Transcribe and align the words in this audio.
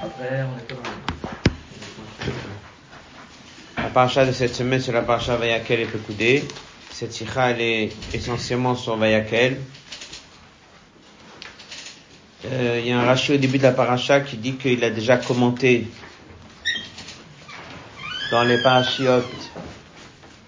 Après, 0.00 0.44
on 0.44 0.56
est 0.56 0.76
La 3.76 3.88
paracha 3.90 4.24
de 4.24 4.30
cette 4.32 4.54
semaine, 4.54 4.80
c'est 4.80 4.92
la 4.92 5.02
paracha 5.02 5.36
Vayakel 5.36 5.80
et 5.80 5.86
Pekoudé. 5.86 6.44
Cette 6.90 7.12
sikha, 7.12 7.50
elle 7.50 7.60
est 7.60 7.92
essentiellement 8.14 8.76
sur 8.76 8.96
Vayakel. 8.96 9.58
Euh, 12.46 12.78
il 12.80 12.88
y 12.88 12.92
a 12.92 13.00
un 13.00 13.04
rachis 13.04 13.32
au 13.34 13.36
début 13.36 13.58
de 13.58 13.64
la 13.64 13.72
paracha 13.72 14.20
qui 14.20 14.36
dit 14.36 14.54
qu'il 14.54 14.82
a 14.84 14.90
déjà 14.90 15.16
commenté 15.16 15.88
dans 18.30 18.44
les 18.44 18.62
parachiotes 18.62 19.24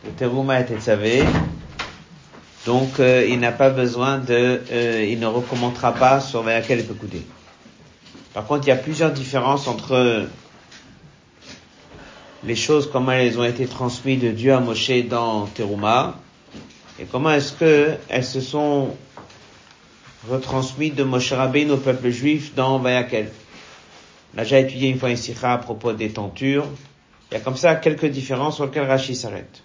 de 0.04 0.10
Teruma 0.10 0.60
et 0.60 0.66
Tetzavé. 0.66 1.24
Donc, 2.64 3.00
euh, 3.00 3.26
il 3.28 3.40
n'a 3.40 3.50
pas 3.50 3.70
besoin 3.70 4.18
de, 4.18 4.62
euh, 4.70 5.04
il 5.08 5.18
ne 5.18 5.26
recommentera 5.26 5.92
pas 5.94 6.20
sur 6.20 6.42
Vayakel 6.42 6.78
et 6.78 6.84
Pekoudé. 6.84 7.22
Par 8.34 8.46
contre, 8.46 8.66
il 8.66 8.70
y 8.70 8.72
a 8.72 8.76
plusieurs 8.76 9.12
différences 9.12 9.68
entre 9.68 10.26
les 12.44 12.56
choses, 12.56 12.88
comment 12.90 13.12
elles 13.12 13.38
ont 13.38 13.44
été 13.44 13.66
transmises 13.66 14.20
de 14.20 14.30
Dieu 14.30 14.52
à 14.52 14.60
Moshe 14.60 14.90
dans 15.08 15.46
Teruma, 15.46 16.18
et 16.98 17.04
comment 17.04 17.30
est-ce 17.30 17.52
que 17.52 17.94
elles 18.08 18.24
se 18.24 18.40
sont 18.40 18.96
retransmises 20.28 20.94
de 20.94 21.04
Moshe 21.04 21.32
Rabbein 21.32 21.68
au 21.70 21.76
peuple 21.76 22.10
juif 22.10 22.54
dans 22.54 22.78
Vayakel. 22.78 23.30
On 24.34 24.38
a 24.38 24.42
déjà 24.42 24.60
étudié 24.60 24.88
une 24.88 24.98
fois 24.98 25.10
une 25.10 25.16
sikha 25.16 25.52
à 25.52 25.58
propos 25.58 25.92
des 25.92 26.10
tentures. 26.10 26.66
Il 27.30 27.34
y 27.34 27.36
a 27.36 27.40
comme 27.40 27.56
ça 27.56 27.74
quelques 27.74 28.06
différences 28.06 28.56
sur 28.56 28.66
lesquelles 28.66 28.86
Rashi 28.86 29.14
s'arrête. 29.14 29.62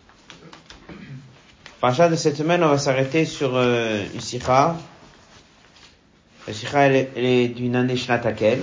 Parachat 1.79 2.09
de 2.09 2.15
cette 2.15 2.37
semaine, 2.37 2.63
on 2.63 2.69
va 2.69 2.77
s'arrêter 2.77 3.25
sur 3.25 3.51
euh, 3.53 4.03
une 4.13 4.19
sikha 4.19 4.75
la 6.47 6.53
sikha, 6.53 6.79
elle, 6.87 7.09
est 7.15 7.49
d'une 7.49 7.75
année 7.75 7.97
Shnatakel. 7.97 8.59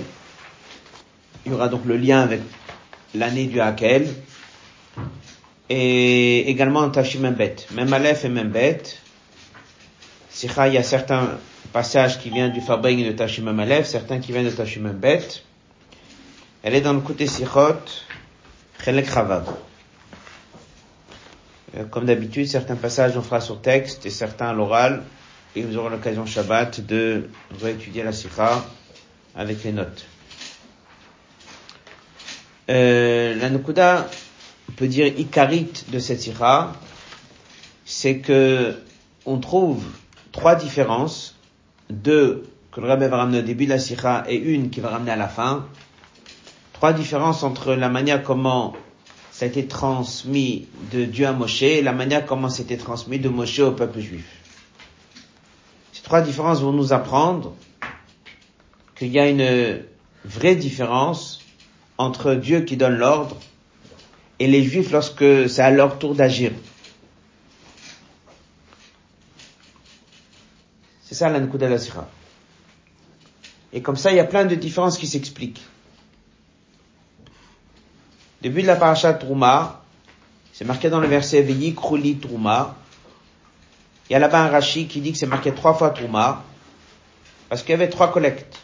Il 1.45 1.51
y 1.51 1.55
aura 1.55 1.67
donc 1.67 1.85
le 1.85 1.97
lien 1.97 2.21
avec 2.21 2.41
l'année 3.13 3.45
du 3.45 3.61
Hakel. 3.61 4.07
Et 5.69 6.49
également 6.49 6.89
Tashimembet. 6.89 7.55
Même 7.73 7.93
Aleph 7.93 8.25
et 8.25 8.29
Membet. 8.29 8.81
Sikha, 10.29 10.67
il 10.67 10.73
y 10.73 10.77
a 10.77 10.83
certains 10.83 11.37
passages 11.71 12.19
qui 12.19 12.29
viennent 12.29 12.51
du 12.51 12.61
Fabring 12.61 13.05
de 13.05 13.11
Tashimem 13.11 13.59
Aleph, 13.59 13.85
certains 13.85 14.19
qui 14.19 14.31
viennent 14.31 14.45
de 14.45 14.49
Tashimembet. 14.49 15.21
Elle 16.63 16.73
est 16.73 16.81
dans 16.81 16.93
le 16.93 17.01
côté 17.01 17.27
Sichot, 17.27 17.79
Chelek 18.83 19.09
Chavav. 19.09 19.45
Euh, 21.77 21.85
comme 21.85 22.05
d'habitude, 22.05 22.47
certains 22.47 22.75
passages 22.75 23.15
on 23.15 23.21
fera 23.21 23.41
sur 23.41 23.61
texte 23.61 24.05
et 24.05 24.09
certains 24.09 24.47
à 24.47 24.53
l'oral 24.53 25.03
et 25.55 25.61
vous 25.61 25.77
aurez 25.77 25.89
l'occasion 25.89 26.25
Shabbat 26.25 26.81
de 26.81 27.29
réétudier 27.61 28.03
la 28.03 28.11
Sikha 28.11 28.65
avec 29.35 29.63
les 29.63 29.71
notes. 29.71 30.05
Euh, 32.69 33.35
la 33.35 33.49
Nukuda, 33.49 34.09
on 34.69 34.71
peut 34.73 34.87
dire 34.87 35.07
Ikarit 35.07 35.85
de 35.87 35.99
cette 35.99 36.19
Sikha, 36.21 36.73
c'est 37.85 38.19
que 38.19 38.75
on 39.25 39.37
trouve 39.39 39.83
trois 40.31 40.55
différences, 40.55 41.35
deux 41.89 42.43
que 42.71 42.81
le 42.81 42.87
Rabbi 42.87 43.07
va 43.07 43.17
ramener 43.17 43.39
au 43.39 43.43
début 43.43 43.65
de 43.65 43.71
la 43.71 43.79
Sikha 43.79 44.25
et 44.27 44.35
une 44.35 44.69
qui 44.69 44.81
va 44.81 44.89
ramener 44.89 45.11
à 45.11 45.15
la 45.15 45.29
fin. 45.29 45.65
Trois 46.73 46.91
différences 46.91 47.43
entre 47.43 47.73
la 47.73 47.87
manière 47.87 48.23
comment 48.23 48.73
ça 49.31 49.45
a 49.45 49.47
été 49.47 49.67
transmis 49.67 50.67
de 50.91 51.05
Dieu 51.05 51.27
à 51.27 51.31
Moshe 51.31 51.61
et 51.61 51.81
la 51.81 51.93
manière 51.93 52.25
comment 52.25 52.49
c'était 52.49 52.77
transmis 52.77 53.19
de 53.19 53.29
Moshe 53.29 53.59
au 53.59 53.71
peuple 53.71 53.99
juif 53.99 54.44
trois 56.05 56.21
différences 56.21 56.61
vont 56.61 56.71
nous 56.71 56.93
apprendre 56.93 57.53
qu'il 58.95 59.09
y 59.09 59.19
a 59.19 59.27
une 59.27 59.83
vraie 60.23 60.55
différence 60.55 61.39
entre 61.97 62.35
Dieu 62.35 62.61
qui 62.61 62.77
donne 62.77 62.95
l'ordre 62.95 63.37
et 64.39 64.47
les 64.47 64.63
Juifs 64.63 64.91
lorsque 64.91 65.49
c'est 65.49 65.61
à 65.61 65.71
leur 65.71 65.97
tour 65.97 66.13
d'agir. 66.13 66.51
C'est 71.03 71.15
ça 71.15 71.29
l'Ankou 71.29 71.57
de 71.57 71.65
la 71.65 71.79
Sira. 71.79 72.07
Et 73.73 73.81
comme 73.81 73.95
ça, 73.95 74.11
il 74.11 74.17
y 74.17 74.19
a 74.19 74.25
plein 74.25 74.45
de 74.45 74.55
différences 74.55 74.97
qui 74.97 75.07
s'expliquent. 75.07 75.63
Début 78.41 78.61
de 78.61 78.67
la 78.67 78.75
paracha 78.75 79.13
Trouma, 79.13 79.83
c'est 80.53 80.65
marqué 80.65 80.89
dans 80.89 80.99
le 80.99 81.07
verset 81.07 81.41
Veyi 81.41 81.73
Kruli 81.73 82.17
Trouma, 82.17 82.75
il 84.09 84.13
y 84.13 84.15
a 84.15 84.19
là-bas 84.19 84.43
un 84.43 84.49
Rashi 84.49 84.87
qui 84.87 85.01
dit 85.01 85.11
que 85.11 85.17
c'est 85.17 85.25
marqué 85.25 85.51
trois 85.51 85.73
fois 85.73 85.89
Trouma, 85.89 86.43
parce 87.49 87.61
qu'il 87.61 87.71
y 87.71 87.73
avait 87.73 87.89
trois 87.89 88.11
collectes. 88.11 88.59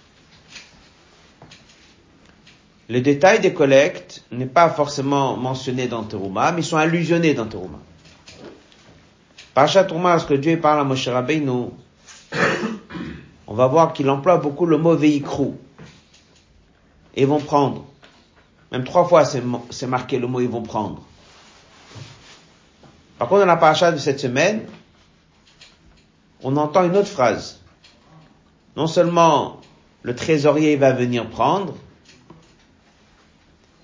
Le 2.89 3.01
détail 3.01 3.39
des 3.39 3.53
collectes 3.53 4.23
n'est 4.31 4.45
pas 4.45 4.69
forcément 4.69 5.37
mentionné 5.37 5.87
dans 5.87 6.03
Terouma, 6.03 6.51
mais 6.51 6.61
ils 6.61 6.65
sont 6.65 6.77
allusionnés 6.77 7.33
dans 7.33 7.45
Terouma. 7.45 7.79
Parachat 9.53 9.85
Trouma, 9.85 10.11
lorsque 10.11 10.33
Dieu 10.33 10.59
parle 10.59 10.81
à 10.81 10.83
Moshe 10.83 11.07
Rabbeinu, 11.07 11.69
on 13.47 13.53
va 13.53 13.67
voir 13.67 13.93
qu'il 13.93 14.09
emploie 14.09 14.37
beaucoup 14.37 14.65
le 14.65 14.77
mot 14.77 14.95
véhicrou. 14.95 15.57
Et 17.15 17.21
ils 17.21 17.27
vont 17.27 17.39
prendre. 17.39 17.85
Même 18.71 18.83
trois 18.83 19.05
fois 19.05 19.25
c'est 19.25 19.87
marqué 19.87 20.19
le 20.19 20.27
mot 20.27 20.39
ils 20.39 20.49
vont 20.49 20.61
prendre. 20.61 21.01
Par 23.17 23.27
contre, 23.27 23.41
dans 23.41 23.47
la 23.47 23.57
paracha 23.57 23.91
de 23.91 23.97
cette 23.97 24.19
semaine, 24.19 24.65
on 26.43 26.57
entend 26.57 26.83
une 26.85 26.95
autre 26.95 27.09
phrase. 27.09 27.59
Non 28.75 28.87
seulement 28.87 29.59
le 30.03 30.15
trésorier 30.15 30.75
va 30.75 30.91
venir 30.91 31.29
prendre, 31.29 31.75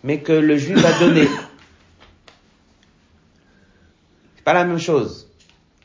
mais 0.03 0.19
que 0.19 0.34
le 0.34 0.57
juif 0.57 0.78
va 0.78 0.97
donner. 1.00 1.28
C'est 4.35 4.44
pas 4.44 4.53
la 4.53 4.66
même 4.66 4.79
chose. 4.79 5.28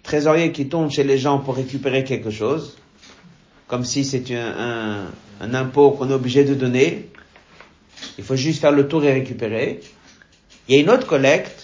Trésorier 0.03 0.53
qui 0.53 0.69
tombe 0.69 0.91
chez 0.91 1.05
les 1.05 1.19
gens 1.19 1.39
pour 1.39 1.57
récupérer 1.57 2.05
quelque 2.05 2.31
chose, 2.31 2.77
comme 3.67 3.85
si 3.85 4.05
c'est 4.05 4.35
un, 4.35 5.07
un 5.41 5.55
impôt 5.55 5.93
qu'on 5.93 6.11
est 6.11 6.15
obligé 6.15 6.45
de 6.45 6.55
donner. 6.55 7.09
Il 8.19 8.25
faut 8.25 8.37
juste 8.37 8.61
faire 8.61 8.73
le 8.73 8.89
tour 8.89 9.05
et 9.05 9.13
récupérer. 9.13 9.81
Il 10.69 10.75
y 10.75 10.79
a 10.79 10.81
une 10.81 10.91
autre 10.91 11.07
collecte 11.07 11.62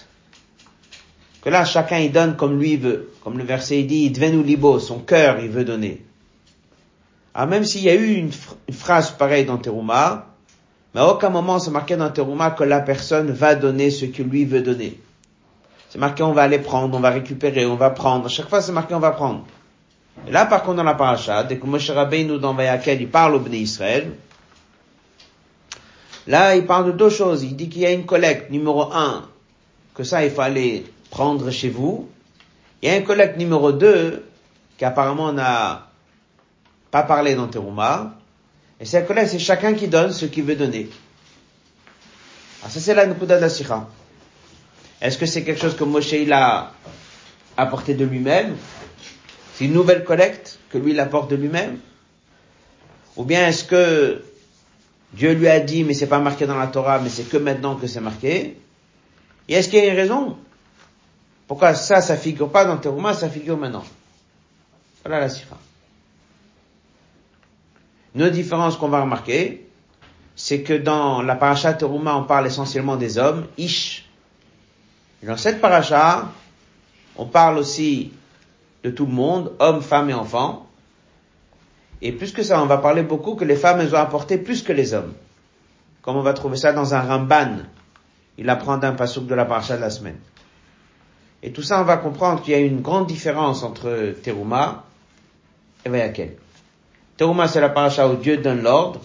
que 1.41 1.49
là, 1.49 1.65
chacun 1.65 1.99
il 1.99 2.11
donne 2.11 2.35
comme 2.35 2.59
lui 2.59 2.77
veut. 2.77 3.11
Comme 3.23 3.37
le 3.37 3.43
verset 3.43 3.83
dit, 3.83 4.09
devenu 4.09 4.43
libo, 4.43 4.79
son 4.79 4.99
cœur 4.99 5.39
il 5.39 5.49
veut 5.49 5.63
donner. 5.63 6.03
Alors 7.33 7.47
même 7.47 7.63
s'il 7.63 7.83
y 7.83 7.89
a 7.89 7.95
eu 7.95 8.15
une, 8.15 8.31
phrase 8.73 9.11
pareille 9.11 9.45
dans 9.45 9.57
Teruma, 9.57 10.25
mais 10.93 11.01
à 11.01 11.07
aucun 11.07 11.29
moment 11.29 11.59
c'est 11.59 11.71
marqué 11.71 11.95
dans 11.95 12.09
Teruma 12.09 12.51
que 12.51 12.63
la 12.63 12.81
personne 12.81 13.31
va 13.31 13.55
donner 13.55 13.91
ce 13.91 14.05
que 14.05 14.23
lui 14.23 14.45
veut 14.45 14.61
donner. 14.61 14.99
C'est 15.89 15.99
marqué 15.99 16.23
on 16.23 16.33
va 16.33 16.43
aller 16.43 16.59
prendre, 16.59 16.97
on 16.97 16.99
va 16.99 17.11
récupérer, 17.11 17.65
on 17.65 17.75
va 17.75 17.91
prendre. 17.91 18.25
À 18.25 18.29
chaque 18.29 18.49
fois 18.49 18.61
c'est 18.61 18.71
marqué 18.71 18.93
on 18.93 18.99
va 18.99 19.11
prendre. 19.11 19.45
Et 20.27 20.31
là 20.31 20.45
par 20.45 20.63
contre 20.63 20.77
dans 20.77 20.83
la 20.83 20.95
paracha, 20.95 21.43
dès 21.43 21.57
que 21.57 21.65
Moshe 21.65 21.89
Rabbeinu 21.89 22.39
dans 22.39 22.53
Vayakel, 22.53 23.01
il 23.01 23.09
parle 23.09 23.35
au 23.35 23.39
Bnei 23.39 23.59
Israël, 23.59 24.11
là 26.27 26.55
il 26.55 26.65
parle 26.65 26.87
de 26.87 26.91
deux 26.91 27.09
choses. 27.09 27.43
Il 27.43 27.55
dit 27.55 27.69
qu'il 27.69 27.83
y 27.83 27.85
a 27.85 27.91
une 27.91 28.05
collecte, 28.05 28.49
numéro 28.49 28.91
un, 28.91 29.23
que 29.93 30.03
ça 30.03 30.25
il 30.25 30.31
faut 30.31 30.41
aller 30.41 30.83
prendre 31.09 31.49
chez 31.51 31.69
vous. 31.69 32.09
Il 32.81 32.89
y 32.89 32.91
a 32.91 32.95
un 32.95 33.01
collecte 33.01 33.37
numéro 33.37 33.71
2 33.71 34.25
qui 34.77 34.85
apparemment 34.85 35.33
n'a 35.33 35.89
pas 36.91 37.03
parlé 37.03 37.35
dans 37.35 37.47
Teruma. 37.47 38.15
Et 38.79 38.85
cette 38.85 39.07
collecte, 39.07 39.31
c'est 39.31 39.39
chacun 39.39 39.73
qui 39.73 39.87
donne 39.87 40.11
ce 40.13 40.25
qu'il 40.25 40.43
veut 40.43 40.55
donner. 40.55 40.89
Alors 42.61 42.71
ça, 42.71 42.79
c'est 42.79 42.93
la 42.93 43.05
Nukuda 43.05 43.39
d'Asira. 43.39 43.89
Est-ce 45.01 45.17
que 45.17 45.25
c'est 45.25 45.43
quelque 45.43 45.61
chose 45.61 45.75
que 45.75 45.83
Moshe 45.83 46.11
il 46.13 46.31
a 46.33 46.73
apporté 47.57 47.93
de 47.93 48.05
lui-même? 48.05 48.55
C'est 49.55 49.65
une 49.65 49.73
nouvelle 49.73 50.03
collecte 50.03 50.59
que 50.69 50.77
lui 50.77 50.91
il 50.91 50.99
apporte 50.99 51.29
de 51.29 51.35
lui-même? 51.35 51.79
Ou 53.17 53.23
bien 53.25 53.47
est-ce 53.47 53.65
que 53.65 54.23
Dieu 55.13 55.33
lui 55.33 55.47
a 55.47 55.59
dit, 55.59 55.83
mais 55.83 55.93
c'est 55.93 56.07
pas 56.07 56.19
marqué 56.19 56.45
dans 56.45 56.57
la 56.57 56.67
Torah, 56.67 56.99
mais 56.99 57.09
c'est 57.09 57.27
que 57.27 57.37
maintenant 57.37 57.75
que 57.75 57.87
c'est 57.87 57.99
marqué? 57.99 58.57
Et 59.47 59.53
est-ce 59.53 59.67
qu'il 59.67 59.79
y 59.79 59.87
a 59.87 59.91
une 59.91 59.99
raison? 59.99 60.37
Pourquoi 61.49 61.73
ça, 61.73 61.99
ça 61.99 62.15
figure 62.15 62.51
pas 62.51 62.63
dans 62.63 62.77
Teruma, 62.77 63.15
ça 63.15 63.27
figure 63.27 63.57
maintenant 63.57 63.83
Voilà 65.03 65.19
la 65.19 65.29
sira. 65.29 65.57
Une 68.13 68.21
autre 68.21 68.33
différence 68.33 68.77
qu'on 68.77 68.87
va 68.87 69.01
remarquer, 69.01 69.67
c'est 70.35 70.61
que 70.61 70.73
dans 70.73 71.23
la 71.23 71.33
paracha 71.33 71.73
Teruma, 71.73 72.15
on 72.15 72.25
parle 72.25 72.45
essentiellement 72.45 72.97
des 72.97 73.17
hommes, 73.17 73.47
Ish. 73.57 74.07
dans 75.23 75.37
cette 75.37 75.59
paracha, 75.59 76.29
on 77.15 77.25
parle 77.25 77.57
aussi 77.57 78.13
de 78.83 78.91
tout 78.91 79.07
le 79.07 79.11
monde, 79.11 79.51
hommes, 79.57 79.81
femmes 79.81 80.11
et 80.11 80.13
enfants. 80.13 80.67
Et 82.03 82.11
plus 82.11 82.31
que 82.31 82.43
ça, 82.43 82.61
on 82.61 82.67
va 82.67 82.77
parler 82.77 83.01
beaucoup 83.01 83.33
que 83.33 83.43
les 83.43 83.55
femmes, 83.55 83.79
elles 83.79 83.95
ont 83.95 83.99
apporté 83.99 84.37
plus 84.37 84.61
que 84.61 84.71
les 84.71 84.93
hommes. 84.93 85.15
Comme 86.03 86.15
on 86.15 86.21
va 86.21 86.33
trouver 86.33 86.57
ça 86.57 86.73
dans 86.73 86.93
un 86.93 87.01
Ramban. 87.01 87.63
Il 88.37 88.47
apprend 88.51 88.77
d'un 88.77 88.93
passouk 88.93 89.25
de 89.25 89.33
la 89.33 89.45
paracha 89.45 89.77
de 89.77 89.81
la 89.81 89.89
semaine. 89.89 90.19
Et 91.41 91.51
tout 91.51 91.63
ça, 91.63 91.81
on 91.81 91.85
va 91.85 91.97
comprendre 91.97 92.41
qu'il 92.41 92.51
y 92.51 92.55
a 92.55 92.59
une 92.59 92.81
grande 92.81 93.07
différence 93.07 93.63
entre 93.63 94.13
Teruma 94.23 94.83
et 95.85 95.89
Vayakel. 95.89 96.35
Teruma, 97.17 97.47
c'est 97.47 97.61
la 97.61 97.69
paracha 97.69 98.07
où 98.07 98.15
Dieu 98.15 98.37
donne 98.37 98.61
l'ordre, 98.61 98.99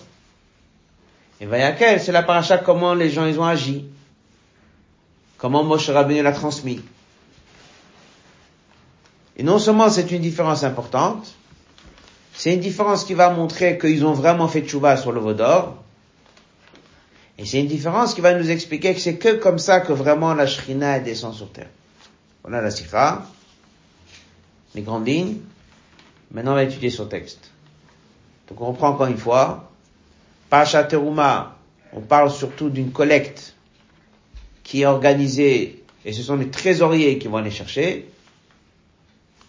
Et 1.40 1.46
Vayakel, 1.46 2.00
c'est 2.00 2.12
la 2.12 2.22
paracha 2.22 2.58
comment 2.58 2.94
les 2.94 3.10
gens 3.10 3.26
ils 3.26 3.38
ont 3.38 3.44
agi. 3.44 3.84
Comment 5.36 5.62
Moshe 5.62 5.90
Rabbeinu 5.90 6.22
l'a 6.22 6.32
transmis. 6.32 6.80
Et 9.36 9.42
non 9.42 9.58
seulement 9.58 9.90
c'est 9.90 10.10
une 10.10 10.22
différence 10.22 10.62
importante, 10.62 11.34
c'est 12.32 12.54
une 12.54 12.60
différence 12.60 13.04
qui 13.04 13.14
va 13.14 13.30
montrer 13.30 13.78
qu'ils 13.78 14.06
ont 14.06 14.12
vraiment 14.12 14.46
fait 14.46 14.62
tchouva 14.62 14.96
sur 14.96 15.10
le 15.10 15.20
Vaudor, 15.20 15.76
et 17.36 17.44
c'est 17.44 17.60
une 17.60 17.66
différence 17.66 18.14
qui 18.14 18.20
va 18.20 18.32
nous 18.34 18.50
expliquer 18.50 18.94
que 18.94 19.00
c'est 19.00 19.16
que 19.16 19.34
comme 19.34 19.58
ça 19.58 19.80
que 19.80 19.92
vraiment 19.92 20.34
la 20.34 20.46
Shrina 20.46 21.00
descend 21.00 21.34
sur 21.34 21.50
terre. 21.50 21.68
Voilà 22.44 22.60
la 22.60 22.70
Sikha, 22.70 23.22
les 24.74 24.82
grandes 24.82 25.08
lignes. 25.08 25.38
Maintenant, 26.30 26.52
on 26.52 26.56
va 26.56 26.64
étudier 26.64 26.90
son 26.90 27.06
texte. 27.06 27.50
Donc, 28.48 28.60
on 28.60 28.66
reprend 28.66 28.90
encore 28.90 29.06
une 29.06 29.16
fois. 29.16 29.72
Pacha 30.50 30.84
Teruma, 30.84 31.56
on 31.94 32.00
parle 32.02 32.30
surtout 32.30 32.68
d'une 32.68 32.92
collecte 32.92 33.54
qui 34.62 34.82
est 34.82 34.86
organisée, 34.86 35.82
et 36.04 36.12
ce 36.12 36.22
sont 36.22 36.36
les 36.36 36.50
trésoriers 36.50 37.18
qui 37.18 37.28
vont 37.28 37.38
aller 37.38 37.50
chercher. 37.50 38.10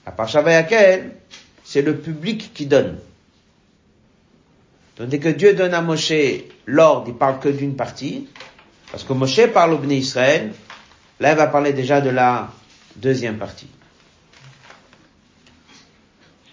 À 0.06 0.12
Pacha 0.12 0.42
Vayakel, 0.42 1.12
c'est 1.66 1.82
le 1.82 1.98
public 1.98 2.54
qui 2.54 2.66
donne. 2.66 2.98
Donc, 4.98 5.10
dès 5.10 5.20
que 5.20 5.30
Dieu 5.30 5.54
donne 5.54 5.74
à 5.74 5.82
Moshe 5.82 6.14
l'ordre, 6.66 7.06
il 7.10 7.16
parle 7.16 7.40
que 7.42 7.50
d'une 7.50 7.76
partie, 7.76 8.30
parce 8.90 9.04
que 9.04 9.12
Moshe 9.12 9.48
parle 9.48 9.74
au 9.74 9.80
Bnei 9.80 9.98
Israël, 9.98 10.54
là 11.20 11.32
il 11.34 11.38
va 11.38 11.48
parler 11.48 11.74
déjà 11.74 12.00
de 12.00 12.10
la 12.10 12.50
deuxième 12.96 13.38
partie. 13.38 13.68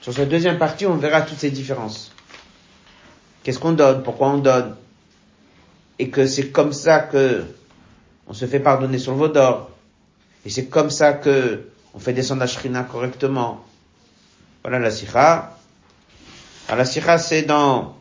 Sur 0.00 0.12
cette 0.12 0.28
deuxième 0.28 0.58
partie, 0.58 0.86
on 0.86 0.96
verra 0.96 1.22
toutes 1.22 1.38
ces 1.38 1.50
différences. 1.50 2.12
Qu'est-ce 3.42 3.58
qu'on 3.58 3.72
donne, 3.72 4.02
pourquoi 4.02 4.30
on 4.30 4.38
donne, 4.38 4.76
et 5.98 6.10
que 6.10 6.26
c'est 6.26 6.48
comme 6.50 6.72
ça 6.72 7.00
que 7.00 7.44
on 8.26 8.34
se 8.34 8.46
fait 8.46 8.60
pardonner 8.60 8.98
sur 8.98 9.12
le 9.12 9.18
Vaudor, 9.18 9.70
et 10.44 10.50
c'est 10.50 10.66
comme 10.66 10.90
ça 10.90 11.12
que 11.12 11.68
on 11.94 11.98
fait 11.98 12.12
descendre 12.12 12.40
la 12.40 12.46
Shrina 12.46 12.84
correctement. 12.84 13.64
Voilà 14.62 14.78
la 14.78 14.90
Sikha. 14.90 15.56
Alors 16.68 16.78
la 16.78 16.84
Sikha, 16.84 17.18
c'est 17.18 17.42
dans 17.42 17.96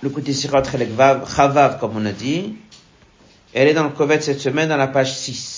le 0.00 0.10
côté 0.10 0.32
Sikha 0.32 0.60
Vav, 0.60 1.32
Chavav, 1.34 1.78
comme 1.78 1.96
on 1.96 2.06
a 2.06 2.12
dit. 2.12 2.56
Elle 3.52 3.68
est 3.68 3.74
dans 3.74 3.84
le 3.84 3.90
Kovet 3.90 4.20
cette 4.20 4.40
semaine, 4.40 4.68
dans 4.68 4.76
la 4.76 4.88
page 4.88 5.14
6. 5.14 5.55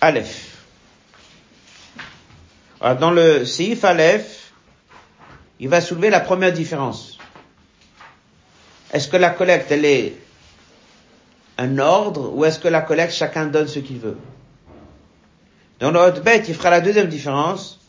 Aleph. 0.00 0.56
Alors, 2.80 2.98
dans 2.98 3.10
le 3.10 3.44
Seif 3.44 3.84
Aleph, 3.84 4.52
il 5.58 5.68
va 5.68 5.80
soulever 5.80 6.10
la 6.10 6.20
première 6.20 6.52
différence. 6.52 7.18
Est-ce 8.92 9.08
que 9.08 9.16
la 9.16 9.30
collecte, 9.30 9.70
elle 9.72 9.84
est 9.84 10.14
un 11.58 11.78
ordre 11.78 12.32
ou 12.34 12.44
est-ce 12.44 12.58
que 12.58 12.68
la 12.68 12.82
collecte, 12.82 13.14
chacun 13.14 13.46
donne 13.46 13.68
ce 13.68 13.78
qu'il 13.78 13.98
veut? 13.98 14.18
Dans 15.80 15.90
le 15.90 16.00
haute 16.00 16.22
bête, 16.22 16.48
il 16.48 16.54
fera 16.54 16.70
la 16.70 16.80
deuxième 16.80 17.08
différence. 17.08 17.80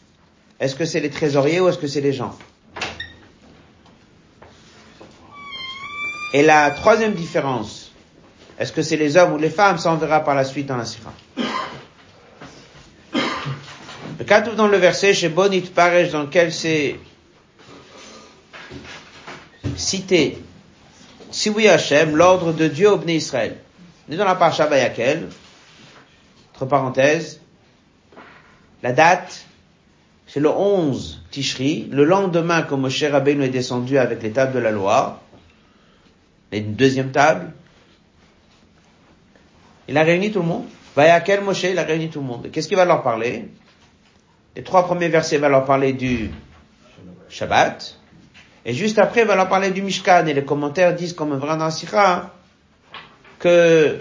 Est-ce 0.59 0.75
que 0.75 0.85
c'est 0.85 0.99
les 0.99 1.09
trésoriers 1.09 1.59
ou 1.59 1.69
est-ce 1.69 1.77
que 1.77 1.87
c'est 1.87 2.01
les 2.01 2.13
gens? 2.13 2.35
Et 6.33 6.43
la 6.43 6.71
troisième 6.71 7.13
différence, 7.13 7.91
est-ce 8.59 8.71
que 8.71 8.81
c'est 8.81 8.97
les 8.97 9.15
hommes 9.15 9.33
ou 9.33 9.37
les 9.37 9.49
femmes? 9.49 9.77
Ça, 9.77 9.91
on 9.91 9.95
verra 9.95 10.21
par 10.21 10.35
la 10.35 10.43
suite 10.43 10.65
dans 10.65 10.77
la 10.77 10.85
sira. 10.85 11.13
Le 14.19 14.55
dans 14.55 14.67
le 14.67 14.77
verset 14.77 15.13
chez 15.13 15.29
Bonit 15.29 15.61
Paresh 15.61 16.11
dans 16.11 16.23
lequel 16.23 16.51
c'est 16.51 16.95
cité 19.75 20.39
si 21.29 21.49
oui 21.49 21.67
Hachem, 21.67 22.15
l'ordre 22.15 22.53
de 22.53 22.67
Dieu 22.67 22.89
au 22.89 22.97
Bnei 22.97 23.17
Israël. 23.17 23.57
On 24.07 24.13
est 24.13 24.17
dans 24.17 24.25
la 24.25 24.35
Parasha 24.35 24.65
Bayakel, 24.65 25.27
entre 26.55 26.65
parenthèses, 26.65 27.41
la 28.81 28.91
date, 28.91 29.45
c'est 30.25 30.39
le 30.39 30.49
11 30.49 31.21
Tishri, 31.29 31.87
le 31.91 32.05
lendemain 32.05 32.63
que 32.63 32.75
Moshe 32.75 33.03
Rabbeinu 33.03 33.43
est 33.43 33.49
descendu 33.49 33.97
avec 33.97 34.23
les 34.23 34.31
tables 34.31 34.53
de 34.53 34.59
la 34.59 34.71
loi, 34.71 35.21
une 36.51 36.73
deuxième 36.75 37.11
table, 37.11 37.51
il 39.87 39.97
a 39.97 40.03
réuni 40.03 40.31
tout 40.31 40.39
le 40.39 40.47
monde. 40.47 40.65
Bayakel 40.95 41.41
Moshe, 41.41 41.63
il 41.63 41.77
a 41.77 41.83
réuni 41.83 42.09
tout 42.09 42.19
le 42.19 42.25
monde. 42.25 42.49
Qu'est-ce 42.51 42.67
qu'il 42.67 42.77
va 42.77 42.85
leur 42.85 43.03
parler? 43.03 43.49
Les 44.57 44.63
trois 44.63 44.87
premiers 44.87 45.07
versets 45.07 45.37
vont 45.37 45.49
leur 45.49 45.65
parler 45.65 45.93
du 45.93 46.31
Shabbat. 47.29 47.95
Et 48.65 48.73
juste 48.73 48.97
après, 48.97 49.23
va 49.23 49.35
leur 49.35 49.49
parler 49.49 49.69
du 49.69 49.83
Mishkan. 49.83 50.25
Et 50.25 50.33
les 50.33 50.43
commentaires 50.43 50.95
disent, 50.95 51.13
comme 51.13 51.31
un 51.31 51.37
vrai 51.37 51.69
Sikha, 51.69 52.31
que 53.37 53.99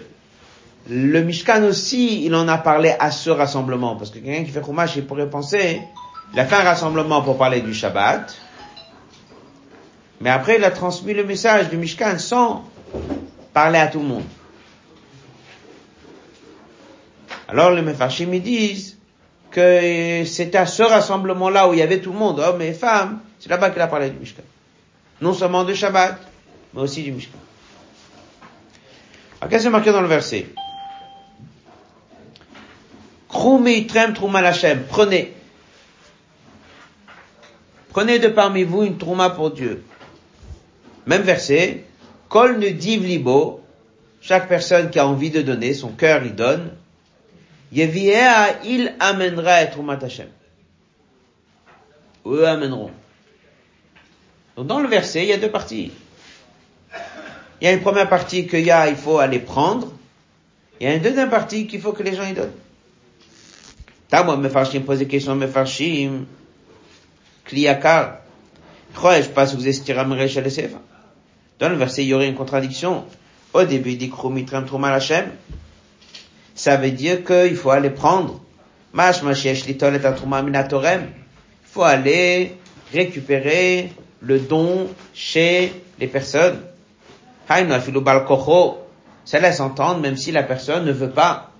le 0.88 1.20
Mishkan 1.20 1.62
aussi, 1.64 2.24
il 2.24 2.34
en 2.34 2.48
a 2.48 2.56
parlé 2.56 2.94
à 2.98 3.10
ce 3.10 3.28
rassemblement. 3.28 3.96
Parce 3.96 4.08
que 4.08 4.18
quelqu'un 4.18 4.44
qui 4.44 4.50
fait 4.50 4.64
Chumash, 4.64 4.96
il 4.96 5.04
pourrait 5.04 5.28
penser, 5.28 5.82
il 6.32 6.40
a 6.40 6.46
fait 6.46 6.56
un 6.56 6.64
rassemblement 6.64 7.20
pour 7.20 7.36
parler 7.36 7.60
du 7.60 7.74
Shabbat. 7.74 8.34
Mais 10.22 10.30
après, 10.30 10.56
il 10.56 10.64
a 10.64 10.70
transmis 10.70 11.12
le 11.12 11.24
message 11.24 11.68
du 11.68 11.76
Mishkan 11.76 12.18
sans 12.18 12.64
parler 13.52 13.78
à 13.78 13.88
tout 13.88 13.98
le 13.98 14.06
monde. 14.06 14.24
Alors 17.46 17.72
les 17.72 17.82
Mefarshim, 17.82 18.32
ils 18.32 18.42
disent, 18.42 18.95
que 19.56 20.24
c'était 20.26 20.58
à 20.58 20.66
ce 20.66 20.82
rassemblement-là 20.82 21.70
où 21.70 21.72
il 21.72 21.78
y 21.78 21.82
avait 21.82 22.00
tout 22.00 22.12
le 22.12 22.18
monde, 22.18 22.40
hommes 22.40 22.60
et 22.60 22.74
femmes, 22.74 23.20
c'est 23.38 23.48
là-bas 23.48 23.70
qu'il 23.70 23.80
a 23.80 23.86
parlé 23.86 24.10
du 24.10 24.18
Mishkan. 24.18 24.42
Non 25.22 25.32
seulement 25.32 25.64
de 25.64 25.72
Shabbat, 25.72 26.18
mais 26.74 26.82
aussi 26.82 27.02
du 27.02 27.10
Mishkan. 27.10 27.38
Alors 29.40 29.48
qu'est-ce 29.48 29.62
qui 29.62 29.68
est 29.68 29.70
marqué 29.70 29.92
dans 29.92 30.02
le 30.02 30.08
verset? 30.08 30.46
Prenez. 34.90 35.32
Prenez 37.88 38.18
de 38.18 38.28
parmi 38.28 38.62
vous 38.62 38.82
une 38.82 38.98
trouma 38.98 39.30
pour 39.30 39.52
Dieu. 39.52 39.82
Même 41.06 41.22
verset. 41.22 41.84
Kol 42.28 42.58
ne 42.58 42.68
div 42.68 43.02
libo. 43.02 43.62
Chaque 44.20 44.48
personne 44.48 44.90
qui 44.90 44.98
a 44.98 45.06
envie 45.06 45.30
de 45.30 45.40
donner, 45.40 45.72
son 45.72 45.92
cœur 45.92 46.24
il 46.26 46.34
donne 46.34 46.72
il 47.72 48.94
amènera 49.00 49.62
et 49.62 49.70
Trumat 49.70 49.98
Hashem. 50.02 50.28
Eux 52.26 52.46
amèneront. 52.46 52.90
Donc 54.56 54.66
dans 54.66 54.80
le 54.80 54.88
verset, 54.88 55.24
il 55.24 55.28
y 55.28 55.32
a 55.32 55.38
deux 55.38 55.50
parties. 55.50 55.92
Il 57.60 57.64
y 57.64 57.68
a 57.68 57.72
une 57.72 57.80
première 57.80 58.08
partie 58.08 58.46
qu'il 58.46 58.64
y 58.64 58.70
a, 58.70 58.88
il 58.88 58.96
faut 58.96 59.18
aller 59.18 59.38
prendre. 59.38 59.92
Il 60.80 60.86
y 60.86 60.90
a 60.90 60.94
une 60.94 61.02
deuxième 61.02 61.30
partie 61.30 61.66
qu'il 61.66 61.80
faut 61.80 61.92
que 61.92 62.02
les 62.02 62.14
gens 62.14 62.26
y 62.26 62.32
donnent. 62.32 62.52
T'as 64.08 64.22
moi, 64.22 64.36
Mefarshim 64.36 64.82
pose 64.82 64.98
des 64.98 65.06
questions, 65.06 65.34
Mefarshim. 65.34 66.26
Kliyakar. 67.44 68.20
Je 68.94 69.28
pas 69.28 69.44
vous 69.44 69.62
chez 69.62 70.40
les 70.40 70.70
Dans 71.58 71.68
le 71.68 71.76
verset, 71.76 72.02
il 72.02 72.08
y 72.08 72.14
aurait 72.14 72.28
une 72.28 72.34
contradiction. 72.34 73.04
Au 73.52 73.64
début, 73.64 73.90
il 73.90 73.98
dit 73.98 74.10
Krumitram 74.10 74.64
Trumal 74.64 74.94
Hashem 74.94 75.30
ça 76.56 76.76
veut 76.76 76.90
dire 76.90 77.22
qu'il 77.22 77.54
faut 77.54 77.70
aller 77.70 77.90
prendre. 77.90 78.40
Il 78.94 79.02
faut 81.70 81.82
aller 81.82 82.56
récupérer 82.92 83.92
le 84.22 84.38
don 84.40 84.88
chez 85.12 85.72
les 86.00 86.06
personnes. 86.06 86.60
Ça 87.46 89.38
laisse 89.38 89.60
entendre 89.60 90.00
même 90.00 90.16
si 90.16 90.32
la 90.32 90.42
personne 90.42 90.86
ne 90.86 90.92
veut 90.92 91.10
pas. 91.10 91.50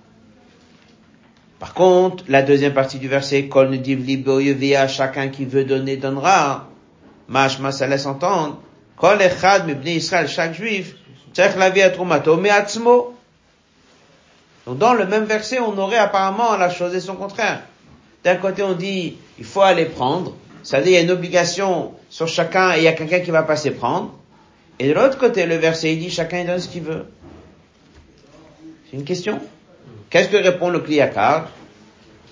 Par 1.59 1.73
contre, 1.75 2.23
la 2.27 2.41
deuxième 2.41 2.73
partie 2.73 2.97
du 2.97 3.07
verset, 3.07 3.47
Kol 3.47 3.79
chacun 4.87 5.29
qui 5.29 5.45
veut 5.45 5.63
donner 5.63 5.97
donnera. 5.97 6.67
Mashma, 7.27 7.71
ça 7.71 7.85
laisse 7.87 8.05
entendre. 8.07 8.61
Kol 8.95 9.21
echad 9.21 9.67
Israël, 9.85 10.27
chaque 10.27 10.55
juif, 10.55 10.95
la 11.37 11.69
vie 11.69 11.81
atzmo. 11.81 13.16
Donc 14.67 14.79
dans 14.79 14.93
le 14.93 15.05
même 15.05 15.23
verset, 15.23 15.59
on 15.61 15.77
aurait 15.77 15.97
apparemment 15.97 16.57
la 16.57 16.69
chose 16.69 16.93
et 16.93 16.99
son 16.99 17.15
contraire. 17.15 17.61
D'un 18.25 18.35
côté, 18.35 18.63
on 18.63 18.73
dit, 18.73 19.15
il 19.39 19.45
faut 19.45 19.61
aller 19.61 19.85
prendre. 19.85 20.35
Ça 20.61 20.79
veut 20.79 20.83
dire, 20.83 20.91
il 20.91 20.95
y 20.95 20.99
a 20.99 21.03
une 21.03 21.11
obligation 21.11 21.93
sur 22.09 22.27
chacun 22.27 22.73
et 22.73 22.79
il 22.79 22.83
y 22.83 22.87
a 22.89 22.91
quelqu'un 22.91 23.21
qui 23.21 23.31
va 23.31 23.43
passer 23.43 23.71
prendre. 23.71 24.13
Et 24.77 24.89
de 24.89 24.93
l'autre 24.93 25.17
côté, 25.17 25.45
le 25.45 25.55
verset, 25.55 25.93
il 25.93 25.99
dit, 25.99 26.09
chacun 26.09 26.43
donne 26.43 26.59
ce 26.59 26.67
qu'il 26.67 26.83
veut. 26.83 27.05
C'est 28.91 28.97
une 28.97 29.05
question? 29.05 29.39
Qu'est-ce 30.09 30.27
que 30.27 30.35
répond 30.35 30.69
le 30.69 30.79
Kliyakar 30.79 31.47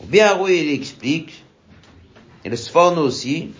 Bien 0.03 0.37
oui, 0.37 0.61
il 0.61 0.73
explique, 0.73 1.41
et 2.43 2.49
le 2.49 2.57
Sforno 2.57 3.01
aussi, 3.01 3.53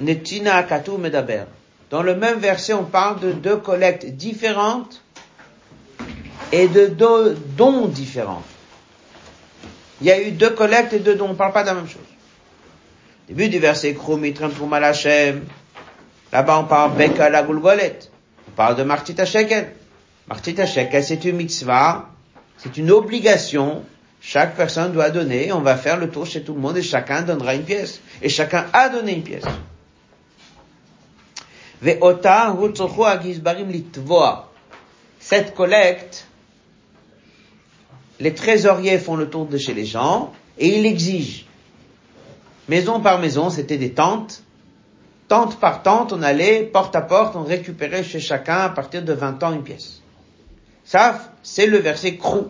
Netina 0.00 0.66
Medaber. 0.98 1.44
Dans 1.88 2.02
le 2.02 2.14
même 2.14 2.38
verset, 2.40 2.74
on 2.74 2.84
parle 2.84 3.20
de 3.20 3.32
deux 3.32 3.56
collectes 3.56 4.04
différentes 4.04 5.03
et 6.54 6.68
de 6.68 6.86
do- 6.86 7.34
dons 7.56 7.86
différents. 7.88 8.44
Il 10.00 10.06
y 10.06 10.12
a 10.12 10.20
eu 10.20 10.30
deux 10.30 10.50
collectes 10.50 10.92
et 10.92 11.00
deux 11.00 11.16
dons, 11.16 11.26
on 11.26 11.30
ne 11.30 11.34
parle 11.34 11.52
pas 11.52 11.62
de 11.62 11.68
la 11.68 11.74
même 11.74 11.88
chose. 11.88 12.00
Début 13.28 13.48
du 13.48 13.58
verset 13.58 13.94
Krumitram 13.94 14.52
Trumal 14.52 14.84
Hashem. 14.84 15.44
Là-bas, 16.32 16.58
on 16.60 16.64
parle 16.64 16.94
Beka 16.96 17.28
la 17.30 17.42
Gulgolet. 17.42 17.98
On 18.48 18.52
parle 18.52 18.76
de 18.76 18.84
Martita 18.84 19.24
Shekel. 19.24 19.72
Martita 20.28 20.64
Shekel, 20.66 21.02
c'est 21.02 21.24
une 21.24 21.36
mitzvah, 21.36 22.08
c'est 22.58 22.76
une 22.76 22.90
obligation. 22.92 23.84
Chaque 24.20 24.54
personne 24.56 24.92
doit 24.92 25.10
donner, 25.10 25.52
on 25.52 25.60
va 25.60 25.76
faire 25.76 25.96
le 25.96 26.08
tour 26.08 26.24
chez 26.24 26.42
tout 26.42 26.54
le 26.54 26.60
monde 26.60 26.76
et 26.76 26.82
chacun 26.82 27.22
donnera 27.22 27.54
une 27.54 27.64
pièce. 27.64 28.00
Et 28.22 28.28
chacun 28.28 28.66
a 28.72 28.88
donné 28.88 29.14
une 29.14 29.22
pièce. 29.22 29.44
Cette 35.20 35.54
collecte, 35.54 36.26
les 38.20 38.34
trésoriers 38.34 38.98
font 38.98 39.16
le 39.16 39.28
tour 39.28 39.46
de 39.46 39.58
chez 39.58 39.74
les 39.74 39.86
gens 39.86 40.32
et 40.58 40.78
ils 40.78 40.86
exigent. 40.86 41.46
Maison 42.68 43.00
par 43.00 43.18
maison, 43.18 43.50
c'était 43.50 43.76
des 43.76 43.92
tentes. 43.92 44.42
Tente 45.28 45.58
par 45.58 45.82
tente, 45.82 46.12
on 46.12 46.22
allait 46.22 46.62
porte 46.64 46.94
à 46.96 47.00
porte, 47.00 47.34
on 47.36 47.44
récupérait 47.44 48.04
chez 48.04 48.20
chacun 48.20 48.58
à 48.58 48.68
partir 48.68 49.02
de 49.02 49.12
20 49.12 49.42
ans 49.42 49.52
une 49.52 49.62
pièce. 49.62 50.02
Ça, 50.84 51.32
c'est 51.42 51.66
le 51.66 51.78
verset 51.78 52.16
crou. 52.16 52.48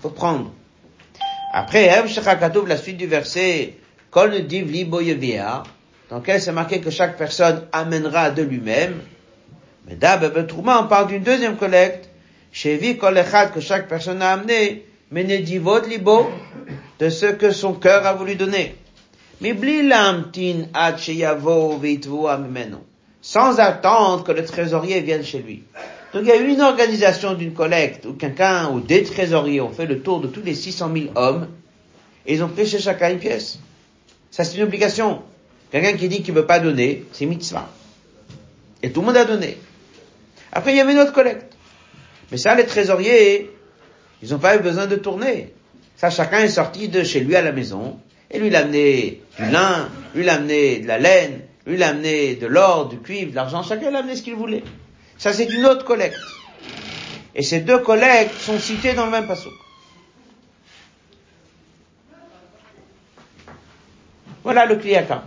Faut 0.00 0.10
prendre. 0.10 0.52
Après, 1.52 2.06
Shechakatov, 2.06 2.68
la 2.68 2.76
suite 2.76 2.96
du 2.96 3.06
verset, 3.06 3.76
Kol 4.10 4.46
Div 4.46 4.88
dans 6.10 6.18
lequel 6.18 6.40
c'est 6.40 6.52
marqué 6.52 6.80
que 6.80 6.90
chaque 6.90 7.18
personne 7.18 7.66
amènera 7.72 8.30
de 8.30 8.42
lui-même. 8.42 9.00
Mais 9.86 9.96
Trouma, 10.46 10.82
on 10.82 10.86
parle 10.86 11.08
d'une 11.08 11.22
deuxième 11.22 11.56
collecte. 11.56 12.07
Chevi 12.60 12.98
Kol 12.98 13.16
Echad, 13.16 13.52
que 13.52 13.60
chaque 13.60 13.86
personne 13.86 14.20
a 14.20 14.32
amené, 14.32 14.84
Menedivot 15.12 15.86
Libo, 15.86 16.28
de 16.98 17.08
ce 17.08 17.26
que 17.26 17.52
son 17.52 17.74
cœur 17.74 18.04
a 18.04 18.14
voulu 18.14 18.34
donner. 18.34 18.74
Sans 23.22 23.60
attendre 23.60 24.24
que 24.24 24.32
le 24.32 24.44
trésorier 24.44 25.00
vienne 25.02 25.22
chez 25.22 25.38
lui. 25.38 25.62
Donc 26.12 26.22
il 26.24 26.28
y 26.30 26.32
a 26.32 26.36
eu 26.36 26.48
une 26.48 26.60
organisation 26.60 27.34
d'une 27.34 27.52
collecte 27.52 28.06
où 28.06 28.14
quelqu'un 28.14 28.70
ou 28.70 28.80
des 28.80 29.04
trésoriers 29.04 29.60
ont 29.60 29.70
fait 29.70 29.86
le 29.86 30.00
tour 30.00 30.20
de 30.20 30.26
tous 30.26 30.42
les 30.42 30.56
600 30.56 30.90
000 30.92 31.06
hommes 31.14 31.46
et 32.26 32.34
ils 32.34 32.42
ont 32.42 32.48
pris 32.48 32.66
chez 32.66 32.80
chacun 32.80 33.10
une 33.10 33.20
pièce. 33.20 33.60
Ça 34.32 34.42
c'est 34.42 34.56
une 34.56 34.64
obligation. 34.64 35.22
Quelqu'un 35.70 35.92
qui 35.92 36.08
dit 36.08 36.22
qu'il 36.22 36.34
ne 36.34 36.40
veut 36.40 36.46
pas 36.46 36.58
donner, 36.58 37.04
c'est 37.12 37.26
mitzvah. 37.26 37.68
Et 38.82 38.90
tout 38.90 39.02
le 39.02 39.06
monde 39.06 39.16
a 39.16 39.24
donné. 39.24 39.58
Après 40.50 40.72
il 40.72 40.76
y 40.76 40.80
avait 40.80 40.92
une 40.92 40.98
autre 40.98 41.12
collecte. 41.12 41.47
Mais 42.30 42.36
ça 42.36 42.54
les 42.54 42.66
trésoriers, 42.66 43.50
ils 44.22 44.30
n'ont 44.30 44.38
pas 44.38 44.56
eu 44.56 44.60
besoin 44.60 44.86
de 44.86 44.96
tourner. 44.96 45.52
Ça 45.96 46.10
chacun 46.10 46.40
est 46.40 46.48
sorti 46.48 46.88
de 46.88 47.02
chez 47.02 47.20
lui 47.20 47.34
à 47.36 47.42
la 47.42 47.52
maison 47.52 47.98
et 48.30 48.38
lui 48.38 48.48
il 48.48 48.56
a 48.56 48.60
amené 48.60 49.22
du 49.38 49.50
lin, 49.50 49.88
lui 50.14 50.22
il 50.22 50.28
a 50.28 50.34
amené 50.34 50.80
de 50.80 50.86
la 50.86 50.98
laine, 50.98 51.40
lui 51.66 51.74
il 51.76 51.82
a 51.82 51.88
amené 51.88 52.36
de 52.36 52.46
l'or, 52.46 52.88
du 52.88 52.98
cuivre, 52.98 53.30
de 53.30 53.36
l'argent, 53.36 53.62
chacun 53.62 53.90
il 53.90 53.96
amené 53.96 54.14
ce 54.14 54.22
qu'il 54.22 54.34
voulait. 54.34 54.62
Ça, 55.18 55.32
c'est 55.32 55.46
une 55.46 55.66
autre 55.66 55.84
collecte. 55.84 56.16
Et 57.34 57.42
ces 57.42 57.60
deux 57.60 57.78
collectes 57.78 58.38
sont 58.40 58.58
citées 58.58 58.94
dans 58.94 59.06
le 59.06 59.10
même 59.10 59.26
passage. 59.26 59.52
Voilà 64.44 64.64
le 64.64 64.76
Kliyaka. 64.76 65.24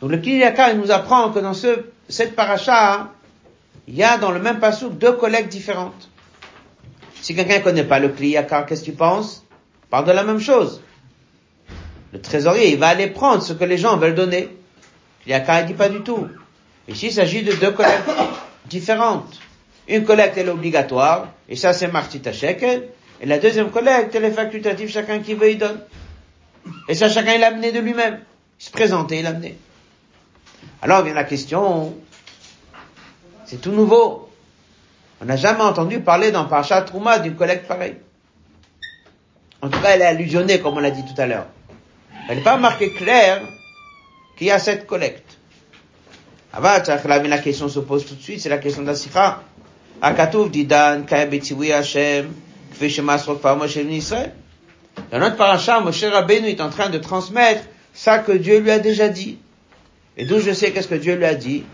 Donc 0.00 0.10
le 0.10 0.18
Kliyaka, 0.18 0.72
il 0.72 0.78
nous 0.78 0.90
apprend 0.90 1.30
que 1.30 1.38
dans 1.38 1.54
ce, 1.54 1.86
cette 2.08 2.36
paracha, 2.36 3.12
il 3.88 3.96
y 3.96 4.02
a 4.02 4.18
dans 4.18 4.30
le 4.30 4.38
même 4.38 4.60
passage 4.60 4.90
deux 4.90 5.12
collectes 5.12 5.48
différentes. 5.48 6.10
Si 7.22 7.34
quelqu'un 7.34 7.58
ne 7.58 7.64
connaît 7.64 7.84
pas 7.84 7.98
le 7.98 8.10
Kliyaka, 8.10 8.64
qu'est-ce 8.64 8.84
qu'il 8.84 8.94
pense 8.94 9.44
Parle 9.88 10.04
de 10.04 10.12
la 10.12 10.24
même 10.24 10.40
chose. 10.40 10.82
Le 12.12 12.20
trésorier, 12.20 12.70
il 12.70 12.78
va 12.78 12.88
aller 12.88 13.06
prendre 13.06 13.42
ce 13.42 13.54
que 13.54 13.64
les 13.64 13.78
gens 13.78 13.96
veulent 13.96 14.14
donner. 14.14 14.50
Kliyaka, 15.22 15.62
il 15.62 15.66
dit 15.68 15.74
pas 15.74 15.88
du 15.88 16.02
tout. 16.02 16.28
Ici, 16.86 17.06
il 17.06 17.12
s'agit 17.12 17.42
de 17.42 17.54
deux 17.54 17.70
collectes 17.70 18.10
différentes. 18.66 19.40
Une 19.88 20.04
collecte, 20.04 20.36
elle 20.36 20.48
est 20.48 20.50
obligatoire, 20.50 21.28
et 21.48 21.56
ça, 21.56 21.72
c'est 21.72 21.88
Martita 21.88 22.30
Shekel. 22.30 22.88
Et 23.22 23.26
la 23.26 23.38
deuxième 23.38 23.70
collecte, 23.70 24.14
elle 24.14 24.24
est 24.26 24.32
facultative, 24.32 24.90
chacun 24.90 25.20
qui 25.20 25.32
veut, 25.32 25.50
il 25.50 25.58
donne. 25.58 25.80
Et 26.88 26.94
ça, 26.94 27.08
chacun, 27.08 27.32
il 27.32 27.40
l'a 27.40 27.48
amené 27.48 27.72
de 27.72 27.80
lui-même. 27.80 28.20
Il 28.60 28.64
se 28.64 28.70
présentait, 28.70 29.18
il 29.18 29.22
l'a 29.22 29.30
amené. 29.30 29.56
Alors 30.82 31.02
vient 31.02 31.14
la 31.14 31.24
question, 31.24 31.96
c'est 33.48 33.60
tout 33.60 33.72
nouveau. 33.72 34.28
On 35.20 35.24
n'a 35.24 35.36
jamais 35.36 35.62
entendu 35.62 36.00
parler 36.00 36.30
dans 36.30 36.44
Parashat 36.44 36.82
Trouma 36.82 37.18
d'une 37.18 37.34
collecte 37.34 37.66
pareille. 37.66 37.96
En 39.62 39.68
tout 39.68 39.80
cas, 39.80 39.88
elle 39.94 40.02
est 40.02 40.06
allusionnée, 40.06 40.60
comme 40.60 40.76
on 40.76 40.80
l'a 40.80 40.90
dit 40.90 41.02
tout 41.02 41.20
à 41.20 41.26
l'heure. 41.26 41.46
Elle 42.28 42.38
n'est 42.38 42.44
pas 42.44 42.58
marquée 42.58 42.92
claire 42.92 43.40
qu'il 44.36 44.46
y 44.46 44.50
a 44.50 44.58
cette 44.58 44.86
collecte. 44.86 45.38
Avant, 46.52 46.76
la 47.24 47.38
question 47.38 47.68
se 47.68 47.80
pose 47.80 48.06
tout 48.06 48.14
de 48.14 48.20
suite, 48.20 48.40
c'est 48.40 48.48
la 48.48 48.58
question 48.58 48.82
de. 48.82 48.92
Dans 55.10 55.18
notre 55.18 55.36
paracha, 55.36 55.80
Moshe 55.80 56.04
Rabbeinu 56.04 56.48
est 56.48 56.60
en 56.60 56.70
train 56.70 56.90
de 56.90 56.98
transmettre 56.98 57.62
ça 57.94 58.18
que 58.18 58.32
Dieu 58.32 58.58
lui 58.60 58.70
a 58.70 58.78
déjà 58.78 59.08
dit. 59.08 59.38
Et 60.16 60.26
d'où 60.26 60.38
je 60.38 60.52
sais 60.52 60.70
qu'est-ce 60.72 60.88
que 60.88 60.94
Dieu 60.94 61.14
lui 61.14 61.24
a 61.24 61.34
dit? 61.34 61.64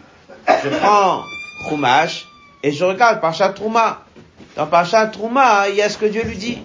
Je 0.47 0.69
prends 0.69 1.23
Chumash 1.69 2.27
et 2.63 2.73
je 2.73 2.85
regarde 2.85 3.21
Parashat 3.21 3.51
Trouma. 3.51 4.05
Dans 4.57 4.67
Parashat 4.67 5.09
Trouma, 5.09 5.69
il 5.69 5.77
y 5.77 5.83
a 5.83 5.91
ce 5.91 5.99
que 5.99 6.07
Dieu 6.07 6.23
lui 6.23 6.37
dit. 6.37 6.59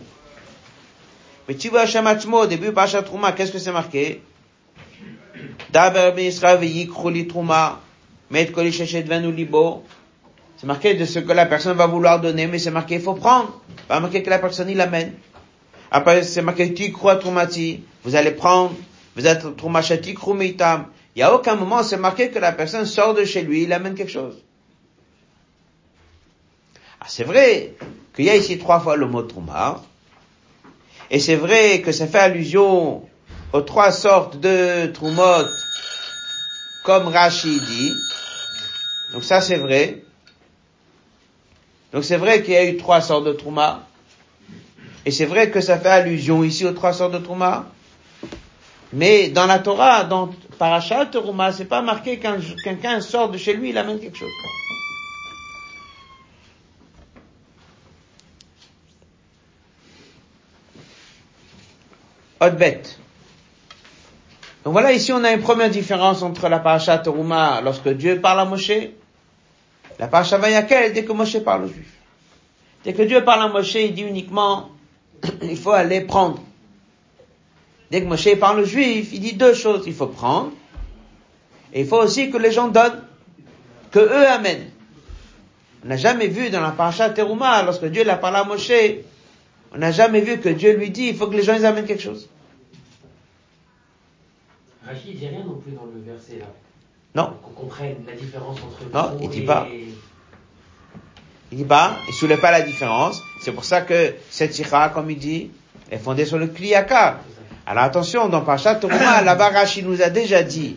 Mais 1.48 1.56
tu 1.56 1.70
vois 1.70 1.82
Hashem 1.82 2.08
au 2.32 2.46
début 2.46 2.72
Parashat 2.72 3.04
Trouma, 3.04 3.34
qu'est-ce 3.34 3.52
que 3.52 3.60
c'est 3.60 3.72
marqué? 3.72 4.22
Daber 5.72 6.14
ben 6.16 6.32
Trouma. 7.28 7.80
C'est 10.58 10.68
marqué 10.68 10.94
de 10.94 11.06
ce 11.06 11.20
que 11.20 11.32
la 11.34 11.46
personne 11.46 11.76
va 11.76 11.88
vouloir 11.88 12.22
donner, 12.22 12.48
mais 12.48 12.60
c'est 12.60 12.72
marqué 12.72 12.96
il 12.96 13.02
faut 13.02 13.14
prendre. 13.14 13.60
Pas 13.88 14.00
marqué 14.00 14.22
que 14.22 14.30
la 14.30 14.40
personne 14.40 14.70
il 14.70 14.80
amène. 14.80 15.14
Après 15.92 16.24
c'est 16.24 16.42
marqué 16.42 16.74
tu 16.74 16.92
crois 16.92 17.16
troumati, 17.16 17.84
vous 18.04 18.16
allez 18.16 18.32
prendre, 18.32 18.76
vous 19.16 19.26
êtes 19.26 19.58
troumachati 19.58 20.14
krumitam. 20.14 20.86
Il 21.16 21.20
y 21.20 21.24
a 21.24 21.34
aucun 21.34 21.56
moment 21.56 21.82
c'est 21.82 21.98
marqué 21.98 22.30
que 22.30 22.40
la 22.40 22.52
personne 22.52 22.86
sort 22.86 23.16
de 23.16 23.26
chez 23.26 23.42
lui, 23.42 23.64
il 23.64 23.74
amène 23.74 23.96
quelque 23.96 24.12
chose. 24.12 24.44
Ah, 27.02 27.06
c'est 27.08 27.24
vrai 27.24 27.76
qu'il 28.16 28.26
y 28.26 28.30
a 28.30 28.36
ici 28.36 28.58
trois 28.58 28.80
fois 28.80 28.96
le 28.96 29.08
mot 29.08 29.22
trouma. 29.22 29.82
Et 31.10 31.20
c'est 31.20 31.36
vrai 31.36 31.82
que 31.82 31.92
ça 31.92 32.08
fait 32.08 32.20
allusion 32.20 33.08
aux 33.54 33.62
trois 33.62 33.92
sortes 33.92 34.40
de 34.40 34.88
troumot, 34.88 35.48
comme 36.84 37.08
Rashi 37.08 37.60
dit. 37.60 37.94
Donc 39.14 39.24
ça 39.24 39.42
c'est 39.42 39.58
vrai. 39.58 40.04
Donc 41.94 42.04
c'est 42.04 42.18
vrai 42.18 42.44
qu'il 42.44 42.54
y 42.54 42.58
a 42.58 42.66
eu 42.66 42.78
trois 42.78 43.02
sortes 43.02 43.26
de 43.26 43.34
trouma. 43.34 43.88
Et 45.06 45.12
c'est 45.12 45.26
vrai 45.26 45.50
que 45.50 45.62
ça 45.62 45.80
fait 45.80 45.90
allusion 45.90 46.44
ici 46.44 46.66
aux 46.66 46.74
trois 46.74 46.94
sortes 46.94 47.14
de 47.14 47.20
trouma. 47.20 47.72
Mais 48.92 49.30
dans 49.30 49.46
la 49.46 49.60
Torah, 49.60 50.04
dans 50.04 50.30
Parashat 50.58 51.08
Trouma, 51.08 51.52
c'est 51.52 51.66
pas 51.66 51.82
marqué 51.82 52.20
quand 52.20 52.38
quelqu'un 52.64 53.02
sort 53.02 53.30
de 53.30 53.38
chez 53.38 53.54
lui, 53.54 53.70
il 53.70 53.78
amène 53.78 54.00
quelque 54.00 54.18
chose. 54.18 54.30
Bête. 62.40 62.98
Donc 64.64 64.74
voilà, 64.74 64.94
ici 64.94 65.12
on 65.12 65.24
a 65.24 65.32
une 65.32 65.42
première 65.42 65.70
différence 65.70 66.22
entre 66.22 66.48
la 66.48 66.60
paracha 66.60 66.98
Teruma 66.98 67.62
lorsque 67.62 67.90
Dieu 67.90 68.20
parle 68.22 68.40
à 68.40 68.46
Moshe, 68.46 68.72
la 70.00 70.08
paracha 70.08 70.38
Vayakel 70.38 70.94
dès 70.94 71.04
que 71.04 71.12
Moshe 71.12 71.40
parle 71.40 71.66
aux 71.66 71.68
Juifs. 71.68 71.98
Dès 72.84 72.94
que 72.94 73.02
Dieu 73.02 73.24
parle 73.24 73.44
à 73.44 73.48
Moshe, 73.50 73.76
il 73.76 73.94
dit 73.94 74.04
uniquement, 74.04 74.70
il 75.42 75.58
faut 75.58 75.72
aller 75.72 76.02
prendre. 76.02 76.42
Dès 77.92 78.02
que 78.02 78.08
Moshe 78.08 78.36
parle 78.40 78.62
aux 78.62 78.66
Juifs, 78.66 79.10
il 79.12 79.20
dit 79.20 79.34
deux 79.34 79.54
choses, 79.54 79.84
il 79.86 79.94
faut 79.94 80.08
prendre, 80.08 80.52
et 81.74 81.82
il 81.82 81.88
faut 81.88 81.98
aussi 81.98 82.32
que 82.32 82.38
les 82.38 82.52
gens 82.52 82.70
donnent, 82.70 83.04
que 83.92 84.00
eux 84.00 84.28
amènent. 84.28 84.70
On 85.84 85.88
n'a 85.88 85.98
jamais 85.98 86.28
vu 86.28 86.50
dans 86.50 86.62
la 86.62 86.72
paracha 86.72 87.10
Teruma, 87.10 87.64
lorsque 87.64 87.86
Dieu 87.86 88.04
l'a 88.04 88.16
parlé 88.16 88.38
à 88.38 88.44
Moshe, 88.44 88.72
on 89.74 89.78
n'a 89.78 89.92
jamais 89.92 90.22
vu 90.22 90.40
que 90.40 90.50
Dieu 90.50 90.76
lui 90.76 90.90
dit, 90.90 91.08
il 91.10 91.16
faut 91.16 91.28
que 91.28 91.36
les 91.36 91.44
gens 91.44 91.56
ils 91.56 91.66
amènent 91.66 91.86
quelque 91.86 92.02
chose. 92.02 92.28
Rachid 94.86 95.18
dit 95.18 95.28
rien 95.28 95.44
non 95.46 95.56
plus 95.60 95.72
dans 95.74 95.86
le 95.86 96.02
verset 96.02 96.40
là. 96.40 96.46
Non. 97.16 97.34
Qu'on 97.44 97.52
comprenne 97.52 97.98
la 98.08 98.14
différence 98.14 98.58
entre 98.62 98.92
Non, 98.94 99.18
il 99.22 99.30
dit 99.30 99.42
et- 99.42 99.46
pas. 99.46 99.68
Il 101.52 101.58
dit 101.58 101.64
pas, 101.66 101.98
il 102.08 102.14
soulève 102.14 102.40
pas 102.40 102.52
la 102.52 102.62
différence. 102.62 103.22
C'est 103.42 103.52
pour 103.52 103.66
ça 103.66 103.82
que 103.82 104.14
cette 104.30 104.54
sikha, 104.54 104.90
comme 104.90 105.10
il 105.10 105.18
dit, 105.18 105.50
est 105.92 105.98
fondée 105.98 106.26
sur 106.26 106.38
le 106.38 106.48
kliyaka. 106.48 107.20
Alors 107.66 107.84
attention, 107.84 108.30
dans 108.30 108.42
Parashat 108.42 108.76
Teruma, 108.76 109.22
là-bas, 109.24 109.50
Rachid 109.50 109.86
nous 109.88 110.02
a 110.02 110.10
déjà 110.10 110.44
dit 110.44 110.76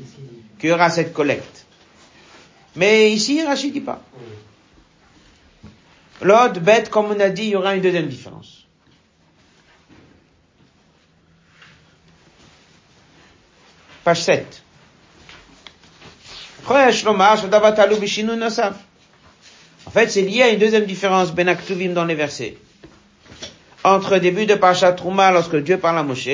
qu'il 0.59 0.71
y 0.71 0.73
aura 0.73 0.89
cette 0.91 1.13
collecte. 1.13 1.67
Mais 2.77 3.13
ici, 3.13 3.43
Rachid 3.43 3.73
dit 3.73 3.81
pas. 3.81 4.01
L'autre 6.23 6.61
bête, 6.61 6.89
comme 6.89 7.07
on 7.07 7.21
a 7.21 7.29
dit, 7.31 7.45
il 7.45 7.49
y 7.51 7.57
aura 7.57 7.75
une 7.75 7.83
deuxième 7.83 8.09
différence. 8.09 8.62
Page 14.05 14.23
7. 14.23 14.63
En 19.85 19.91
fait, 19.91 20.09
c'est 20.09 20.23
lié 20.23 20.43
à 20.43 20.49
une 20.51 20.59
deuxième 20.59 20.85
différence, 20.87 21.33
Ben 21.33 21.49
Aktuvim, 21.49 21.93
dans 21.93 22.05
les 22.05 22.15
versets. 22.15 22.57
Entre 23.85 24.19
début 24.19 24.47
de 24.47 24.55
Parashat 24.55 24.93
Trouma, 24.93 25.33
lorsque 25.33 25.57
Dieu 25.57 25.79
parle 25.79 25.99
à 25.99 26.03
Moshe, 26.03 26.29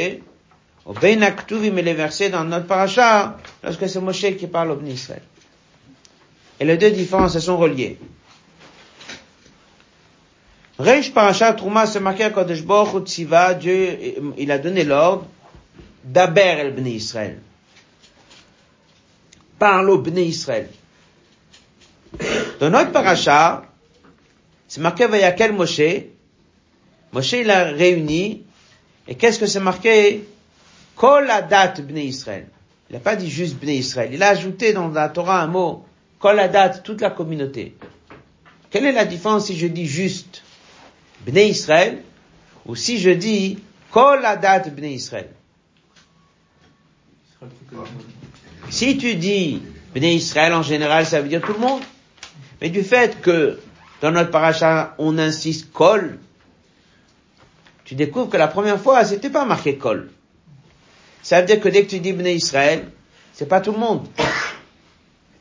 au 0.85 0.93
Ben 0.93 1.23
Aktuvim 1.23 1.77
et 1.77 1.83
les 1.83 1.95
versets 1.95 2.31
dans 2.31 2.45
notre 2.45 2.67
Parashat, 2.67 3.39
lorsque 3.63 3.89
c'est 3.89 4.01
Moshe 4.01 4.37
qui 4.37 4.47
parle 4.47 4.71
au 4.71 4.77
Ben 4.77 4.89
Israël. 4.89 5.23
Et 6.61 6.65
les 6.65 6.77
deux 6.77 6.91
différences, 6.91 7.39
sont 7.39 7.57
reliées. 7.57 7.99
Reish 10.79 11.13
Parashat 11.13 11.55
Trouma, 11.55 11.87
c'est 11.87 12.01
marqué 12.01 12.25
à 12.25 12.31
Kodesh 12.31 12.63
Baruch 12.63 13.05
Dieu, 13.59 13.99
il 14.37 14.51
a 14.53 14.59
donné 14.59 14.85
l'ordre 14.85 15.27
d'Aber 16.05 16.61
el 16.61 16.73
Bnei 16.75 16.95
Israël. 16.95 17.39
Parle 19.59 19.91
au 19.91 19.99
Bnei 19.99 20.27
Israël. 20.27 20.69
Dans 22.61 22.71
notre 22.71 22.93
paracha, 22.93 23.65
c'est 24.67 24.81
marqué 24.81 25.07
Vayakel 25.07 25.53
Moshe. 25.53 26.05
Moshe, 27.13 27.33
il 27.33 27.51
a 27.51 27.65
réuni. 27.65 28.45
Et 29.07 29.15
qu'est-ce 29.15 29.39
que 29.39 29.47
c'est 29.47 29.61
marqué? 29.61 30.29
Kol 30.95 31.31
Adat 31.31 31.81
Bnei 31.81 32.07
Israël. 32.07 32.47
Il 32.91 32.95
n'a 32.95 33.01
pas 33.01 33.17
dit 33.17 33.31
juste 33.31 33.57
Bnei 33.57 33.79
Israël. 33.79 34.11
Il 34.13 34.23
a 34.23 34.29
ajouté 34.29 34.73
dans 34.73 34.89
la 34.89 35.09
Torah 35.09 35.43
un 35.43 35.47
mot. 35.47 35.85
Kol 36.19 36.39
Adat, 36.39 36.79
toute 36.79 37.01
la 37.01 37.11
communauté. 37.11 37.75
Quelle 38.71 38.85
est 38.85 38.93
la 38.93 39.05
différence 39.05 39.47
si 39.47 39.57
je 39.57 39.67
dis 39.67 39.87
juste 39.87 40.43
Bnei 41.27 41.49
Israël 41.49 42.03
ou 42.67 42.77
si 42.77 42.99
je 42.99 43.11
dis 43.11 43.59
Kol 43.91 44.25
Adat 44.25 44.69
Bnei 44.71 44.95
Israël? 44.95 45.31
Si 48.71 48.99
tu 48.99 49.15
dis 49.15 49.63
Bnei 49.95 50.17
Israël 50.17 50.53
en 50.53 50.63
général, 50.63 51.07
ça 51.07 51.21
veut 51.21 51.29
dire 51.29 51.41
tout 51.41 51.55
le 51.55 51.59
monde. 51.59 51.83
Mais 52.61 52.71
du 52.71 52.83
fait 52.83 53.21
que 53.21 53.59
dans 54.01 54.11
notre 54.11 54.31
paracha, 54.31 54.95
on 54.99 55.19
insiste 55.19 55.73
Kol, 55.73 56.19
tu 57.85 57.95
découvres 57.95 58.29
que 58.29 58.37
la 58.37 58.49
première 58.49 58.81
fois, 58.81 59.05
c'était 59.05 59.31
pas 59.31 59.45
marqué 59.45 59.77
Kol. 59.77 60.11
Ça 61.23 61.41
veut 61.41 61.47
dire 61.47 61.61
que 61.61 61.69
dès 61.69 61.85
que 61.85 61.91
tu 61.91 62.01
dis 62.01 62.13
Bnei 62.13 62.37
Israël, 62.37 62.89
c'est 63.33 63.49
pas 63.49 63.61
tout 63.61 63.73
le 63.73 63.79
monde. 63.79 64.07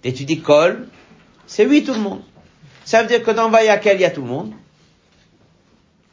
Dès 0.01 0.13
que 0.13 0.17
tu 0.17 0.25
dis 0.25 0.41
Kol, 0.41 0.87
c'est 1.45 1.65
oui 1.65 1.83
tout 1.83 1.93
le 1.93 1.99
monde. 1.99 2.21
Ça 2.85 3.01
veut 3.01 3.07
dire 3.07 3.21
que 3.21 3.31
dans 3.31 3.49
Vayakel, 3.49 3.97
il 3.97 4.01
y 4.01 4.05
a 4.05 4.11
tout 4.11 4.21
le 4.21 4.27
monde. 4.27 4.53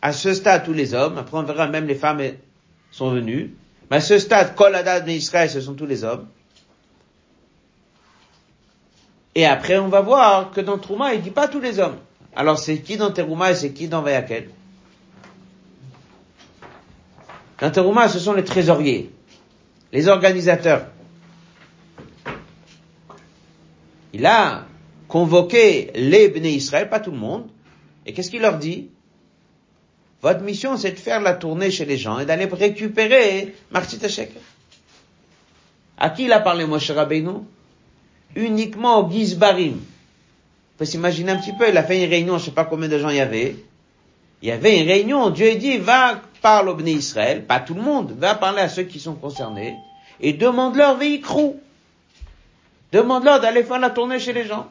À 0.03 0.13
ce 0.13 0.35
stade, 0.35 0.65
tous 0.65 0.73
les 0.73 0.93
hommes. 0.93 1.19
Après, 1.19 1.39
on 1.39 1.45
verra 1.45 1.69
même 1.69 1.87
les 1.87 1.95
femmes 1.95 2.21
sont 2.91 3.11
venues. 3.11 3.55
Mais 3.91 3.99
à 3.99 4.01
ce 4.01 4.19
stade, 4.19 4.55
Kol 4.55 4.75
Adad 4.75 5.09
Israël, 5.09 5.49
ce 5.49 5.61
sont 5.61 5.75
tous 5.75 5.87
les 5.87 6.05
hommes. 6.05 6.27
Et 9.35 9.47
après, 9.47 9.79
on 9.79 9.89
va 9.89 10.01
voir 10.01 10.51
que 10.53 10.61
dans 10.61 10.79
Trouma, 10.79 11.15
il 11.15 11.23
dit 11.23 11.31
pas 11.31 11.49
tous 11.49 11.61
les 11.61 11.79
hommes. 11.79 11.97
Alors, 12.37 12.59
c'est 12.59 12.79
qui 12.79 12.97
dans 12.97 13.11
Terouma 13.11 13.51
et 13.51 13.55
c'est 13.55 13.73
qui 13.73 13.89
dans 13.89 14.03
Vayakel? 14.03 14.51
Dans 17.61 17.71
Terouma, 17.71 18.09
ce 18.09 18.19
sont 18.19 18.33
les 18.33 18.45
trésoriers, 18.45 19.11
les 19.93 20.09
organisateurs. 20.09 20.87
Il 24.13 24.27
a 24.27 24.65
convoqué 25.09 25.91
les 25.95 26.29
Bnei 26.29 26.55
Israël, 26.55 26.89
pas 26.89 27.01
tout 27.01 27.11
le 27.11 27.17
monde. 27.17 27.49
Et 28.07 28.13
qu'est-ce 28.13 28.31
qu'il 28.31 28.43
leur 28.43 28.59
dit? 28.59 28.91
Votre 30.23 30.41
mission, 30.41 30.77
c'est 30.77 30.93
de 30.93 30.99
faire 30.99 31.21
la 31.21 31.35
tournée 31.35 31.71
chez 31.71 31.85
les 31.85 31.99
gens 31.99 32.19
et 32.19 32.27
d'aller 32.27 32.47
récupérer 32.47 33.55
Martit 33.71 34.01
À 35.99 36.11
qui 36.11 36.25
il 36.25 36.33
a 36.33 36.41
parlé, 36.41 36.65
Moshe 36.67 36.91
Rabbeinu? 36.91 37.41
Uniquement 38.35 39.01
au 39.01 39.11
Gizbarim. 39.11 39.75
On 39.75 40.79
peut 40.79 40.85
s'imaginer 40.85 41.33
un 41.33 41.37
petit 41.37 41.53
peu, 41.53 41.69
il 41.69 41.77
a 41.77 41.85
fait 41.85 42.03
une 42.03 42.11
réunion, 42.11 42.39
je 42.39 42.47
sais 42.47 42.51
pas 42.51 42.65
combien 42.65 42.89
de 42.89 42.99
gens 42.99 43.11
il 43.11 43.17
y 43.17 43.21
avait. 43.21 43.57
Il 44.43 44.49
y 44.49 44.53
avait 44.53 44.81
une 44.81 44.89
réunion, 44.89 45.31
Dieu 45.31 45.51
a 45.51 45.55
dit, 45.55 45.79
va 45.79 46.21
parler 46.43 46.71
au 46.71 46.75
Bnei 46.75 46.93
Israël, 46.93 47.45
pas 47.47 47.61
tout 47.61 47.75
le 47.75 47.81
monde, 47.81 48.15
va 48.19 48.35
parler 48.35 48.61
à 48.61 48.69
ceux 48.69 48.83
qui 48.83 49.01
sont 49.01 49.15
concernés, 49.15 49.75
et 50.21 50.33
demande-leur 50.33 50.97
véhicrou. 50.97 51.61
Demande-leur 52.93 53.41
d'aller 53.41 53.63
faire 53.63 53.79
la 53.79 53.91
tournée 53.91 54.19
chez 54.19 54.33
les 54.33 54.45
gens. 54.45 54.69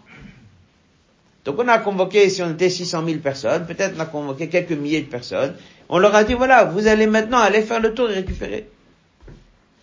Donc 1.46 1.56
on 1.60 1.68
a 1.68 1.80
convoqué, 1.80 2.30
si 2.30 2.42
on 2.42 2.52
était 2.52 2.70
600 2.70 3.06
000 3.06 3.20
personnes, 3.20 3.66
peut-être 3.66 3.96
on 3.98 4.00
a 4.00 4.06
convoqué 4.06 4.48
quelques 4.48 4.72
milliers 4.72 5.02
de 5.02 5.10
personnes, 5.10 5.56
on 5.90 6.00
leur 6.00 6.16
a 6.16 6.24
dit, 6.24 6.34
voilà, 6.34 6.66
vous 6.66 6.88
allez 6.88 7.08
maintenant 7.08 7.40
aller 7.40 7.62
faire 7.62 7.80
le 7.80 7.94
tour 7.94 8.10
et 8.10 8.16
récupérer. 8.16 8.70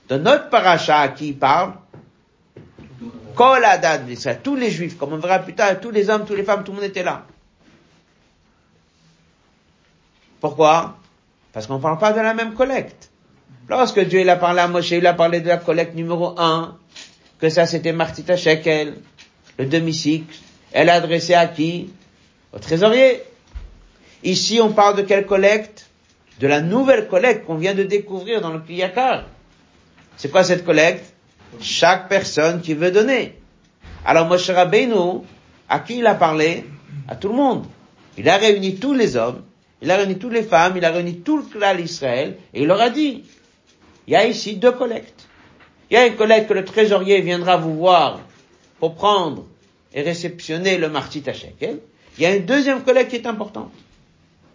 Dans 0.09 0.19
notre 0.19 0.49
paracha 0.49 1.09
qui 1.09 1.33
parle, 1.33 1.75
Kol 3.41 3.65
Adad 3.65 4.03
tous 4.43 4.55
les 4.55 4.71
juifs, 4.71 4.99
comme 4.99 5.15
on 5.15 5.17
verra 5.17 5.39
plus 5.39 5.55
tard, 5.55 5.81
tous 5.81 5.91
les 5.91 6.11
hommes, 6.11 6.27
toutes 6.27 6.37
les 6.37 6.45
femmes, 6.45 6.63
tout 6.63 6.73
le 6.73 6.77
monde 6.77 6.87
était 6.87 7.03
là. 7.03 7.25
Pourquoi? 10.41 10.99
Parce 11.51 11.67
qu'on 11.67 11.77
ne 11.77 11.81
parle 11.81 11.97
pas 11.97 12.13
de 12.13 12.21
la 12.21 12.35
même 12.35 12.53
collecte. 12.53 13.11
Lorsque 13.67 13.99
Dieu 14.01 14.21
il 14.21 14.29
a 14.29 14.37
parlé 14.37 14.61
à 14.61 14.69
Moshe, 14.69 14.91
il 14.91 15.07
a 15.07 15.15
parlé 15.15 15.41
de 15.41 15.49
la 15.49 15.57
collecte 15.57 15.95
numéro 15.95 16.39
un, 16.39 16.77
que 17.39 17.49
ça 17.49 17.65
c'était 17.65 17.95
Martita 17.95 18.37
Shekel, 18.37 18.99
le 19.59 19.65
demi-cycle. 19.65 20.37
Elle 20.73 20.91
a 20.91 20.97
adressé 20.97 21.33
à 21.33 21.47
qui? 21.47 21.95
Au 22.53 22.59
trésorier. 22.59 23.23
Ici, 24.23 24.61
on 24.61 24.75
parle 24.75 24.97
de 24.97 25.03
quelle 25.03 25.25
collecte? 25.25 25.89
De 26.41 26.47
la 26.47 26.61
nouvelle 26.61 27.09
collecte 27.09 27.47
qu'on 27.47 27.57
vient 27.57 27.75
de 27.75 27.85
découvrir 27.85 28.43
dans 28.43 28.53
le 28.53 28.61
Kliyakar. 28.61 29.25
C'est 30.19 30.31
quoi 30.31 30.45
cette 30.45 30.63
collecte? 30.63 31.15
Chaque 31.61 32.09
personne 32.09 32.61
qui 32.61 32.75
veut 32.75 32.91
donner. 32.91 33.39
Alors 34.05 34.27
Moshe 34.27 34.51
Rabbeinu, 34.51 35.23
à 35.69 35.81
qui 35.81 35.99
il 35.99 36.07
a 36.07 36.15
parlé? 36.15 36.65
À 37.09 37.17
tout 37.17 37.29
le 37.29 37.35
monde. 37.35 37.67
Il 38.17 38.29
a 38.29 38.37
réuni 38.37 38.77
tous 38.77 38.95
les 38.95 39.17
hommes, 39.17 39.43
il 39.83 39.91
a 39.91 39.97
réuni 39.97 40.19
toutes 40.19 40.33
les 40.33 40.43
femmes, 40.43 40.77
il 40.77 40.85
a 40.85 40.91
réuni 40.91 41.21
tout 41.21 41.39
le 41.39 41.43
clan 41.45 41.75
d'Israël, 41.75 42.37
et 42.53 42.63
il 42.63 42.67
leur 42.67 42.81
a 42.81 42.91
dit, 42.91 43.25
il 44.07 44.13
y 44.13 44.17
a 44.17 44.27
ici 44.27 44.57
deux 44.57 44.73
collectes. 44.73 45.29
Il 45.91 45.95
y 45.95 45.97
a 45.97 46.07
une 46.07 46.17
collecte 46.17 46.49
que 46.49 46.55
le 46.55 46.65
trésorier 46.65 47.21
viendra 47.21 47.57
vous 47.57 47.77
voir 47.77 48.21
pour 48.79 48.95
prendre 48.95 49.47
et 49.93 50.03
réceptionner 50.03 50.79
le 50.79 50.89
martit 50.89 51.23
à 51.27 51.33
shekel. 51.33 51.81
Il 52.17 52.23
y 52.23 52.27
a 52.27 52.35
une 52.35 52.45
deuxième 52.45 52.83
collecte 52.83 53.11
qui 53.11 53.17
est 53.17 53.27
importante. 53.27 53.73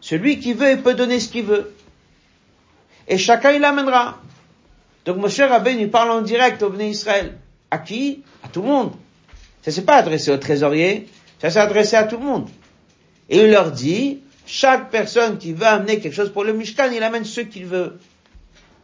Celui 0.02 0.40
qui 0.40 0.54
veut, 0.54 0.72
il 0.72 0.82
peut 0.82 0.94
donner 0.94 1.20
ce 1.20 1.30
qu'il 1.30 1.46
veut. 1.46 1.74
Et 3.08 3.18
chacun 3.18 3.52
il 3.52 3.62
l'amènera. 3.62 4.20
Donc 5.06 5.18
Moshe 5.18 5.40
Rabbein, 5.40 5.78
il 5.78 5.90
parle 5.90 6.12
en 6.12 6.22
direct 6.22 6.62
au 6.64 6.70
Bnei 6.70 6.90
Israël. 6.90 7.38
À 7.70 7.78
qui? 7.78 8.24
À 8.44 8.48
tout 8.48 8.62
le 8.62 8.68
monde. 8.68 8.92
Ça 9.62 9.72
s'est 9.72 9.84
pas 9.84 9.96
adressé 9.96 10.32
au 10.32 10.38
trésorier, 10.38 11.08
ça 11.40 11.50
s'est 11.50 11.60
adressé 11.60 11.96
à 11.96 12.04
tout 12.04 12.18
le 12.18 12.26
monde. 12.26 12.50
Et 13.30 13.44
il 13.44 13.52
leur 13.52 13.72
dit, 13.72 14.22
chaque 14.46 14.92
personne 14.92 15.38
qui 15.38 15.54
veut 15.54 15.66
amener 15.66 16.00
quelque 16.00 16.14
chose 16.14 16.32
pour 16.32 16.44
le 16.44 16.54
Mishkan, 16.54 16.92
il 16.92 17.02
amène 17.02 17.26
ce 17.26 17.42
qu'il 17.42 17.66
veut. 17.66 17.98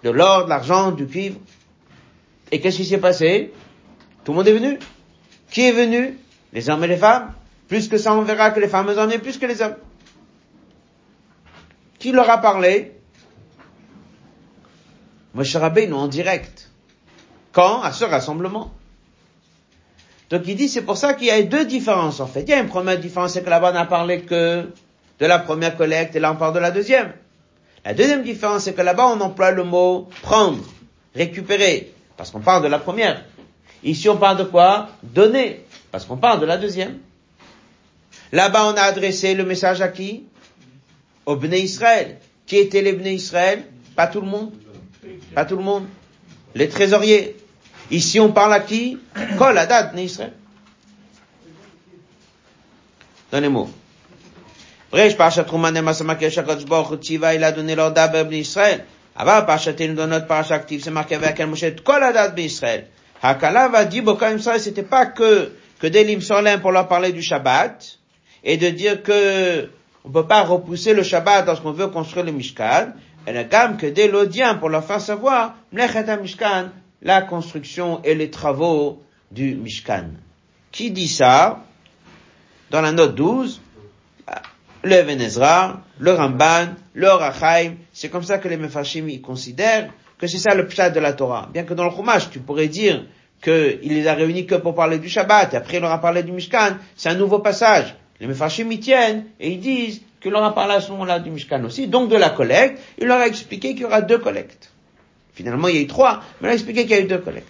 De 0.04 0.10
l'or, 0.10 0.46
de 0.46 0.50
l'argent, 0.50 0.92
du 0.92 1.06
cuivre. 1.06 1.40
Et 2.52 2.60
qu'est-ce 2.60 2.78
qui 2.78 2.86
s'est 2.86 2.98
passé? 2.98 3.54
Tout 4.24 4.32
le 4.32 4.38
monde 4.38 4.48
est 4.48 4.54
venu. 4.54 4.80
Qui 5.52 5.62
est 5.62 5.72
venu? 5.72 6.18
Les 6.54 6.70
hommes 6.70 6.84
et 6.84 6.88
les 6.88 6.98
femmes. 6.98 7.34
Plus 7.68 7.88
que 7.88 7.98
ça, 7.98 8.14
on 8.14 8.24
verra 8.24 8.52
que 8.52 8.60
les 8.60 8.68
femmes 8.68 8.90
en 8.90 9.08
ont 9.08 9.20
plus 9.20 9.38
que 9.38 9.46
les 9.46 9.62
hommes. 9.62 9.76
Qui 12.00 12.12
leur 12.12 12.30
a 12.30 12.40
parlé? 12.40 12.94
Moshe 15.34 15.56
Rabbeinu 15.56 15.94
en 15.94 16.08
direct. 16.08 16.70
Quand? 17.52 17.82
À 17.82 17.92
ce 17.92 18.06
rassemblement. 18.06 18.72
Donc 20.30 20.44
il 20.48 20.56
dit, 20.56 20.70
c'est 20.70 20.84
pour 20.84 20.98
ça 20.98 21.14
qu'il 21.14 21.28
y 21.28 21.32
a 21.32 21.42
deux 21.44 21.66
différences 21.66 22.22
en 22.22 22.28
fait. 22.28 22.42
Il 22.44 22.50
y 22.50 22.54
a 22.54 22.60
une 22.60 22.70
première 22.70 22.98
différence, 22.98 23.34
c'est 23.34 23.44
que 23.44 23.50
là-bas 23.50 23.72
on 23.72 23.74
n'a 23.74 23.86
parlé 23.86 24.22
que 24.22 24.70
de 25.20 25.26
la 25.26 25.40
première 25.40 25.76
collecte 25.76 26.16
et 26.16 26.20
là 26.20 26.32
on 26.32 26.38
parle 26.38 26.54
de 26.54 26.60
la 26.60 26.72
deuxième. 26.72 27.12
La 27.84 27.94
deuxième 27.94 28.24
différence, 28.24 28.64
c'est 28.64 28.74
que 28.74 28.82
là-bas 28.82 29.08
on 29.08 29.20
emploie 29.20 29.52
le 29.52 29.64
mot 29.64 30.08
prendre, 30.22 30.64
récupérer, 31.16 31.92
parce 32.16 32.32
qu'on 32.32 32.40
parle 32.40 32.64
de 32.64 32.70
la 32.70 32.80
première. 32.80 33.26
Ici 33.84 34.08
on 34.08 34.18
parle 34.18 34.38
de 34.38 34.44
quoi 34.44 34.90
Donner, 35.04 35.66
parce 35.92 36.06
qu'on 36.06 36.18
parle 36.18 36.40
de 36.40 36.46
la 36.46 36.58
deuxième. 36.58 37.00
Là-bas 38.32 38.72
on 38.72 38.78
a 38.78 38.84
adressé 38.84 39.34
le 39.34 39.44
message 39.44 39.82
à 39.82 39.90
qui? 39.90 40.24
Au 41.26 41.36
Bnei 41.36 41.62
Israël. 41.62 42.20
Qui 42.46 42.58
étaient 42.58 42.82
les 42.82 42.94
Bnei 42.94 43.16
Israël? 43.16 43.66
Pas 43.96 44.08
tout 44.08 44.22
le 44.22 44.28
monde. 44.28 44.54
Pas 45.34 45.46
tout 45.46 45.58
le 45.58 45.64
monde. 45.64 45.86
Les 46.56 46.70
trésoriers. 46.70 47.36
Ici, 47.90 48.20
on 48.20 48.32
parle 48.32 48.54
à 48.54 48.60
qui? 48.60 48.98
Kol 49.38 49.58
Adad 49.58 49.98
Israël. 49.98 50.34
Les 53.34 53.50
mots. 53.50 53.70
Brèche, 54.92 55.16
Parashat 55.16 55.46
Truman, 55.46 55.72
Nemasamake, 55.72 56.30
Shakot 56.30 56.66
Baruch 56.68 57.00
Tziva, 57.00 57.34
il 57.34 57.44
a 57.44 57.52
donné 57.54 57.76
l'ordre 57.76 58.08
Ben 58.12 58.34
Israël. 58.34 58.84
Avant, 59.16 59.46
Parashatenu, 59.46 59.94
dans 59.94 60.08
notre 60.08 60.28
parachat 60.28 60.56
actif, 60.56 60.84
c'est 60.84 60.92
marqué 60.92 61.16
avec 61.16 61.40
un 61.40 61.46
Moshe, 61.46 61.64
Kol 61.84 62.02
Ben 62.36 62.46
Israël. 62.46 62.88
Hakala 63.22 63.70
va 63.70 63.86
dire, 63.86 64.04
Bokam 64.04 64.38
Israël, 64.38 64.60
c'était 64.60 64.84
pas 64.84 65.06
que, 65.06 65.52
que 65.80 65.88
des 65.88 66.04
limes 66.04 66.22
pour 66.62 66.72
leur 66.72 66.88
parler 66.88 67.14
du 67.14 67.22
Shabbat, 67.22 68.00
et 68.44 68.58
de 68.58 68.70
dire 68.70 69.02
que 69.02 69.70
on 70.04 70.10
peut 70.10 70.26
pas 70.26 70.42
repousser 70.42 70.94
le 70.94 71.04
Shabbat 71.04 71.46
lorsqu'on 71.46 71.72
veut 71.72 71.88
construire 71.88 72.26
le 72.26 72.32
Mishkan, 72.32 72.94
et 73.28 73.34
la 73.34 73.44
gamme 73.44 73.78
que 73.78 73.88
dès 73.88 74.08
l'Odien 74.08 74.56
pour 74.56 74.70
leur 74.70 74.84
faire 74.84 75.02
savoir, 75.02 75.56
Mishkan, 75.72 76.70
la 77.02 77.22
construction 77.22 78.02
et 78.04 78.16
les 78.16 78.30
travaux 78.30 79.02
du 79.32 79.56
Mishkan. 79.56 80.10
Qui 80.72 80.92
dit 80.92 81.08
ça? 81.08 81.64
Dans 82.70 82.82
la 82.82 82.92
note 82.92 83.16
12, 83.16 83.62
le 84.84 85.02
Venezra, 85.02 85.82
le 86.00 86.14
Ramban, 86.14 86.70
le 86.94 87.10
Rachaim, 87.10 87.76
c'est 87.92 88.10
comme 88.10 88.24
ça 88.24 88.38
que 88.38 88.48
les 88.48 88.58
Mefarshim 88.58 89.08
ils 89.10 89.22
considèrent 89.22 89.92
que 90.18 90.28
c'est 90.28 90.38
ça 90.38 90.56
le 90.56 90.68
pshat 90.68 90.92
de 90.92 91.00
la 91.00 91.14
Torah. 91.14 91.50
Bien 91.52 91.64
que 91.64 91.74
dans 91.74 91.86
le 91.86 91.92
Chumash, 91.92 92.30
tu 92.30 92.40
pourrais 92.40 92.68
dire 92.68 93.06
qu'il 93.42 93.80
les 93.82 94.08
a 94.08 94.14
réunis 94.14 94.46
que 94.46 94.56
pour 94.56 94.76
parler 94.76 95.00
du 95.00 95.10
Shabbat, 95.10 95.54
et 95.54 95.58
après 95.58 95.78
il 95.78 95.82
leur 95.82 95.92
a 95.92 96.00
parlé 96.00 96.24
du 96.24 96.32
Mishkan, 96.32 96.78
c'est 96.96 97.10
un 97.10 97.16
nouveau 97.16 97.40
passage. 97.40 97.96
Les 98.20 98.28
Mefarshim 98.28 98.72
y 98.72 98.80
tiennent, 98.80 99.26
et 99.40 99.52
ils 99.52 99.60
disent 99.60 100.02
qu'il 100.22 100.32
leur 100.32 100.44
a 100.44 100.54
parlé 100.54 100.76
à 100.76 100.82
ce 100.82 100.92
moment-là 100.92 101.20
du 101.20 101.32
Mishkan 101.32 101.64
aussi, 101.66 101.88
donc 101.88 102.10
de 102.10 102.16
la 102.16 102.30
collecte, 102.30 102.80
il 103.00 103.08
leur 103.08 103.20
a 103.20 103.28
expliqué 103.28 103.70
qu'il 103.70 103.82
y 103.82 103.86
aura 103.86 104.02
deux 104.02 104.20
collectes. 104.20 104.72
Finalement, 105.34 105.68
il 105.68 105.76
y 105.76 105.80
a 105.80 105.82
eu 105.82 105.88
trois, 105.88 106.22
mais 106.40 106.50
il 106.50 106.52
a 106.52 106.54
expliqué 106.54 106.84
qu'il 106.84 106.92
y 106.92 106.94
a 106.96 107.00
eu 107.00 107.08
deux 107.08 107.18
collectes. 107.18 107.48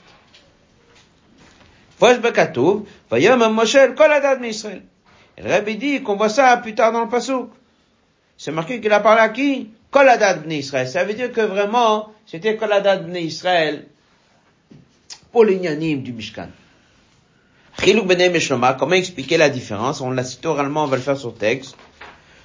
Et 5.38 5.42
le 5.44 5.50
Rabbi 5.50 5.76
dit 5.78 6.02
qu'on 6.02 6.16
voit 6.16 6.30
ça 6.30 6.58
plus 6.58 6.74
tard 6.74 6.92
dans 6.92 7.02
le 7.02 7.10
Passouk. 7.10 7.52
C'est 8.38 8.52
marqué 8.52 8.82
qu'il 8.82 8.92
a 8.92 9.00
parlé 9.02 9.22
à 9.22 9.30
qui? 9.30 9.70
Koladat 9.92 10.36
Bnei 10.36 10.60
Israël. 10.60 10.88
Ça 10.88 11.04
veut 11.04 11.14
dire 11.14 11.32
que 11.32 11.42
vraiment, 11.42 12.12
c'était 12.26 12.56
Koladat 12.56 12.98
Bnei 12.98 13.24
Israël 13.26 13.86
pour 15.32 15.44
l'ignanim 15.46 16.02
du 16.02 16.14
Mishkan. 16.14 16.48
Comment 18.80 18.96
expliquer 18.96 19.38
la 19.38 19.50
différence? 19.50 20.02
On 20.02 20.12
l'a 20.12 20.24
cité 20.24 20.48
oralement, 20.48 20.86
on 20.86 20.88
va 20.88 20.98
le 20.98 21.02
faire 21.02 21.18
sur 21.18 21.36
texte. 21.36 21.76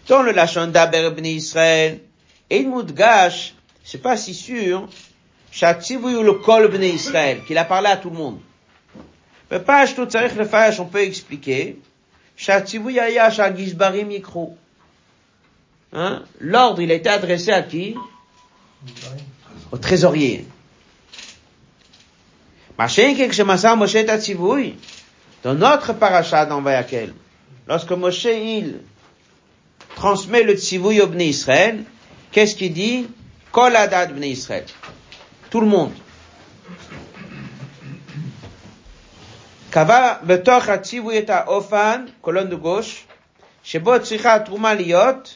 Dans 0.09 0.23
le 0.23 0.33
Lachon 0.33 0.69
d'Aber 0.69 1.11
Israël, 1.25 2.01
et 2.49 2.63
Gash, 2.95 3.55
c'est 3.85 4.01
pas 4.01 4.17
si 4.17 4.35
sûr, 4.35 4.89
le 6.23 6.35
Kol 6.35 6.71
qu'il 7.47 7.59
a 7.59 7.65
parlé 7.65 7.89
à 7.89 7.97
tout 7.97 8.11
le 8.11 8.17
monde. 8.17 8.41
Mais 9.51 9.61
pas 9.61 9.87
tout 9.95 10.09
le 10.37 10.45
on 10.81 10.87
peut 10.87 11.03
expliquer 11.03 11.79
Hein? 15.93 16.23
L'ordre, 16.41 16.83
il 16.83 16.91
a 16.91 16.95
été 16.95 17.09
adressé 17.09 17.51
à 17.53 17.63
qui? 17.63 17.97
Au 19.73 19.79
trésorier. 19.79 20.47
Dans 25.43 25.55
notre 25.55 25.93
paracha 25.95 26.45
dans 26.45 26.61
Vayakel, 26.61 27.15
lorsque 27.67 27.91
Moshe 27.93 28.25
il 28.25 28.81
transmet 29.96 30.44
le 30.44 30.56
tzivouy 30.56 31.02
au 31.02 31.08
Bnei 31.08 31.30
Israël, 31.30 31.84
qu'est-ce 32.32 32.56
qu'il 32.56 32.74
dit 32.74 33.08
Kol 33.52 33.76
adad 33.76 34.14
Bnei 34.16 34.32
Israël. 34.32 34.66
Tout 35.50 35.62
le 35.62 35.68
monde. 35.68 35.94
קבע 39.72 40.14
בתוך 40.24 40.70
הציווי 40.70 41.20
את 41.20 41.30
האופן, 41.30 42.06
colonne 42.24 42.50
de 42.52 42.56
gauche, 42.64 43.06
שבו 43.64 44.00
צריכה 44.02 44.36
התרומה 44.36 44.74
להיות 44.74 45.36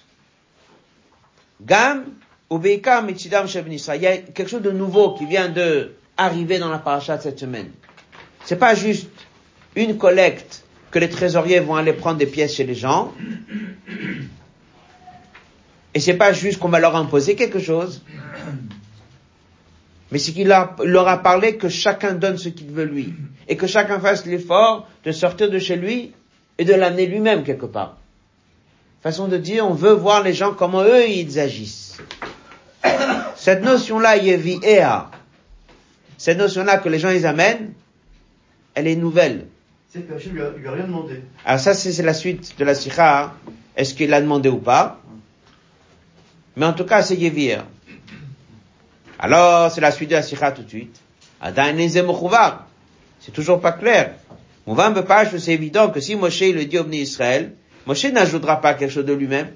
גם 1.65 2.03
ובעיקר 2.51 3.01
מצידם 3.01 3.47
של 3.47 3.61
בני 3.61 3.75
ישראל. 3.75 3.99
Il 3.99 4.03
y 4.03 4.07
a 4.07 4.17
quelque 4.17 4.49
chose 4.49 4.61
de 4.61 4.71
nouveau 4.71 5.15
qui 5.17 5.25
vient 5.25 5.49
de 5.49 5.95
arriver 6.17 6.59
dans 6.59 6.69
la 6.69 6.79
paracha 6.79 7.17
de 7.17 7.21
cette 7.23 7.39
semaine. 7.39 7.71
C'est 8.45 8.59
pas 8.59 8.75
juste 8.75 9.09
une 9.75 9.97
collecte 9.97 10.63
que 10.91 10.99
les 10.99 11.09
trésoriers 11.09 11.59
vont 11.59 11.75
aller 11.75 11.93
prendre 11.93 12.17
des 12.17 12.25
pièces 12.27 12.55
chez 12.55 12.63
les 12.63 12.75
gens. 12.75 13.13
et 15.94 16.00
c'est 16.00 16.14
pas 16.14 16.32
juste 16.32 16.58
qu'on 16.58 16.68
va 16.68 16.78
leur 16.78 16.96
imposer 16.96 17.34
quelque 17.34 17.58
chose. 17.58 18.02
Mais 20.12 20.18
c'est 20.18 20.32
qu'il 20.32 20.48
leur 20.48 21.08
a 21.08 21.22
parlé 21.22 21.56
que 21.56 21.68
chacun 21.68 22.14
donne 22.14 22.36
ce 22.36 22.48
qu'il 22.48 22.70
veut 22.70 22.84
lui. 22.84 23.14
Et 23.48 23.56
que 23.56 23.66
chacun 23.66 24.00
fasse 24.00 24.26
l'effort 24.26 24.88
de 25.04 25.12
sortir 25.12 25.50
de 25.50 25.58
chez 25.58 25.76
lui 25.76 26.12
et 26.58 26.64
de 26.64 26.74
l'amener 26.74 27.06
lui-même 27.06 27.42
quelque 27.42 27.66
part. 27.66 27.96
Façon 29.02 29.28
de 29.28 29.36
dire, 29.36 29.66
on 29.66 29.74
veut 29.74 29.92
voir 29.92 30.22
les 30.22 30.34
gens 30.34 30.52
comment 30.52 30.82
eux 30.82 31.08
ils 31.08 31.38
agissent. 31.38 31.96
Cette 33.36 33.64
notion-là, 33.64 34.18
Ea, 34.18 35.10
cette 36.18 36.38
notion-là 36.38 36.78
que 36.78 36.88
les 36.90 36.98
gens 36.98 37.08
ils 37.08 37.26
amènent, 37.26 37.72
elle 38.74 38.86
est 38.86 38.96
nouvelle. 38.96 39.46
C'est 39.88 40.06
que 40.06 40.12
lui 40.12 40.40
lui 40.58 40.68
a 40.68 40.72
rien 40.72 40.84
demandé. 40.86 41.22
Alors 41.44 41.58
ça, 41.58 41.74
c'est 41.74 42.02
la 42.02 42.14
suite 42.14 42.56
de 42.58 42.64
la 42.64 42.74
sikha. 42.74 43.32
Est-ce 43.76 43.94
qu'il 43.94 44.12
a 44.12 44.20
demandé 44.20 44.48
ou 44.48 44.58
pas? 44.58 44.99
Mais 46.60 46.66
en 46.66 46.74
tout 46.74 46.84
cas, 46.84 47.02
c'est 47.02 47.16
Yevir. 47.16 47.64
Alors, 49.18 49.72
c'est 49.72 49.80
la 49.80 49.90
suite 49.90 50.10
de 50.10 50.16
la 50.16 50.22
sikha 50.22 50.52
tout 50.52 50.62
de 50.62 50.68
suite. 50.68 50.94
C'est 53.18 53.32
toujours 53.32 53.62
pas 53.62 53.72
clair. 53.72 54.16
c'est 55.38 55.52
évident 55.54 55.88
que 55.88 56.00
si 56.00 56.16
Moshe 56.16 56.42
le 56.42 56.66
dit 56.66 56.78
au 56.78 56.86
Israël, 56.90 57.54
Moshe 57.86 58.04
n'ajoutera 58.04 58.60
pas 58.60 58.74
quelque 58.74 58.92
chose 58.92 59.06
de 59.06 59.14
lui-même. 59.14 59.54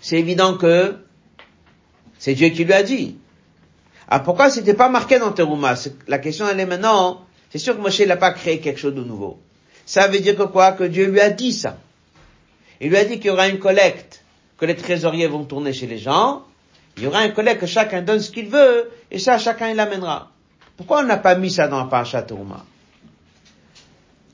C'est 0.00 0.20
évident 0.20 0.56
que 0.56 0.94
c'est 2.20 2.34
Dieu 2.34 2.50
qui 2.50 2.64
lui 2.64 2.72
a 2.72 2.84
dit. 2.84 3.16
Ah, 4.06 4.20
pourquoi 4.20 4.50
c'était 4.50 4.74
pas 4.74 4.88
marqué 4.88 5.18
dans 5.18 5.32
Teruma? 5.32 5.74
La 6.06 6.20
question 6.20 6.46
elle 6.48 6.60
est 6.60 6.66
maintenant, 6.66 7.26
c'est 7.50 7.58
sûr 7.58 7.76
que 7.76 7.82
Moshe 7.82 8.02
n'a 8.02 8.16
pas 8.16 8.30
créé 8.30 8.60
quelque 8.60 8.78
chose 8.78 8.94
de 8.94 9.02
nouveau. 9.02 9.40
Ça 9.84 10.06
veut 10.06 10.20
dire 10.20 10.36
que 10.36 10.44
quoi? 10.44 10.70
Que 10.70 10.84
Dieu 10.84 11.10
lui 11.10 11.18
a 11.18 11.30
dit 11.30 11.52
ça. 11.52 11.76
Il 12.80 12.90
lui 12.90 12.96
a 12.98 13.04
dit 13.04 13.16
qu'il 13.16 13.26
y 13.26 13.30
aura 13.30 13.48
une 13.48 13.58
collecte, 13.58 14.20
que 14.60 14.66
les 14.66 14.76
trésoriers 14.76 15.26
vont 15.26 15.44
tourner 15.44 15.72
chez 15.72 15.86
les 15.86 15.96
gens, 15.96 16.42
il 16.98 17.04
y 17.04 17.06
aura 17.06 17.20
un 17.20 17.30
collègue 17.30 17.58
que 17.58 17.66
chacun 17.66 18.02
donne 18.02 18.20
ce 18.20 18.30
qu'il 18.30 18.48
veut, 18.48 18.90
et 19.10 19.18
ça, 19.18 19.38
chacun 19.38 19.70
il 19.70 19.76
l'amènera. 19.76 20.30
Pourquoi 20.76 21.00
on 21.00 21.04
n'a 21.04 21.16
pas 21.16 21.34
mis 21.34 21.50
ça 21.50 21.66
dans 21.66 21.78
la 21.78 21.86
parasha 21.86 22.22
Touma 22.22 22.64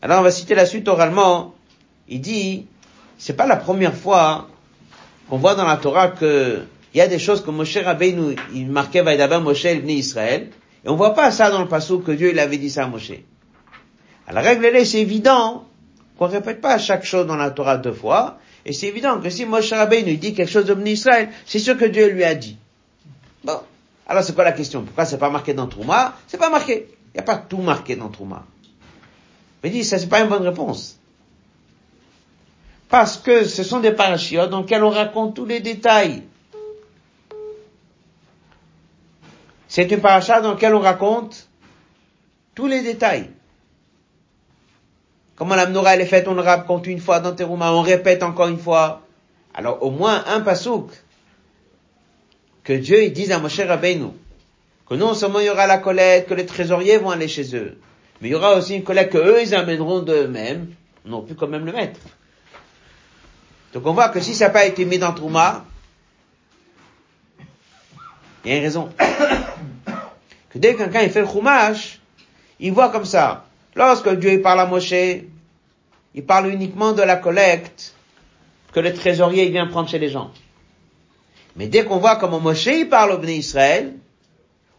Alors 0.02 0.20
on 0.20 0.22
va 0.22 0.32
citer 0.32 0.56
la 0.56 0.66
suite 0.66 0.88
oralement. 0.88 1.54
Il 2.08 2.20
dit, 2.20 2.66
c'est 3.18 3.34
pas 3.34 3.46
la 3.46 3.56
première 3.56 3.94
fois 3.94 4.48
qu'on 5.30 5.38
voit 5.38 5.54
dans 5.54 5.64
la 5.64 5.76
Torah 5.76 6.08
que 6.08 6.64
il 6.92 6.98
y 6.98 7.00
a 7.00 7.06
des 7.06 7.18
choses 7.18 7.44
que 7.44 7.50
Moshe 7.50 7.76
Rabbeinu, 7.76 8.34
il 8.52 8.68
marquait 8.68 9.02
Vaïdaba 9.02 9.38
Moshe 9.38 9.66
venu 9.66 9.92
Israël, 9.92 10.50
et 10.84 10.88
on 10.88 10.96
voit 10.96 11.14
pas 11.14 11.30
ça 11.30 11.50
dans 11.50 11.60
le 11.60 11.68
passage 11.68 11.98
que 12.04 12.12
Dieu 12.12 12.30
il 12.30 12.38
avait 12.40 12.58
dit 12.58 12.70
ça 12.70 12.84
à 12.84 12.86
Moshe. 12.88 13.12
À 14.26 14.32
la 14.32 14.40
règle, 14.40 14.84
c'est 14.84 15.00
évident 15.00 15.66
qu'on 16.18 16.26
répète 16.26 16.60
pas 16.60 16.78
chaque 16.78 17.04
chose 17.04 17.26
dans 17.26 17.36
la 17.36 17.50
Torah 17.50 17.76
deux 17.76 17.92
fois, 17.92 18.38
et 18.66 18.72
c'est 18.72 18.88
évident 18.88 19.20
que 19.20 19.31
si 19.31 19.46
Moshe 19.46 19.72
Rabbeinu 19.72 20.16
dit 20.16 20.35
quelque 20.35 20.50
chose 20.50 20.64
de 20.64 20.87
Israël, 20.88 21.31
c'est 21.46 21.61
sûr 21.61 21.79
que 21.79 21.85
Dieu 21.85 22.09
lui 22.09 22.24
a 22.24 22.35
dit. 22.35 22.59
Bon. 23.44 23.61
Alors 24.09 24.24
c'est 24.24 24.35
quoi 24.35 24.42
la 24.42 24.50
question? 24.50 24.83
Pourquoi 24.83 25.05
c'est 25.05 25.18
pas 25.18 25.31
marqué 25.31 25.55
dans 25.55 25.68
Trouma? 25.68 26.16
C'est 26.26 26.37
pas 26.37 26.50
marqué. 26.50 26.88
Il 27.14 27.18
n'y 27.18 27.20
a 27.20 27.22
pas 27.22 27.37
tout 27.37 27.59
marqué 27.59 27.94
dans 27.94 28.09
Trouma. 28.09 28.44
Mais 29.62 29.70
dit, 29.70 29.85
ça 29.85 30.00
c'est 30.00 30.09
pas 30.09 30.20
une 30.20 30.29
bonne 30.29 30.42
réponse. 30.42 30.98
Parce 32.88 33.18
que 33.18 33.44
ce 33.44 33.62
sont 33.62 33.79
des 33.79 33.92
parachiotes 33.92 34.50
dans 34.50 34.62
lesquels 34.62 34.83
on 34.83 34.90
raconte 34.90 35.37
tous 35.37 35.44
les 35.44 35.61
détails. 35.61 36.24
C'est 39.68 39.88
une 39.92 40.00
paracha 40.00 40.40
dans 40.40 40.55
laquelle 40.55 40.74
on 40.74 40.81
raconte 40.81 41.48
tous 42.57 42.66
les 42.66 42.83
détails. 42.83 43.31
Comment 45.37 45.55
la 45.55 45.66
menorah 45.66 45.94
elle 45.94 46.01
est 46.01 46.07
faite, 46.07 46.27
on 46.29 46.35
le 46.35 46.40
raconte 46.40 46.87
une 46.87 46.99
fois 46.99 47.20
dans 47.20 47.35
Teruma, 47.35 47.72
on 47.72 47.83
répète 47.83 48.22
encore 48.22 48.49
une 48.49 48.59
fois. 48.59 49.03
Alors 49.55 49.83
au 49.83 49.90
moins 49.90 50.25
un 50.27 50.40
pasouk 50.40 50.90
que 52.64 52.72
Dieu 52.72 53.05
il 53.05 53.12
dise 53.12 53.33
à 53.33 53.38
Moshe 53.38 53.61
Rabbeinu 53.61 54.09
que 54.88 54.94
non 54.94 55.14
seulement 55.14 55.40
il 55.40 55.46
y 55.46 55.51
aura 55.51 55.66
la 55.66 55.79
collecte, 55.79 56.29
que 56.29 56.35
les 56.35 56.46
trésoriers 56.46 56.99
vont 56.99 57.11
aller 57.11 57.29
chez 57.29 57.57
eux, 57.57 57.79
mais 58.20 58.29
il 58.29 58.33
y 58.33 58.35
aura 58.35 58.55
aussi 58.55 58.77
une 58.77 58.85
collecte 58.85 59.12
que 59.12 59.18
eux 59.18 59.42
ils 59.42 59.55
amèneront 59.55 60.01
d'eux-mêmes, 60.01 60.68
on 61.07 61.12
aurait 61.12 61.27
pu 61.27 61.35
quand 61.35 61.49
même 61.49 61.66
le 61.66 61.72
mettre. 61.72 62.01
Donc 63.72 63.85
on 63.87 63.92
voit 63.92 64.09
que 64.11 64.20
si 64.20 64.35
ça 64.35 64.46
n'a 64.46 64.51
pas 64.51 64.64
été 64.64 64.85
mis 64.85 64.99
dans 64.99 65.12
Trouma, 65.12 65.64
il 68.44 68.53
y 68.53 68.55
a 68.55 68.59
une 68.59 68.62
raison. 68.62 68.88
que 70.51 70.59
dès 70.59 70.75
que 70.75 70.79
quelqu'un 70.79 71.03
il 71.03 71.11
fait 71.11 71.22
le 71.22 71.27
chumash, 71.27 72.01
il 72.61 72.72
voit 72.72 72.90
comme 72.90 73.05
ça. 73.05 73.45
Lorsque 73.76 74.08
Dieu 74.08 74.40
parle 74.40 74.60
à 74.60 74.66
Moshe, 74.66 75.20
il 76.14 76.24
parle 76.24 76.48
uniquement 76.48 76.92
de 76.92 77.02
la 77.02 77.16
collecte 77.16 77.94
que 78.72 78.80
le 78.80 78.94
trésorier 78.94 79.50
vient 79.50 79.66
prendre 79.66 79.88
chez 79.88 79.98
les 79.98 80.08
gens. 80.08 80.30
Mais 81.56 81.66
dès 81.66 81.84
qu'on 81.84 81.98
voit 81.98 82.16
comment 82.16 82.40
Moshe 82.40 82.88
parle 82.88 83.12
au 83.12 83.18
Bnei 83.18 83.36
Israël, 83.36 83.94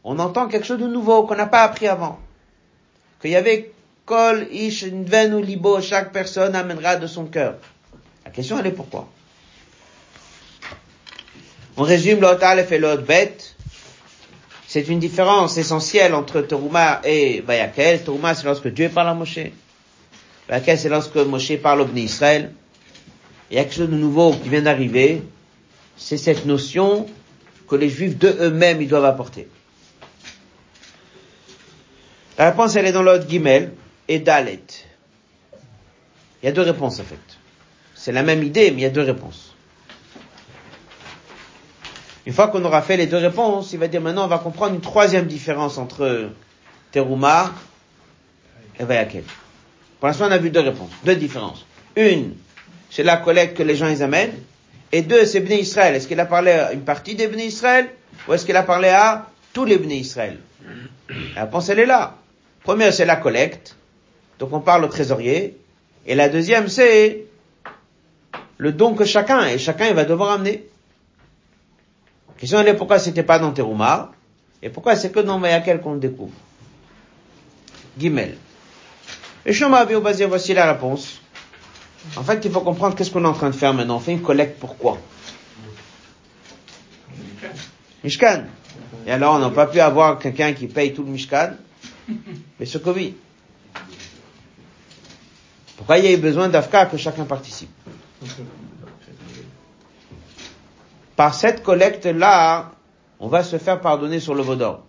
on 0.03 0.17
entend 0.17 0.47
quelque 0.47 0.65
chose 0.65 0.79
de 0.79 0.87
nouveau 0.87 1.23
qu'on 1.23 1.35
n'a 1.35 1.45
pas 1.45 1.61
appris 1.61 1.87
avant. 1.87 2.19
Qu'il 3.21 3.31
y 3.31 3.35
avait 3.35 3.71
Kol 4.05 4.47
Ish 4.51 4.83
ou 4.83 5.41
Libo, 5.41 5.79
chaque 5.81 6.11
personne 6.11 6.55
amènera 6.55 6.95
de 6.95 7.05
son 7.05 7.25
cœur. 7.25 7.55
La 8.25 8.31
question 8.31 8.57
elle 8.57 8.67
est 8.67 8.71
pourquoi? 8.71 9.07
On 11.75 11.83
résume 11.83 12.21
l'autre 12.21 12.43
Aleph 12.43 12.71
et 12.71 12.79
l'autre 12.79 13.03
bête. 13.03 13.56
C'est 14.77 14.89
une 14.89 14.99
différence 14.99 15.57
essentielle 15.57 16.13
entre 16.13 16.39
Teruma 16.41 17.01
et 17.03 17.41
Vayakel. 17.41 18.03
Teruma, 18.03 18.35
c'est 18.35 18.43
lorsque 18.45 18.67
Dieu 18.67 18.89
parle 18.89 19.07
à 19.07 19.15
Moshe. 19.15 19.39
Vayakel, 20.47 20.77
c'est 20.77 20.89
lorsque 20.89 21.15
Moshe 21.15 21.57
parle 21.57 21.81
au 21.81 21.85
Bnei 21.85 22.03
Israël. 22.03 22.51
il 23.49 23.57
y 23.57 23.59
a 23.59 23.63
quelque 23.63 23.73
chose 23.73 23.89
de 23.89 23.95
nouveau 23.95 24.33
qui 24.33 24.49
vient 24.49 24.61
d'arriver, 24.61 25.23
c'est 25.97 26.19
cette 26.19 26.45
notion 26.45 27.07
que 27.67 27.75
les 27.75 27.89
juifs 27.89 28.19
de 28.19 28.27
eux-mêmes, 28.39 28.79
ils 28.79 28.87
doivent 28.87 29.05
apporter. 29.05 29.47
La 32.37 32.51
réponse, 32.51 32.75
elle 32.75 32.85
est 32.85 32.91
dans 32.91 33.01
l'ordre 33.01 33.27
Gimel 33.27 33.71
et 34.07 34.19
Dalet. 34.19 34.61
Il 36.43 36.45
y 36.45 36.49
a 36.49 36.51
deux 36.51 36.61
réponses, 36.61 36.99
en 36.99 37.03
fait. 37.03 37.17
C'est 37.95 38.11
la 38.11 38.21
même 38.21 38.43
idée, 38.43 38.69
mais 38.69 38.77
il 38.77 38.83
y 38.83 38.85
a 38.85 38.91
deux 38.91 39.01
réponses. 39.01 39.46
Une 42.27 42.33
fois 42.33 42.49
qu'on 42.49 42.65
aura 42.65 42.81
fait 42.81 42.97
les 42.97 43.07
deux 43.07 43.15
réponses, 43.15 43.71
il 43.71 43.79
va 43.79 43.87
dire 43.87 44.01
maintenant 44.01 44.25
on 44.25 44.27
va 44.27 44.39
comprendre 44.39 44.75
une 44.75 44.81
troisième 44.81 45.27
différence 45.27 45.77
entre 45.77 46.29
Teruma 46.91 47.53
et 48.77 48.83
Vayakel. 48.83 49.23
Pour 49.97 50.09
l'instant, 50.09 50.27
on 50.27 50.31
a 50.31 50.37
vu 50.37 50.49
deux 50.49 50.59
réponses, 50.59 50.91
deux 51.05 51.15
différences. 51.15 51.65
Une, 51.95 52.33
c'est 52.89 53.03
la 53.03 53.15
collecte 53.15 53.55
que 53.55 53.63
les 53.63 53.77
gens 53.77 53.87
ils 53.87 54.03
amènent. 54.03 54.33
Et 54.91 55.03
deux, 55.03 55.23
c'est 55.23 55.39
Bnei 55.39 55.61
Israël. 55.61 55.95
Est-ce 55.95 56.05
qu'il 56.09 56.19
a 56.19 56.25
parlé 56.25 56.51
à 56.51 56.73
une 56.73 56.81
partie 56.81 57.15
des 57.15 57.27
Bnei 57.27 57.45
Israël 57.47 57.87
ou 58.27 58.33
est-ce 58.33 58.45
qu'il 58.45 58.57
a 58.57 58.63
parlé 58.63 58.89
à 58.89 59.27
tous 59.53 59.63
les 59.63 59.77
Bnei 59.77 59.99
Israël? 59.99 60.37
La 61.33 61.45
réponse, 61.45 61.69
elle 61.69 61.79
est 61.79 61.85
là. 61.85 62.17
Première, 62.65 62.93
c'est 62.93 63.05
la 63.05 63.15
collecte. 63.15 63.77
Donc 64.39 64.51
on 64.51 64.59
parle 64.59 64.83
au 64.83 64.89
trésorier. 64.89 65.55
Et 66.05 66.13
la 66.13 66.27
deuxième, 66.27 66.67
c'est 66.67 67.23
le 68.57 68.73
don 68.73 68.95
que 68.95 69.05
chacun, 69.05 69.47
et 69.47 69.57
chacun 69.57 69.87
il 69.87 69.93
va 69.93 70.03
devoir 70.03 70.31
amener. 70.31 70.65
La 72.37 72.41
question 72.41 72.59
elle 72.59 72.67
est 72.67 72.75
pourquoi 72.75 72.99
c'était 72.99 73.23
pas 73.23 73.39
dans 73.39 73.51
Terouma, 73.51 74.11
et 74.61 74.69
pourquoi 74.69 74.95
c'est 74.95 75.11
que 75.11 75.21
dans 75.21 75.39
Vayakel 75.39 75.81
qu'on 75.81 75.93
le 75.93 75.99
découvre. 75.99 76.35
Gimel. 77.97 78.37
Et 79.43 79.53
Shema 79.53 79.85
Basir, 79.85 80.29
voici 80.29 80.53
la 80.53 80.71
réponse. 80.71 81.19
En 82.15 82.21
fait, 82.21 82.45
il 82.45 82.51
faut 82.51 82.61
comprendre 82.61 82.95
qu'est-ce 82.95 83.09
qu'on 83.09 83.23
est 83.23 83.27
en 83.27 83.33
train 83.33 83.49
de 83.49 83.55
faire 83.55 83.73
maintenant. 83.73 83.95
On 83.95 83.99
fait 83.99 84.11
une 84.11 84.21
collecte 84.21 84.59
pourquoi 84.59 84.99
Mishkan. 88.03 88.43
Et 89.07 89.11
alors, 89.11 89.33
on 89.33 89.39
n'a 89.39 89.49
pas 89.49 89.65
pu 89.65 89.79
avoir 89.79 90.19
quelqu'un 90.19 90.53
qui 90.53 90.67
paye 90.67 90.93
tout 90.93 91.03
le 91.03 91.09
Mishkan, 91.09 91.53
mais 92.59 92.67
ce 92.67 92.77
Covid. 92.77 93.15
Pourquoi 95.75 95.97
il 95.97 96.05
y 96.05 96.07
a 96.07 96.11
eu 96.11 96.17
besoin 96.17 96.49
d'Afka 96.49 96.85
que 96.85 96.97
chacun 96.97 97.25
participe? 97.25 97.71
Par 101.17 101.33
cette 101.33 101.63
collecte-là, 101.63 102.71
on 103.19 103.27
va 103.27 103.43
se 103.43 103.57
faire 103.57 103.81
pardonner 103.81 104.19
sur 104.19 104.35
le 104.35 104.43
Vaudor. 104.43 104.85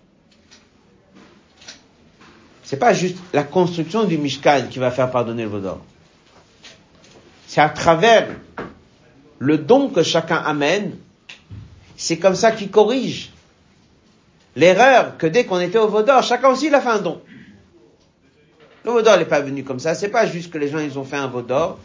C'est 2.63 2.77
pas 2.77 2.93
juste 2.93 3.17
la 3.33 3.45
construction 3.45 4.05
du 4.05 4.19
Mishkan 4.19 4.67
qui 4.71 4.79
va 4.79 4.91
faire 4.91 5.11
pardonner 5.11 5.45
le 5.45 5.49
Vaudor. 5.49 5.81
C'est 7.47 7.63
à 7.63 7.71
travers 7.71 8.29
le 9.39 9.57
don 9.57 9.89
que 9.89 10.03
chacun 10.03 10.37
amène, 10.37 10.99
c'est 11.97 12.19
comme 12.19 12.35
ça 12.35 12.53
qu'il 12.53 12.71
corrige 12.71 13.33
l'erreur 14.55 15.17
que 15.17 15.27
dès 15.27 15.47
qu'on 15.47 15.61
était 15.61 15.79
au 15.79 15.89
Vaudor, 15.89 16.23
chacun 16.23 16.51
aussi 16.51 16.69
a 16.69 16.83
fait 16.83 16.91
un 16.91 16.99
don. 16.99 17.23
Le 18.85 18.91
Vaudor 18.91 19.17
n'est 19.17 19.25
pas 19.25 19.41
venu 19.41 19.65
comme 19.65 19.81
ça, 19.81 19.95
c'est 19.95 20.11
pas 20.11 20.27
juste 20.27 20.53
que 20.53 20.59
les 20.59 20.69
gens 20.69 20.81
ils 20.81 20.99
ont 20.99 21.05
fait 21.05 21.17
un 21.17 21.29
Vaudor. 21.29 21.79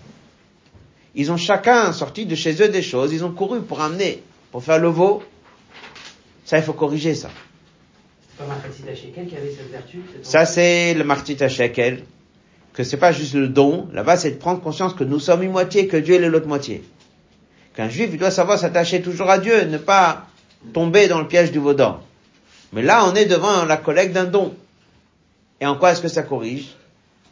Ils 1.16 1.32
ont 1.32 1.38
chacun 1.38 1.94
sorti 1.94 2.26
de 2.26 2.36
chez 2.36 2.62
eux 2.62 2.68
des 2.68 2.82
choses, 2.82 3.14
ils 3.14 3.24
ont 3.24 3.32
couru 3.32 3.62
pour 3.62 3.80
amener, 3.80 4.22
pour 4.54 4.64
faire 4.64 4.78
le 4.78 4.88
veau. 4.88 5.24
Ça, 6.46 6.60
il 6.60 6.64
faut 6.64 6.74
corriger 6.74 7.16
ça. 7.16 7.32
C'est 8.30 8.38
pas 8.38 8.46
Martita 8.46 8.94
Shekel 8.94 9.28
qui 9.28 9.36
avait 9.36 9.50
cette 9.50 9.72
vertu 9.72 10.04
cette 10.14 10.26
Ça, 10.26 10.46
c'est 10.46 10.94
le 10.94 11.04
Martita 11.04 11.50
Shekel, 11.50 12.04
que 12.72 12.84
c'est 12.84 12.98
pas 12.98 13.12
juste 13.12 13.34
le 13.34 13.48
don. 13.48 13.90
Là-bas, 13.94 14.16
c'est 14.16 14.30
de 14.30 14.38
prendre 14.38 14.62
conscience 14.62 14.94
que 14.94 15.04
nous 15.04 15.20
sommes 15.20 15.42
une 15.42 15.52
moitié, 15.52 15.88
que 15.88 15.98
Dieu 15.98 16.22
est 16.22 16.30
l'autre 16.30 16.48
moitié. 16.48 16.84
Qu'un 17.76 17.90
juif, 17.90 18.10
il 18.14 18.20
doit 18.20 18.30
savoir 18.30 18.60
s'attacher 18.60 19.02
toujours 19.02 19.32
à 19.32 19.40
Dieu, 19.40 19.66
ne 19.66 19.80
pas 19.80 20.28
tomber 20.72 21.08
dans 21.08 21.20
le 21.20 21.28
piège 21.28 21.52
du 21.52 21.58
vaudor. 21.58 22.04
Mais 22.74 22.84
là, 22.84 23.06
on 23.08 23.16
est 23.16 23.26
devant 23.26 23.66
la 23.66 23.78
collecte 23.78 24.14
d'un 24.14 24.26
don. 24.26 24.54
Et 25.62 25.66
en 25.66 25.76
quoi 25.76 25.94
est-ce 25.94 26.02
que 26.02 26.08
ça 26.08 26.22
corrige? 26.22 26.76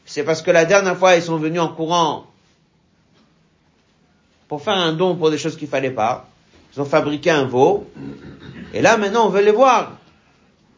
C'est 0.06 0.24
parce 0.24 0.42
que 0.42 0.50
la 0.50 0.66
dernière 0.66 0.98
fois, 0.98 1.16
ils 1.16 1.22
sont 1.22 1.38
venus 1.38 1.62
en 1.62 1.70
courant 1.70 2.26
pour 4.48 4.64
faire 4.64 4.74
un 4.74 4.94
don 4.94 5.16
pour 5.16 5.30
des 5.30 5.38
choses 5.38 5.56
qu'il 5.56 5.68
fallait 5.68 5.92
pas. 5.92 6.31
Ils 6.74 6.82
ont 6.82 6.86
fabriqué 6.86 7.30
un 7.30 7.46
veau. 7.46 7.90
Et 8.74 8.82
là, 8.82 8.98
maintenant, 8.98 9.28
on 9.28 9.30
veut 9.30 9.42
les 9.44 9.52
voir. 9.52 9.98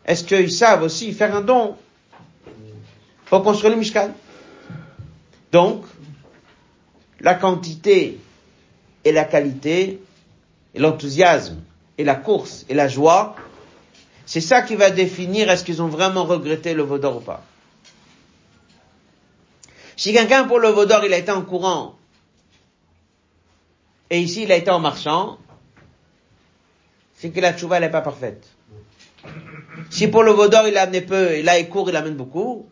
Est-ce 0.06 0.24
qu'ils 0.24 0.52
savent 0.52 0.84
aussi 0.84 1.14
faire 1.14 1.36
un 1.36 1.42
don 1.42 1.76
pour 3.26 3.44
construire 3.44 3.72
le 3.74 3.80
Mishkan? 3.80 4.12
Donc, 5.52 5.86
la 7.20 7.36
quantité 7.36 8.20
et 9.06 9.12
la 9.12 9.24
qualité, 9.24 10.02
et 10.74 10.80
l'enthousiasme, 10.80 11.62
et 11.98 12.04
la 12.04 12.16
course, 12.16 12.66
et 12.70 12.74
la 12.74 12.88
joie, 12.88 13.36
c'est 14.26 14.42
ça 14.42 14.62
qui 14.62 14.76
va 14.76 14.90
définir 14.90 15.50
est-ce 15.50 15.64
qu'ils 15.64 15.82
ont 15.82 15.88
vraiment 15.88 16.24
regretté 16.26 16.74
le 16.74 16.84
Vaudor 16.84 17.18
ou 17.18 17.20
pas. 17.20 17.44
Si 19.96 20.12
quelqu'un 20.12 20.46
pour 20.46 20.60
le 20.60 20.70
Vaudor, 20.70 21.06
il 21.06 21.14
a 21.14 21.18
été 21.18 21.32
en 21.32 21.44
courant, 21.44 21.96
et 24.10 24.20
ici 24.20 24.44
il 24.44 24.52
a 24.52 24.56
été 24.56 24.72
en 24.72 24.80
marchant, 24.80 25.38
c'est 27.24 27.30
que 27.30 27.40
la 27.40 27.54
tchouva 27.54 27.80
n'est 27.80 27.90
pas 27.90 28.02
parfaite. 28.02 28.46
Si 29.90 30.10
pour 30.10 30.24
le 30.24 30.34
Vaudor 30.34 30.68
il 30.68 30.76
a 30.76 30.82
amené 30.82 31.00
peu, 31.00 31.32
et 31.32 31.42
là 31.42 31.58
il 31.58 31.70
court, 31.70 31.90
il 31.90 31.96
amène 31.96 32.16
beaucoup, 32.16 32.68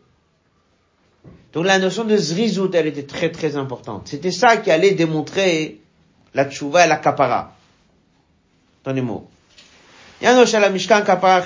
donc 1.54 1.66
la 1.66 1.80
notion 1.80 2.04
de 2.04 2.18
zrizout, 2.18 2.70
elle 2.76 2.88
était 2.88 3.04
très 3.04 3.32
très 3.32 3.56
importante. 3.56 4.10
C'était 4.10 4.32
ça 4.32 4.58
qui 4.58 4.70
allait 4.70 4.92
démontrer 4.92 5.80
la 6.34 6.50
tchouva 6.50 6.84
et 6.86 6.90
la 6.90 6.98
kapara. 6.98 7.56
Dans 8.84 8.92
les 8.92 9.02
mots. 9.02 9.30
Yanosh 10.22 10.52
la 10.52 10.70
Mishkan 10.70 11.02
kapara. 11.04 11.42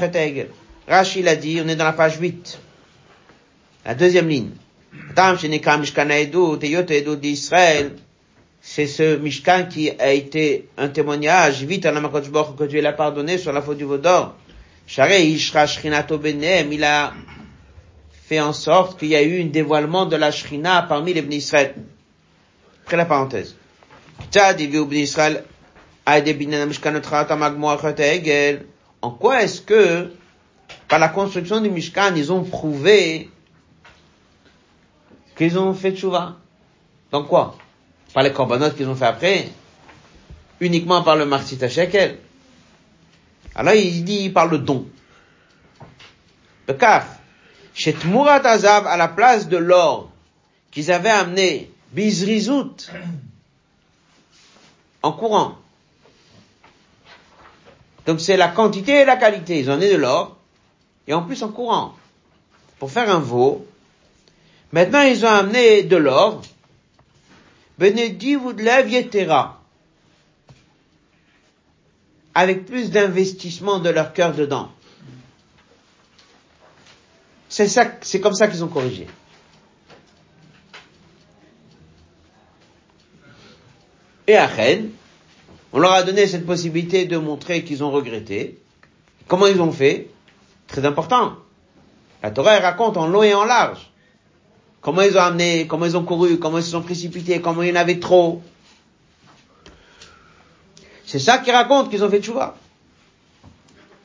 Rashi 0.88 1.22
l'a 1.22 1.36
dit, 1.36 1.62
on 1.64 1.68
est 1.68 1.76
dans 1.76 1.86
la 1.86 1.94
page 1.94 2.18
8. 2.20 2.60
La 3.86 3.94
deuxième 3.94 4.28
ligne. 4.28 4.50
Tam 5.16 5.38
Mishkan 5.80 6.10
Haedut, 6.10 6.58
et 6.64 6.70
Yot 6.72 7.16
d'Israël. 7.18 7.92
C'est 8.68 8.88
ce 8.88 9.18
Mishkan 9.18 9.68
qui 9.70 9.92
a 9.92 10.12
été 10.12 10.68
un 10.76 10.88
témoignage, 10.88 11.64
vite 11.64 11.86
à 11.86 11.92
la 11.92 12.02
Baruch 12.02 12.56
que 12.58 12.64
Dieu 12.64 12.82
l'a 12.82 12.94
pardonné 12.94 13.38
sur 13.38 13.54
la 13.54 13.62
faute 13.62 13.78
du 13.78 13.84
Vaudor. 13.84 14.34
Il 14.98 16.84
a 16.84 17.14
fait 18.28 18.40
en 18.40 18.54
sorte 18.54 19.00
qu'il 19.00 19.10
y 19.10 19.16
a 19.16 19.22
eu 19.22 19.44
un 19.44 19.46
dévoilement 19.46 20.08
de 20.08 20.16
la 20.16 20.32
Shrina 20.32 20.82
parmi 20.82 21.14
les 21.14 21.22
Israël. 21.38 21.76
Après 22.84 22.98
la 22.98 23.06
parenthèse. 23.06 23.56
En 29.02 29.12
quoi 29.12 29.44
est-ce 29.44 29.62
que, 29.62 30.12
par 30.88 30.98
la 30.98 31.10
construction 31.10 31.62
du 31.62 31.70
Mishkan, 31.70 32.16
ils 32.16 32.32
ont 32.32 32.44
prouvé 32.44 33.30
qu'ils 35.38 35.60
ont 35.60 35.76
fait 35.76 35.92
tchouva? 35.92 36.38
Donc 37.12 37.28
quoi? 37.28 37.56
Par 38.16 38.24
les 38.24 38.32
corbanotes 38.32 38.78
qu'ils 38.78 38.88
ont 38.88 38.96
fait 38.96 39.06
après? 39.06 39.50
Uniquement 40.62 41.04
par 41.04 41.18
le 41.18 41.26
Marsita 41.26 41.68
Shekel? 41.68 42.18
Alors 43.54 43.74
il 43.74 44.06
dit, 44.06 44.24
il 44.24 44.34
parle 44.34 44.52
de 44.52 44.58
don. 44.58 44.88
Car, 46.80 47.06
chez 47.74 47.94
Tmurat 47.94 48.40
Azav, 48.48 48.88
à 48.88 48.96
la 48.96 49.10
place 49.10 49.50
de 49.50 49.58
l'or 49.58 50.10
qu'ils 50.72 50.94
avaient 50.94 51.10
amené, 51.10 51.70
Bizrizout, 51.92 52.90
en 55.04 55.12
courant. 55.12 55.56
Donc 58.06 58.22
c'est 58.22 58.38
la 58.38 58.48
quantité 58.48 59.02
et 59.02 59.06
la 59.06 59.18
qualité. 59.18 59.60
Ils 59.60 59.70
ont 59.70 59.74
amené 59.74 59.92
de 59.92 59.98
l'or, 59.98 60.38
et 61.06 61.14
en 61.14 61.24
plus 61.24 61.44
en 61.44 61.50
courant. 61.50 61.94
Pour 62.80 62.92
faire 62.92 63.14
un 63.14 63.20
veau. 63.20 63.68
Maintenant, 64.72 65.02
ils 65.02 65.26
ont 65.26 65.30
amené 65.30 65.84
de 65.84 65.98
l'or. 65.98 66.42
Benedi 67.78 68.36
Voudlev 68.36 68.90
Yetera. 68.90 69.62
Avec 72.34 72.66
plus 72.66 72.92
d'investissement 72.92 73.80
de 73.80 73.90
leur 73.90 74.14
cœur 74.14 74.34
dedans. 74.34 74.72
C'est 77.50 77.68
ça, 77.68 77.86
c'est 78.02 78.20
comme 78.20 78.34
ça 78.34 78.48
qu'ils 78.48 78.64
ont 78.64 78.68
corrigé. 78.68 79.08
Et 84.28 84.36
à 84.36 84.48
Rennes, 84.48 84.92
on 85.72 85.80
leur 85.80 85.94
a 85.94 86.04
donné 86.04 86.28
cette 86.28 86.46
possibilité 86.46 87.06
de 87.06 87.18
montrer 87.18 87.64
qu'ils 87.64 87.84
ont 87.84 87.92
regretté. 87.92 88.60
Comment 89.28 89.48
ils 89.48 89.62
ont 89.62 89.72
fait? 89.72 90.10
Très 90.68 90.86
important. 90.86 91.36
La 92.24 92.32
Torah 92.32 92.60
raconte 92.60 92.98
en 92.98 93.08
long 93.08 93.24
et 93.24 93.34
en 93.34 93.46
large. 93.46 93.92
Comment 94.86 95.02
ils 95.02 95.18
ont 95.18 95.22
amené, 95.22 95.66
comment 95.66 95.88
ils 95.88 95.98
ont 95.98 96.04
couru, 96.04 96.38
comment 96.38 96.60
ils 96.60 96.64
se 96.64 96.70
sont 96.70 96.84
précipités, 96.84 97.42
comment 97.42 97.64
il 97.64 97.70
y 97.70 97.72
en 97.72 97.76
avait 97.76 98.00
trop. 98.00 98.44
C'est 101.08 101.18
ça 101.18 101.40
qui 101.40 101.50
raconte 101.50 101.90
qu'ils 101.90 102.04
ont 102.04 102.10
fait 102.12 102.22
tchouva. 102.22 102.56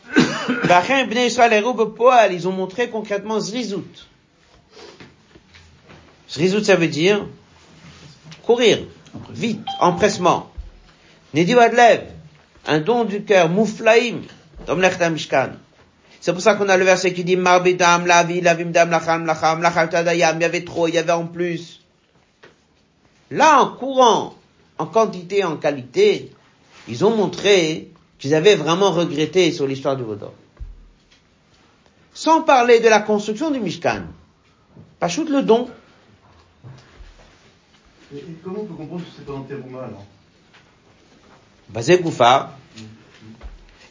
ils 2.30 2.48
ont 2.48 2.52
montré 2.52 2.88
concrètement 2.88 3.40
Zrizout. 3.40 4.08
Zrizout, 6.30 6.64
ça 6.64 6.76
veut 6.76 6.88
dire 6.88 7.26
courir, 8.46 8.78
Vite, 9.28 9.60
empressement. 9.80 10.50
Nedi 11.34 11.54
Wadlev, 11.54 12.04
un 12.66 12.80
don 12.80 13.04
du 13.04 13.22
cœur, 13.22 13.50
mouflaim, 13.50 14.22
domlechta 14.66 15.10
mishkan. 15.10 15.50
C'est 16.20 16.34
pour 16.34 16.42
ça 16.42 16.54
qu'on 16.54 16.68
a 16.68 16.76
le 16.76 16.84
verset 16.84 17.14
qui 17.14 17.24
dit 17.24 17.36
Marbidam, 17.36 18.06
la 18.06 18.22
vie, 18.24 18.42
la 18.42 18.54
vimdam, 18.54 18.90
lacham, 18.90 19.24
lacham, 19.24 19.62
lacham, 19.62 19.88
il 20.12 20.18
y 20.18 20.22
avait 20.22 20.64
trop, 20.64 20.86
il 20.86 20.94
y 20.94 20.98
avait 20.98 21.12
en 21.12 21.26
plus. 21.26 21.80
Là, 23.30 23.62
en 23.62 23.70
courant, 23.74 24.34
en 24.76 24.86
quantité, 24.86 25.44
en 25.44 25.56
qualité, 25.56 26.30
ils 26.88 27.04
ont 27.04 27.16
montré 27.16 27.90
qu'ils 28.18 28.34
avaient 28.34 28.56
vraiment 28.56 28.90
regretté 28.90 29.50
sur 29.50 29.66
l'histoire 29.66 29.96
du 29.96 30.02
Vaudor. 30.02 30.34
Sans 32.12 32.42
parler 32.42 32.80
de 32.80 32.88
la 32.88 33.00
construction 33.00 33.50
du 33.50 33.60
Mishkan. 33.60 34.02
Pas 34.98 35.08
shoot 35.08 35.28
le 35.30 35.42
don. 35.42 35.70
Et, 38.14 38.22
comment 38.44 38.60
on 38.60 38.64
peut 38.66 38.74
comprendre 38.74 39.04
que 39.04 39.10
c'est 39.16 39.24
pas 39.24 39.32
dans 39.32 39.42
Terouma 39.42 39.84
alors? 39.84 40.04
Basé. 41.70 42.02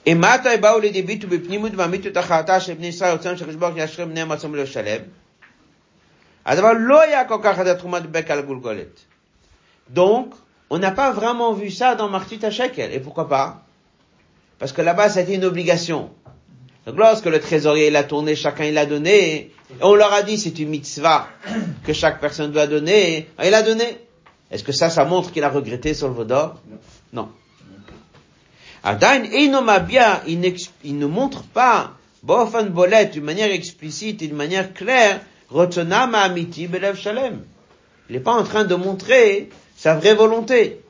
Et 0.08 0.14
mata 0.14 0.56
באו 0.60 0.80
לידי 0.80 1.02
ביטוי 1.02 1.38
בפנימות 1.38 1.72
ואמיתות 1.76 2.16
החלטה 2.16 2.60
של 2.60 2.74
בני 2.74 2.86
ישראל 2.86 3.12
רוצים 3.12 3.36
שהקדוש 3.36 3.56
ברוך 3.56 3.74
הוא 3.74 3.82
ישרה 3.82 4.06
בניהם 4.06 4.32
עצמם 4.32 4.54
לשלם. 4.54 5.00
הדבר 6.46 6.72
לא 6.78 7.02
היה 7.02 7.24
כל 7.24 7.38
כך 7.42 7.58
עד 7.58 7.66
התרומה 7.66 8.00
דבק 8.00 8.30
על 8.30 8.38
הגולגולת. 8.38 9.00
Donc, 9.94 10.34
on 10.70 10.78
n'a 10.78 10.90
pas 10.90 11.10
vraiment 11.12 11.52
vu 11.52 11.70
ça 11.70 11.94
dans 11.94 12.08
Martit 12.08 12.40
Shekel. 12.50 12.92
Et 12.92 13.00
pourquoi 13.00 13.28
pas 13.28 13.62
Parce 14.58 14.72
que 14.72 14.82
là-bas, 14.82 15.10
c'était 15.10 15.34
une 15.34 15.44
obligation. 15.44 16.10
Donc 16.86 16.98
lorsque 16.98 17.26
le 17.26 17.40
trésorier 17.40 17.90
l'a 17.90 18.04
tourné, 18.04 18.34
chacun 18.36 18.64
il 18.64 18.76
a 18.76 18.86
donné, 18.86 19.34
et 19.36 19.52
on 19.80 19.94
leur 19.94 20.12
a 20.12 20.22
dit 20.22 20.36
c'est 20.36 20.58
une 20.58 20.68
mitzvah 20.68 21.28
que 21.84 21.92
chaque 21.92 22.20
personne 22.20 22.52
doit 22.52 22.66
donner, 22.66 23.28
il 23.42 23.54
a 23.54 23.62
donné. 23.62 23.98
Est-ce 24.50 24.62
que 24.62 24.72
ça, 24.72 24.90
ça 24.90 25.04
montre 25.04 25.32
qu'il 25.32 25.42
a 25.44 25.48
regretté 25.48 25.94
sur 25.94 26.08
le 26.08 26.14
Vaudor 26.14 26.60
Non. 27.12 27.30
Adain, 28.83 29.23
il, 29.33 29.51
ne 29.51 31.05
montre 31.05 31.43
pas, 31.43 31.97
bofan 32.23 32.69
bolet, 32.69 33.07
d'une 33.07 33.23
manière 33.23 33.51
explicite 33.51 34.17
d'une 34.17 34.35
manière 34.35 34.73
claire, 34.73 35.21
rotonama 35.49 36.19
amiti 36.21 36.67
belev 36.67 36.97
shalem. 36.97 37.41
Il 38.09 38.13
n'est 38.13 38.21
pas 38.21 38.33
en 38.33 38.43
train 38.43 38.63
de 38.63 38.75
montrer 38.75 39.49
sa 39.75 39.95
vraie 39.95 40.15
volonté. 40.15 40.81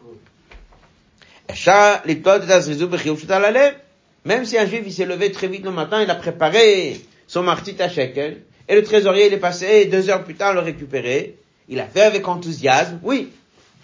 Même 4.25 4.45
si 4.45 4.57
un 4.57 4.65
juif 4.65 4.81
il 4.85 4.93
s'est 4.93 5.05
levé 5.05 5.31
très 5.31 5.47
vite 5.47 5.63
le 5.65 5.71
matin, 5.71 6.03
il 6.03 6.09
a 6.11 6.15
préparé 6.15 7.01
son 7.27 7.41
martit 7.43 7.75
à 7.81 7.89
shekel, 7.89 8.43
et 8.67 8.75
le 8.75 8.83
trésorier 8.83 9.27
il 9.27 9.33
est 9.33 9.37
passé 9.37 9.85
deux 9.85 10.09
heures 10.09 10.23
plus 10.23 10.35
tard 10.35 10.53
le 10.53 10.59
récupérer, 10.59 11.37
il 11.67 11.79
a 11.79 11.85
fait 11.85 12.01
avec 12.01 12.27
enthousiasme, 12.27 12.99
oui, 13.03 13.29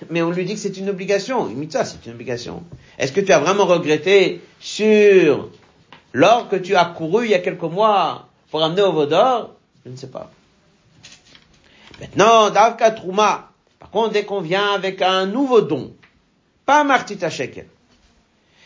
mais 0.09 0.21
on 0.21 0.31
lui 0.31 0.45
dit 0.45 0.53
que 0.53 0.59
c'est 0.59 0.77
une 0.77 0.89
obligation, 0.89 1.49
il 1.49 1.71
ça, 1.71 1.85
c'est 1.85 2.05
une 2.05 2.13
obligation. 2.13 2.63
Est-ce 2.97 3.11
que 3.11 3.21
tu 3.21 3.31
as 3.31 3.39
vraiment 3.39 3.65
regretté 3.65 4.41
sur 4.59 5.49
l'or 6.13 6.49
que 6.49 6.57
tu 6.57 6.75
as 6.75 6.85
couru 6.85 7.25
il 7.25 7.31
y 7.31 7.33
a 7.33 7.39
quelques 7.39 7.61
mois 7.61 8.27
pour 8.51 8.63
amener 8.63 8.81
au 8.81 8.91
Vaudor? 8.91 9.55
Je 9.85 9.91
ne 9.91 9.95
sais 9.95 10.09
pas. 10.09 10.31
Maintenant, 12.01 12.49
Davka 12.49 12.91
Trouma, 12.91 13.51
par 13.79 13.89
contre, 13.89 14.11
dès 14.11 14.25
qu'on 14.25 14.41
vient 14.41 14.73
avec 14.73 15.01
un 15.01 15.25
nouveau 15.25 15.61
don, 15.61 15.93
pas 16.65 16.83
Martita 16.83 17.29
Shekel, 17.29 17.67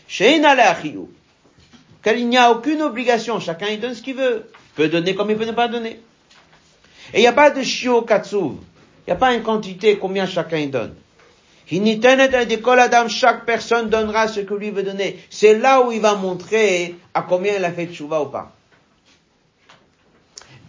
Leachiyou, 0.10 1.12
qu'il 2.04 2.28
n'y 2.28 2.38
a 2.38 2.52
aucune 2.52 2.82
obligation, 2.82 3.40
chacun 3.40 3.68
il 3.68 3.80
donne 3.80 3.94
ce 3.94 4.02
qu'il 4.02 4.16
veut, 4.16 4.50
il 4.52 4.76
peut 4.76 4.88
donner 4.88 5.14
comme 5.14 5.30
il 5.30 5.38
peut 5.38 5.46
ne 5.46 5.52
pas 5.52 5.68
donner. 5.68 6.00
Et 7.14 7.18
il 7.18 7.22
n'y 7.22 7.28
a 7.28 7.34
pas 7.34 7.52
de 7.52 7.62
shio 7.62 8.02
katsuv, 8.02 8.54
il 8.54 9.10
n'y 9.10 9.14
a 9.14 9.16
pas 9.16 9.36
une 9.36 9.44
quantité 9.44 9.98
combien 9.98 10.26
chacun 10.26 10.58
il 10.58 10.72
donne. 10.72 10.96
Chaque 13.10 13.46
personne 13.46 13.90
donnera 13.90 14.28
ce 14.28 14.40
que 14.40 14.54
lui 14.54 14.72
veut 14.72 14.84
donner. 14.84 15.20
C'est 15.30 15.58
là 15.58 15.82
où 15.82 15.92
il 15.92 16.02
va 16.02 16.16
montrer 16.16 16.96
à 17.14 17.22
combien 17.22 17.56
il 17.56 17.64
a 17.64 17.72
fait 17.72 17.86
de 17.86 17.94
chouva 17.94 18.22
ou 18.22 18.26
pas. 18.28 18.52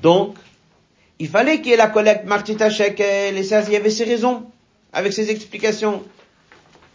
Donc, 0.02 0.36
il 1.18 1.28
fallait 1.28 1.58
qu'il 1.58 1.68
y 1.68 1.74
ait 1.74 1.76
la 1.76 1.88
collecte 1.88 2.24
Martita 2.26 2.70
Shekel, 2.70 3.36
et 3.36 3.42
ça, 3.42 3.62
il 3.62 3.72
y 3.72 3.76
avait 3.76 3.90
ses 3.90 4.04
raisons, 4.04 4.50
avec 4.92 5.12
ses 5.12 5.30
explications, 5.30 6.02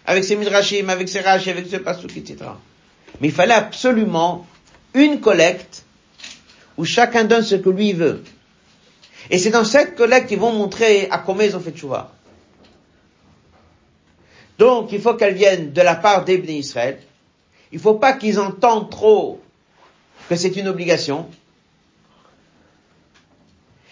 avec 0.06 0.24
ses 0.24 0.36
midrashim, 0.36 0.90
avec 0.90 1.10
ses 1.10 1.22
rachis, 1.22 1.52
avec 1.52 1.68
ses 1.68 1.80
pasouk, 1.80 2.16
etc. 2.18 2.38
Mais 3.22 3.28
il 3.28 3.34
fallait 3.34 3.54
absolument 3.54 4.46
une 4.94 5.20
collecte 5.20 5.84
où 6.78 6.86
chacun 6.86 7.24
donne 7.24 7.44
ce 7.44 7.56
que 7.56 7.70
lui 7.70 7.94
veut. 7.94 8.24
Et 9.30 9.40
c'est 9.40 9.50
dans 9.52 9.64
cette 9.64 9.96
collecte 9.96 10.28
qu'ils 10.28 10.40
vont 10.40 10.52
montrer 10.52 11.08
à 11.10 11.20
combien 11.20 11.46
ils 11.48 11.56
ont 11.56 11.60
fait 11.60 11.72
de 11.72 11.78
chouva. 11.78 12.15
Donc, 14.58 14.92
il 14.92 15.02
faut 15.02 15.16
qu'elle 15.16 15.36
vienne 15.36 15.74
de 15.74 15.82
la 15.82 15.96
part 15.96 16.24
d'Ibn 16.24 16.50
Israël. 16.50 17.00
Il 17.72 17.78
ne 17.78 17.82
faut 17.82 17.96
pas 17.96 18.14
qu'ils 18.14 18.40
entendent 18.40 18.90
trop 18.90 19.42
que 20.30 20.36
c'est 20.36 20.56
une 20.56 20.68
obligation. 20.68 21.28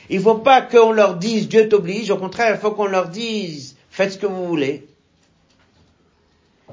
Il 0.09 0.17
ne 0.17 0.23
faut 0.23 0.35
pas 0.35 0.61
qu'on 0.61 0.91
leur 0.91 1.15
dise 1.15 1.47
Dieu 1.47 1.67
t'oblige. 1.69 2.09
Au 2.09 2.17
contraire, 2.17 2.55
il 2.55 2.61
faut 2.61 2.71
qu'on 2.71 2.87
leur 2.87 3.09
dise 3.09 3.75
faites 3.89 4.13
ce 4.13 4.17
que 4.17 4.25
vous 4.25 4.47
voulez. 4.47 4.87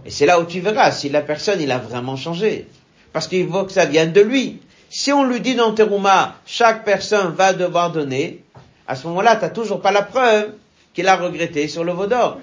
Et 0.05 0.11
c'est 0.11 0.27
là 0.27 0.41
où 0.41 0.45
tu 0.45 0.61
verras 0.61 0.93
si 0.93 1.09
la 1.09 1.21
personne, 1.21 1.61
il 1.61 1.71
a 1.71 1.79
vraiment 1.79 2.17
changé. 2.17 2.67
Parce 3.13 3.27
qu'il 3.29 3.49
faut 3.49 3.65
que 3.65 3.73
ça 3.73 3.87
vienne 3.87 4.13
de 4.13 4.21
lui. 4.21 4.61
Si 4.89 5.13
on 5.13 5.25
lui 5.25 5.41
dit 5.41 5.55
dans 5.55 5.75
Terouma, 5.75 6.37
chaque 6.47 6.85
personne 6.85 7.33
va 7.35 7.53
devoir 7.53 7.93
donner, 7.93 8.43
à 8.89 8.97
ce 8.97 9.07
moment-là, 9.09 9.37
tu 9.37 9.43
n'as 9.43 9.51
toujours 9.51 9.81
pas 9.81 9.93
la 9.93 10.03
preuve 10.03 10.55
qu'il 10.95 11.07
a 11.07 11.17
regretté 11.17 11.69
sur 11.69 11.85
le 11.85 11.93
Vaudor. 11.93 12.41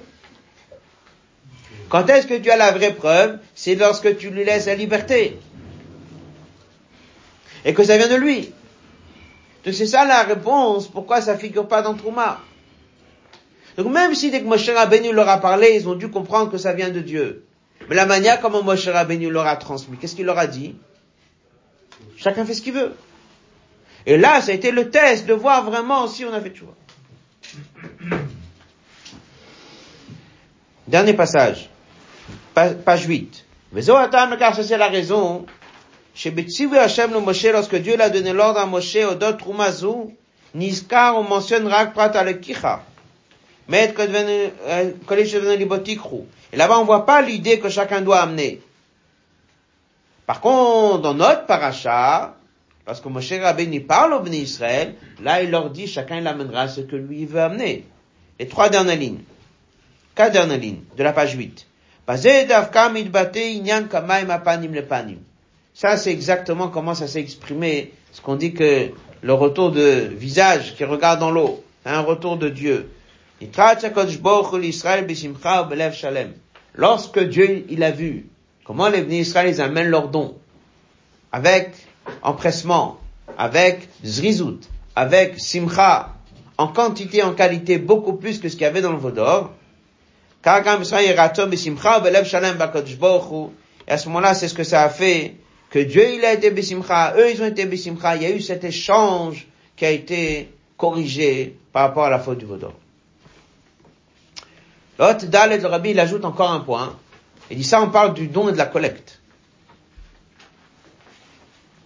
Quand 1.89 2.08
est-ce 2.10 2.28
que 2.28 2.38
tu 2.38 2.50
as 2.52 2.58
la 2.58 2.71
vraie 2.71 2.93
preuve? 2.93 3.39
C'est 3.56 3.76
lorsque 3.76 4.17
tu 4.17 4.30
lui 4.30 4.43
laisses 4.43 4.65
la 4.65 4.76
liberté. 4.76 5.39
Et 7.63 7.73
que 7.73 7.84
ça 7.84 7.97
vient 7.97 8.10
de 8.10 8.15
lui. 8.15 8.52
Donc 9.65 9.73
c'est 9.73 9.86
ça 9.86 10.06
la 10.06 10.23
réponse, 10.23 10.88
pourquoi 10.88 11.21
ça 11.21 11.38
figure 11.38 11.67
pas 11.67 11.82
dans 11.82 11.93
Trouma? 11.93 12.39
Donc 13.78 13.91
même 13.91 14.15
si 14.15 14.32
dès 14.32 14.41
que 14.41 14.47
Moshe 14.47 14.69
Rabbeinu 14.69 15.12
leur 15.12 15.30
a 15.30 15.39
parlé, 15.39 15.76
ils 15.76 15.88
ont 15.88 15.95
dû 15.95 16.10
comprendre 16.10 16.52
que 16.52 16.58
ça 16.58 16.73
vient 16.73 16.89
de 16.89 17.00
Dieu. 17.00 17.45
Mais 17.89 17.95
la 17.95 18.06
manière 18.06 18.39
comment 18.39 18.63
Moshe 18.63 18.88
Rabbeinu 18.88 19.30
leur 19.30 19.45
a 19.45 19.56
transmis, 19.56 19.97
qu'est-ce 19.97 20.15
qu'il 20.15 20.26
leur 20.26 20.39
a 20.39 20.47
dit? 20.47 20.76
Chacun 22.15 22.45
fait 22.45 22.54
ce 22.54 22.62
qu'il 22.62 22.73
veut. 22.73 22.95
Et 24.06 24.17
là, 24.17 24.41
ça 24.41 24.52
a 24.52 24.56
été 24.56 24.71
le 24.71 24.89
test 24.89 25.26
de 25.26 25.34
voir 25.34 25.69
vraiment 25.69 26.08
si 26.08 26.23
on 26.23 26.34
a 26.34 26.41
fait 26.41 26.56
choix. 26.56 26.76
Dernier 30.88 31.13
passage 31.13 31.69
page 32.84 33.06
8. 33.06 33.46
Mais 33.74 33.82
car 34.39 34.56
c'est 34.56 34.78
la 34.78 34.88
raison, 34.88 35.46
chez 36.15 36.34
Hashem 36.80 37.13
le 37.13 37.20
Moshe, 37.20 37.46
lorsque 37.46 37.76
Dieu 37.76 37.96
l'a 37.98 38.10
donné 38.10 38.34
l'ordre 38.34 38.60
à 38.60 38.65
Moshe, 38.65 38.96
au 38.96 39.13
d'autres 39.13 39.46
Rumazu, 39.46 40.15
Niskar, 40.56 41.17
on 41.17 41.24
mentionne 41.24 41.67
Rak 41.67 41.93
Prat 41.93 42.12
al 42.15 42.39
Kicha. 42.39 42.82
Mais 43.67 43.93
Et 46.54 46.58
là-bas, 46.58 46.80
on 46.80 46.86
voit 46.86 47.06
pas 47.06 47.22
l'idée 47.22 47.60
que 47.60 47.70
chacun 47.70 48.02
doit 48.02 48.22
amener. 48.22 48.62
Par 50.26 50.41
contre, 50.41 51.02
dans 51.02 51.13
notre 51.13 51.46
paracha, 51.46 52.36
lorsque 52.86 53.06
Moshe 53.06 53.34
Rabbeinu 53.34 53.82
parle 53.82 54.13
au 54.13 54.20
Bnei 54.22 54.39
Israël, 54.39 54.96
là, 55.22 55.43
il 55.43 55.52
leur 55.52 55.70
dit, 55.70 55.88
chacun 55.88 56.17
il 56.17 56.28
amènera 56.28 56.67
ce 56.67 56.82
que 56.82 56.96
lui 56.96 57.26
veut 57.26 57.41
amener. 57.41 57.86
Les 58.39 58.48
trois 58.48 58.70
dernières 58.70 58.98
lignes. 58.98 59.22
Quatre 60.15 60.32
dernières 60.32 60.58
lignes 60.58 60.82
de 60.96 61.04
la 61.04 61.13
page 61.13 61.36
8. 61.36 61.66
Ça, 62.08 62.15
c'est 65.98 66.12
exactement 66.12 66.70
comment 66.70 66.96
ça 66.96 67.08
s'est 67.08 67.20
exprimé, 67.20 67.91
ce 68.13 68.22
qu'on 68.22 68.36
dit 68.36 68.54
que 68.54 68.91
le 69.22 69.34
retour 69.34 69.72
de 69.72 70.08
visage 70.12 70.76
qui 70.76 70.86
regarde 70.86 71.20
dans 71.20 71.32
l'eau, 71.32 71.62
un 71.86 71.99
retour 71.99 72.38
de 72.38 72.47
Dieu. 72.47 72.89
Lorsque 76.76 77.20
Dieu, 77.20 77.66
il 77.70 77.84
a 77.84 77.91
vu 77.91 78.26
comment 78.64 78.88
les 78.88 79.20
Israël, 79.20 79.53
ils 79.53 79.62
amènent 79.62 79.89
leurs 79.89 80.08
dons, 80.08 80.38
avec 81.34 81.72
empressement, 82.22 82.99
avec 83.38 83.89
zrizout, 84.05 84.62
avec 84.95 85.38
simcha, 85.39 86.14
en 86.58 86.70
quantité, 86.70 87.22
en 87.22 87.34
qualité, 87.34 87.78
beaucoup 87.78 88.14
plus 88.14 88.39
que 88.39 88.47
ce 88.47 88.53
qu'il 88.53 88.64
y 88.64 88.66
avait 88.66 88.82
dans 88.82 88.93
le 88.93 88.97
Vaudor, 88.97 89.51
et 93.88 93.91
à 93.91 93.98
ce 93.98 94.08
moment-là, 94.10 94.34
c'est 94.34 94.48
ce 94.48 94.54
que 94.54 94.64
ça 94.64 94.84
a 94.84 94.89
fait, 94.89 95.36
que 95.70 95.80
Dieu 95.80 96.14
il 96.14 96.24
a 96.26 96.34
été 96.34 96.52
Bessimcha, 96.52 97.16
eux 97.18 97.32
ils 97.32 97.41
ont 97.41 97.45
été 97.45 97.66
Bessimcha, 97.66 98.16
il 98.16 98.22
y 98.24 98.26
a 98.26 98.30
eu 98.32 98.41
cet 98.41 98.64
échange 98.64 99.48
qui 99.76 99.86
a 99.86 99.91
été 99.91 100.50
corrigé 100.78 101.58
par 101.72 101.84
rapport 101.84 102.06
à 102.06 102.10
la 102.10 102.20
faute 102.20 102.38
du 102.38 102.45
Vaudor. 102.45 102.74
L'autre 105.00 105.26
Dalet, 105.26 105.60
le 105.60 105.68
Rabbi, 105.68 105.91
il 105.91 106.00
ajoute 106.00 106.26
encore 106.26 106.52
un 106.52 106.62
point. 106.62 106.95
Il 107.52 107.58
dit 107.58 107.64
ça, 107.64 107.82
on 107.82 107.89
parle 107.89 108.14
du 108.14 108.28
don 108.28 108.50
et 108.50 108.52
de 108.52 108.58
la 108.58 108.66
collecte. 108.66 109.22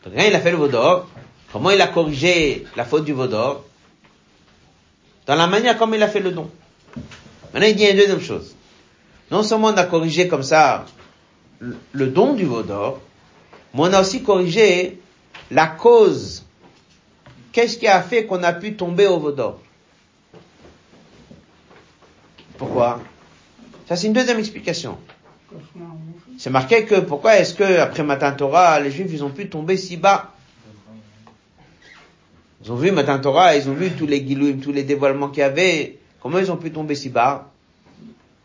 Donc, 0.04 0.14
il 0.16 0.36
a 0.36 0.40
fait 0.40 0.52
le 0.52 0.58
Vaudor. 0.58 1.08
Comment 1.52 1.72
il 1.72 1.82
a 1.82 1.88
corrigé 1.88 2.66
la 2.76 2.86
faute 2.86 3.04
du 3.04 3.14
Vaudor? 3.14 3.66
Dans 5.26 5.36
la 5.36 5.48
manière 5.48 5.78
comme 5.78 5.94
il 5.94 6.02
a 6.02 6.08
fait 6.08 6.22
le 6.22 6.32
don. 6.32 6.50
Maintenant, 7.54 7.68
il 7.68 7.76
dit 7.76 7.86
une 7.86 7.98
deuxième 7.98 8.22
chose. 8.22 8.56
non 9.30 9.44
seulement 9.44 9.70
on 9.70 9.78
a 9.78 9.86
corrigé 9.86 10.28
comme 10.28 10.44
ça 10.44 10.86
le 11.60 12.08
don 12.08 12.34
du 12.34 12.46
veau 12.46 12.64
d'or, 12.64 13.00
mais 13.74 13.82
on 13.82 13.94
a 13.94 14.02
aussi 14.02 14.24
corrigé 14.24 15.00
la 15.52 15.68
cause. 15.68 16.46
Qu'est-ce 17.52 17.78
qui 17.78 17.88
a 17.88 18.02
fait 18.02 18.26
qu'on 18.26 18.44
a 18.44 18.54
pu 18.54 18.76
tomber 18.76 19.08
au 19.08 19.20
veau 19.20 19.32
d'or? 19.32 19.60
Pourquoi? 22.58 23.02
Ça 23.88 23.96
c'est 23.96 24.08
une 24.08 24.14
deuxième 24.14 24.40
explication. 24.40 24.98
C'est 26.38 26.50
marqué 26.50 26.86
que 26.86 27.00
pourquoi 27.02 27.38
est-ce 27.38 27.54
que 27.54 27.80
après 27.80 28.04
Matin 28.04 28.32
Torah, 28.32 28.80
les 28.80 28.92
Juifs 28.92 29.12
ils 29.12 29.24
ont 29.24 29.30
pu 29.30 29.50
tomber 29.50 29.78
si 29.78 29.98
bas? 29.98 30.34
Ils 32.64 32.72
ont 32.72 32.76
vu 32.76 32.92
Matin 32.92 33.20
Torah, 33.20 33.56
ils 33.56 33.70
ont 33.70 33.74
vu 33.74 33.92
tous 33.92 34.06
les 34.08 34.22
guilouim, 34.22 34.60
tous 34.62 34.72
les 34.72 34.84
dévoilements 34.84 35.30
qu'il 35.30 35.40
y 35.40 35.44
avait. 35.44 36.01
Comment 36.22 36.38
ils 36.38 36.52
ont 36.52 36.58
pu 36.58 36.72
tomber 36.72 36.96
si 36.96 37.10
bas? 37.10 37.50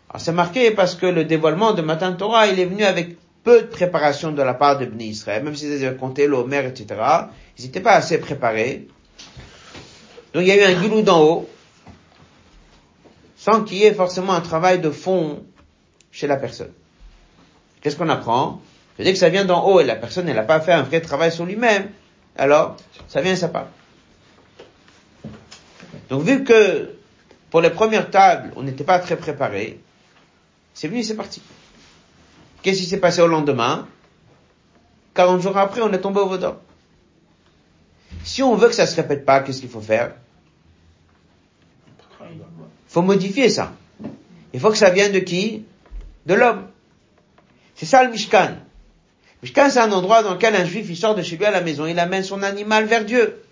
Alors 0.09 0.21
c'est 0.21 0.33
marqué 0.33 0.71
parce 0.71 0.95
que 0.95 1.07
le 1.07 1.25
dévoilement 1.25 1.73
de 1.73 1.83
Matin 1.83 2.13
Torah, 2.13 2.47
il 2.47 2.59
est 2.59 2.65
venu 2.65 2.85
avec 2.85 3.17
peu 3.45 3.63
de 3.63 3.67
préparation 3.67 4.33
de 4.33 4.43
la 4.43 4.55
part 4.55 4.79
de 4.79 4.87
Bnei 4.87 5.09
Israël, 5.09 5.45
même 5.45 5.55
s'ils 5.55 5.85
avaient 5.85 5.97
compté 5.97 6.27
l'Omer, 6.27 6.67
etc. 6.67 7.01
Ils 7.59 7.65
n'étaient 7.65 7.81
pas 7.81 7.93
assez 7.93 8.19
préparés. 8.19 8.89
Donc 10.33 10.43
il 10.43 10.49
y 10.49 10.51
a 10.51 10.57
eu 10.57 10.75
un 10.75 10.81
guilou 10.81 11.03
d'en 11.03 11.23
haut, 11.23 11.49
sans 13.37 13.63
qu'il 13.63 13.79
y 13.79 13.85
ait 13.85 13.95
forcément 13.95 14.33
un 14.33 14.41
travail 14.41 14.81
de 14.81 14.91
fond 14.91 15.45
chez 16.11 16.27
la 16.27 16.37
personne. 16.37 16.73
Qu'est-ce 17.81 17.97
qu'on 17.97 18.09
apprend? 18.09 18.61
Dès 18.99 19.13
que 19.13 19.19
ça 19.19 19.29
vient 19.29 19.45
d'en 19.45 19.65
haut 19.67 19.81
et 19.81 19.85
la 19.85 19.97
personne 19.97 20.27
n'a 20.27 20.43
pas 20.43 20.61
fait 20.61 20.73
un 20.73 20.83
vrai 20.83 21.01
travail 21.01 21.31
sur 21.31 21.45
lui-même, 21.45 21.91
alors 22.37 22.77
ça 23.09 23.21
vient 23.21 23.33
et 23.33 23.37
ça 23.37 23.49
part. 23.49 23.69
Donc 26.09 26.23
vu 26.23 26.43
que 26.43 26.96
pour 27.51 27.61
les 27.61 27.71
premières 27.71 28.11
tables, 28.11 28.53
on 28.57 28.63
n'était 28.63 28.85
pas 28.85 28.99
très 28.99 29.17
préparé, 29.17 29.81
c'est 30.75 30.89
venu, 30.89 31.03
c'est 31.03 31.17
parti. 31.17 31.41
Qu'est-ce 32.63 32.81
qui 32.81 32.87
s'est 32.87 33.01
passé 33.01 33.23
au 33.23 33.29
lendemain? 33.29 33.87
40 35.15 35.41
jours 35.41 35.57
après, 35.57 35.81
on 35.81 35.93
est 35.93 36.01
tombé 36.01 36.21
au 36.21 36.27
Vaudor. 36.27 36.57
Si 38.25 38.43
on 38.43 38.57
veut 38.57 38.69
que 38.69 38.75
ça 38.75 38.87
se 38.87 38.97
répète 38.97 39.25
pas, 39.25 39.41
qu'est-ce 39.41 39.61
qu'il 39.61 39.71
faut 39.71 39.81
faire? 39.81 40.13
Il 42.21 42.43
faut 42.89 43.03
modifier 43.03 43.49
ça. 43.49 43.73
Il 44.53 44.61
faut 44.61 44.71
que 44.71 44.77
ça 44.77 44.91
vienne 44.91 45.13
de 45.13 45.21
qui? 45.21 45.65
De 46.27 46.35
l'homme. 46.35 46.67
C'est 47.75 47.87
ça 47.87 48.03
le 48.05 48.11
Mishkan. 48.11 48.57
Mishkan, 49.43 49.71
c'est 49.71 49.81
un 49.81 49.93
endroit 49.93 50.23
dans 50.23 50.35
lequel 50.35 50.57
un 50.57 50.65
juif, 50.65 50.87
il 50.89 50.97
sort 50.97 51.15
de 51.15 51.23
chez 51.23 51.37
lui 51.37 51.45
à 51.45 51.51
la 51.51 51.61
maison, 51.61 51.87
il 51.87 51.99
amène 51.99 52.23
son 52.25 52.43
animal 52.43 52.87
vers 52.87 53.05
Dieu. 53.05 53.43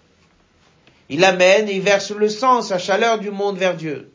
Il 1.09 1.25
amène 1.25 1.69
et 1.69 1.75
il 1.75 1.83
verse 1.83 2.11
le 2.11 2.29
sang, 2.29 2.63
sa 2.63 2.79
chaleur 2.79 3.19
du 3.19 3.31
monde 3.31 3.59
vers 3.59 3.77
Dieu. 3.77 4.13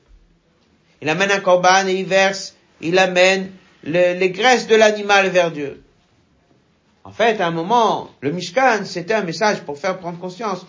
Il 1.02 1.10
amène 1.10 1.32
un 1.32 1.40
corban 1.40 1.88
et 1.88 1.94
il 1.94 2.06
verse, 2.06 2.56
il 2.82 2.98
amène 2.98 3.52
les 3.84 4.30
graisses 4.32 4.68
de 4.68 4.76
l'animal 4.76 5.30
vers 5.30 5.52
Dieu. 5.52 5.84
En 7.04 7.12
fait, 7.12 7.40
à 7.42 7.48
un 7.48 7.52
moment, 7.52 8.10
le 8.22 8.32
Mishkan, 8.32 8.86
c'était 8.86 9.14
un 9.14 9.24
message 9.24 9.62
pour 9.62 9.78
faire 9.78 9.98
prendre 9.98 10.20
conscience. 10.20 10.66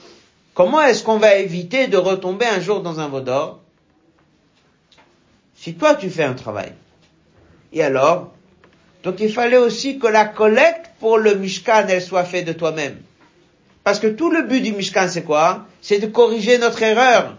Comment 0.55 0.81
est-ce 0.83 1.03
qu'on 1.03 1.18
va 1.18 1.35
éviter 1.37 1.87
de 1.87 1.97
retomber 1.97 2.47
un 2.47 2.61
jour 2.61 2.83
dans 2.83 3.01
un 3.01 3.09
vaudor 3.09 3.61
Si 5.55 5.75
toi 5.75 5.95
tu 5.95 6.11
fais 6.11 6.25
un 6.25 6.35
travail. 6.35 6.73
Et 7.73 7.83
alors 7.83 8.33
Donc 9.03 9.21
il 9.21 9.33
fallait 9.33 9.57
aussi 9.57 9.99
que 9.99 10.07
la 10.07 10.25
collecte 10.25 10.91
pour 10.99 11.18
le 11.18 11.35
Mishkan, 11.35 11.87
elle 11.89 12.03
soit 12.03 12.25
faite 12.25 12.47
de 12.47 12.53
toi-même. 12.53 12.99
Parce 13.85 13.99
que 13.99 14.07
tout 14.07 14.31
le 14.31 14.43
but 14.43 14.61
du 14.61 14.73
Mishkan, 14.73 15.09
c'est 15.09 15.25
quoi? 15.25 15.66
C'est 15.81 15.99
de 15.99 16.07
corriger 16.07 16.59
notre 16.59 16.83
erreur. 16.83 17.37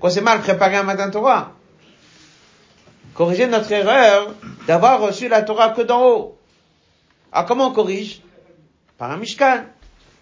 Quand 0.00 0.10
c'est 0.10 0.20
mal 0.20 0.40
préparé 0.40 0.76
un 0.76 0.82
matin 0.82 1.10
Torah. 1.10 1.52
Corriger 3.14 3.46
notre 3.46 3.70
erreur 3.72 4.34
d'avoir 4.66 5.00
reçu 5.00 5.28
la 5.28 5.42
Torah 5.42 5.70
que 5.70 5.82
d'en 5.82 6.02
haut. 6.02 6.38
Ah, 7.30 7.44
comment 7.46 7.68
on 7.68 7.72
corrige? 7.72 8.20
Par 8.98 9.10
un 9.10 9.16
Mishkan. 9.16 9.64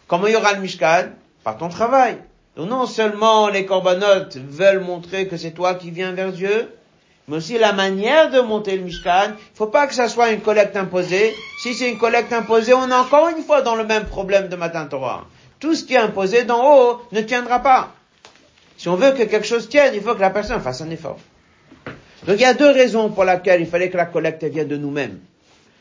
Comment 0.07 0.26
il 0.26 0.32
y 0.32 0.36
aura 0.36 0.53
le 0.55 0.61
Mishkan? 0.61 1.11
Par 1.45 1.57
ton 1.57 1.68
travail. 1.68 2.18
Donc 2.57 2.68
non 2.68 2.86
seulement 2.86 3.49
les 3.49 3.64
corbanotes 3.64 4.36
veulent 4.36 4.80
montrer 4.80 5.28
que 5.28 5.36
c'est 5.36 5.53
toi 5.53 5.74
qui 5.74 5.91
viens 5.91 6.12
vers 6.12 6.32
Dieu, 6.32 6.68
mais 7.28 7.36
aussi 7.36 7.59
la 7.59 7.72
manière 7.72 8.30
de 8.30 8.41
monter 8.41 8.76
le 8.76 8.82
Mishkan. 8.82 9.32
Faut 9.55 9.68
pas 9.68 9.86
que 9.86 9.95
ça 9.95 10.09
soit 10.09 10.30
une 10.32 10.41
collecte 10.41 10.76
imposée. 10.76 11.34
Si 11.62 11.74
c'est 11.74 11.91
une 11.91 11.99
collecte 11.99 12.32
imposée, 12.32 12.74
on 12.74 12.91
est 12.91 12.95
encore 12.95 13.28
une 13.28 13.43
fois 13.43 13.62
dans 13.62 13.76
le 13.76 13.84
même 13.84 14.05
problème 14.07 14.49
de 14.49 14.57
Matin 14.57 14.86
Torah. 14.86 15.26
Tout 15.61 15.74
ce 15.74 15.84
qui 15.84 15.94
est 15.94 15.98
imposé 15.98 16.44
d'en 16.44 16.74
haut 16.74 17.02
ne 17.12 17.20
tiendra 17.20 17.61
pas. 17.61 17.94
Si 18.78 18.88
on 18.88 18.96
veut 18.96 19.12
que 19.12 19.24
quelque 19.24 19.46
chose 19.46 19.68
tienne, 19.68 19.92
il 19.94 20.00
faut 20.00 20.14
que 20.14 20.20
la 20.20 20.30
personne 20.30 20.61
fasse 20.61 20.80
un 20.80 20.88
effort. 20.90 21.18
Donc 22.26 22.36
il 22.36 22.40
y 22.40 22.46
a 22.46 22.54
deux 22.54 22.70
raisons 22.70 23.11
pour 23.11 23.24
lesquelles 23.24 23.61
il 23.61 23.66
fallait 23.66 23.90
que 23.90 23.96
la 23.98 24.06
collecte 24.06 24.42
vienne 24.44 24.68
de 24.68 24.76
nous-mêmes. 24.78 25.20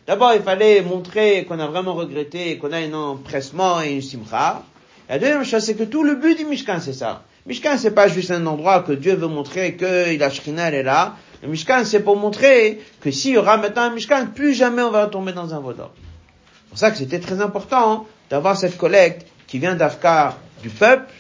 D'abord, 0.05 0.33
il 0.33 0.41
fallait 0.41 0.81
montrer 0.81 1.45
qu'on 1.45 1.59
a 1.59 1.67
vraiment 1.67 1.93
regretté, 1.93 2.57
qu'on 2.57 2.73
a 2.73 2.77
un 2.77 2.93
empressement 2.93 3.81
et 3.81 3.91
une 3.91 4.01
simcha. 4.01 4.63
La 5.07 5.17
deuxième 5.17 5.45
chose, 5.45 5.63
c'est 5.63 5.75
que 5.75 5.83
tout 5.83 6.03
le 6.03 6.15
but 6.15 6.37
du 6.37 6.45
Mishkan, 6.45 6.79
c'est 6.81 6.93
ça. 6.93 7.23
Mishkan, 7.45 7.77
c'est 7.77 7.91
pas 7.91 8.07
juste 8.07 8.31
un 8.31 8.45
endroit 8.47 8.81
que 8.81 8.91
Dieu 8.91 9.15
veut 9.15 9.27
montrer 9.27 9.75
que 9.75 10.11
il 10.13 10.21
a 10.21 10.29
Shrina, 10.29 10.67
elle 10.67 10.75
est 10.75 10.83
là. 10.83 11.15
Le 11.41 11.47
Mishkan, 11.47 11.85
c'est 11.85 12.01
pour 12.01 12.17
montrer 12.17 12.81
que 13.01 13.11
s'il 13.11 13.33
y 13.33 13.37
aura 13.37 13.57
maintenant 13.57 13.83
un 13.83 13.91
Mishkan, 13.91 14.27
plus 14.33 14.53
jamais 14.53 14.81
on 14.81 14.91
va 14.91 15.07
tomber 15.07 15.31
dans 15.31 15.53
un 15.53 15.59
vaudor. 15.59 15.91
C'est 15.95 16.69
pour 16.69 16.77
ça 16.77 16.91
que 16.91 16.97
c'était 16.97 17.19
très 17.19 17.39
important 17.39 18.05
d'avoir 18.29 18.57
cette 18.57 18.77
collecte 18.77 19.25
qui 19.49 19.59
vient 19.59 19.75
d'Afkar 19.75 20.37
du 20.61 20.69
peuple, 20.69 21.11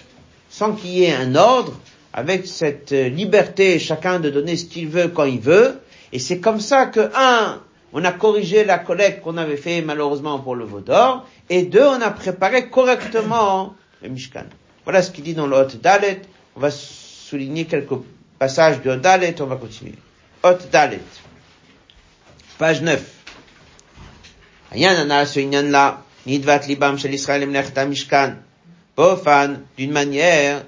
sans 0.49 0.73
qu'il 0.73 0.91
y 0.91 1.03
ait 1.03 1.13
un 1.13 1.35
ordre, 1.35 1.73
avec 2.13 2.47
cette 2.47 2.91
euh, 2.91 3.09
liberté 3.09 3.79
chacun 3.79 4.19
de 4.19 4.29
donner 4.29 4.55
ce 4.55 4.65
qu'il 4.65 4.87
veut 4.87 5.07
quand 5.07 5.25
il 5.25 5.39
veut. 5.39 5.79
Et 6.11 6.19
c'est 6.19 6.39
comme 6.39 6.59
ça 6.59 6.87
que, 6.87 7.11
un, 7.15 7.61
on 7.93 8.03
a 8.03 8.11
corrigé 8.11 8.65
la 8.65 8.79
collecte 8.79 9.21
qu'on 9.21 9.37
avait 9.37 9.57
fait 9.57 9.81
malheureusement 9.81 10.39
pour 10.39 10.55
le 10.55 10.65
Vaudor, 10.65 11.27
et 11.49 11.63
deux, 11.63 11.85
on 11.85 12.01
a 12.01 12.11
préparé 12.11 12.69
correctement 12.69 13.75
le 14.03 14.09
Mishkan. 14.09 14.45
Voilà 14.83 15.01
ce 15.01 15.11
qu'il 15.11 15.23
dit 15.23 15.33
dans 15.33 15.47
le 15.47 15.55
Hot 15.55 15.77
Dalet. 15.81 16.21
On 16.55 16.59
va 16.59 16.71
souligner 16.71 17.65
quelques 17.65 17.93
passages 18.37 18.81
du 18.81 18.89
Hot 18.89 18.97
Dalet, 18.97 19.39
on 19.41 19.45
va 19.45 19.55
continuer. 19.55 19.95
Hot 20.43 20.57
Dalet. 20.71 21.01
Page 22.57 22.81
9. 22.81 23.01
Nidvat 26.25 26.67
libam 26.67 26.97
shel 26.97 27.13
Israël 27.13 27.47
Mishkan. 27.47 28.35
Bofan, 28.95 29.61
d'une 29.77 29.91
manière 29.91 30.65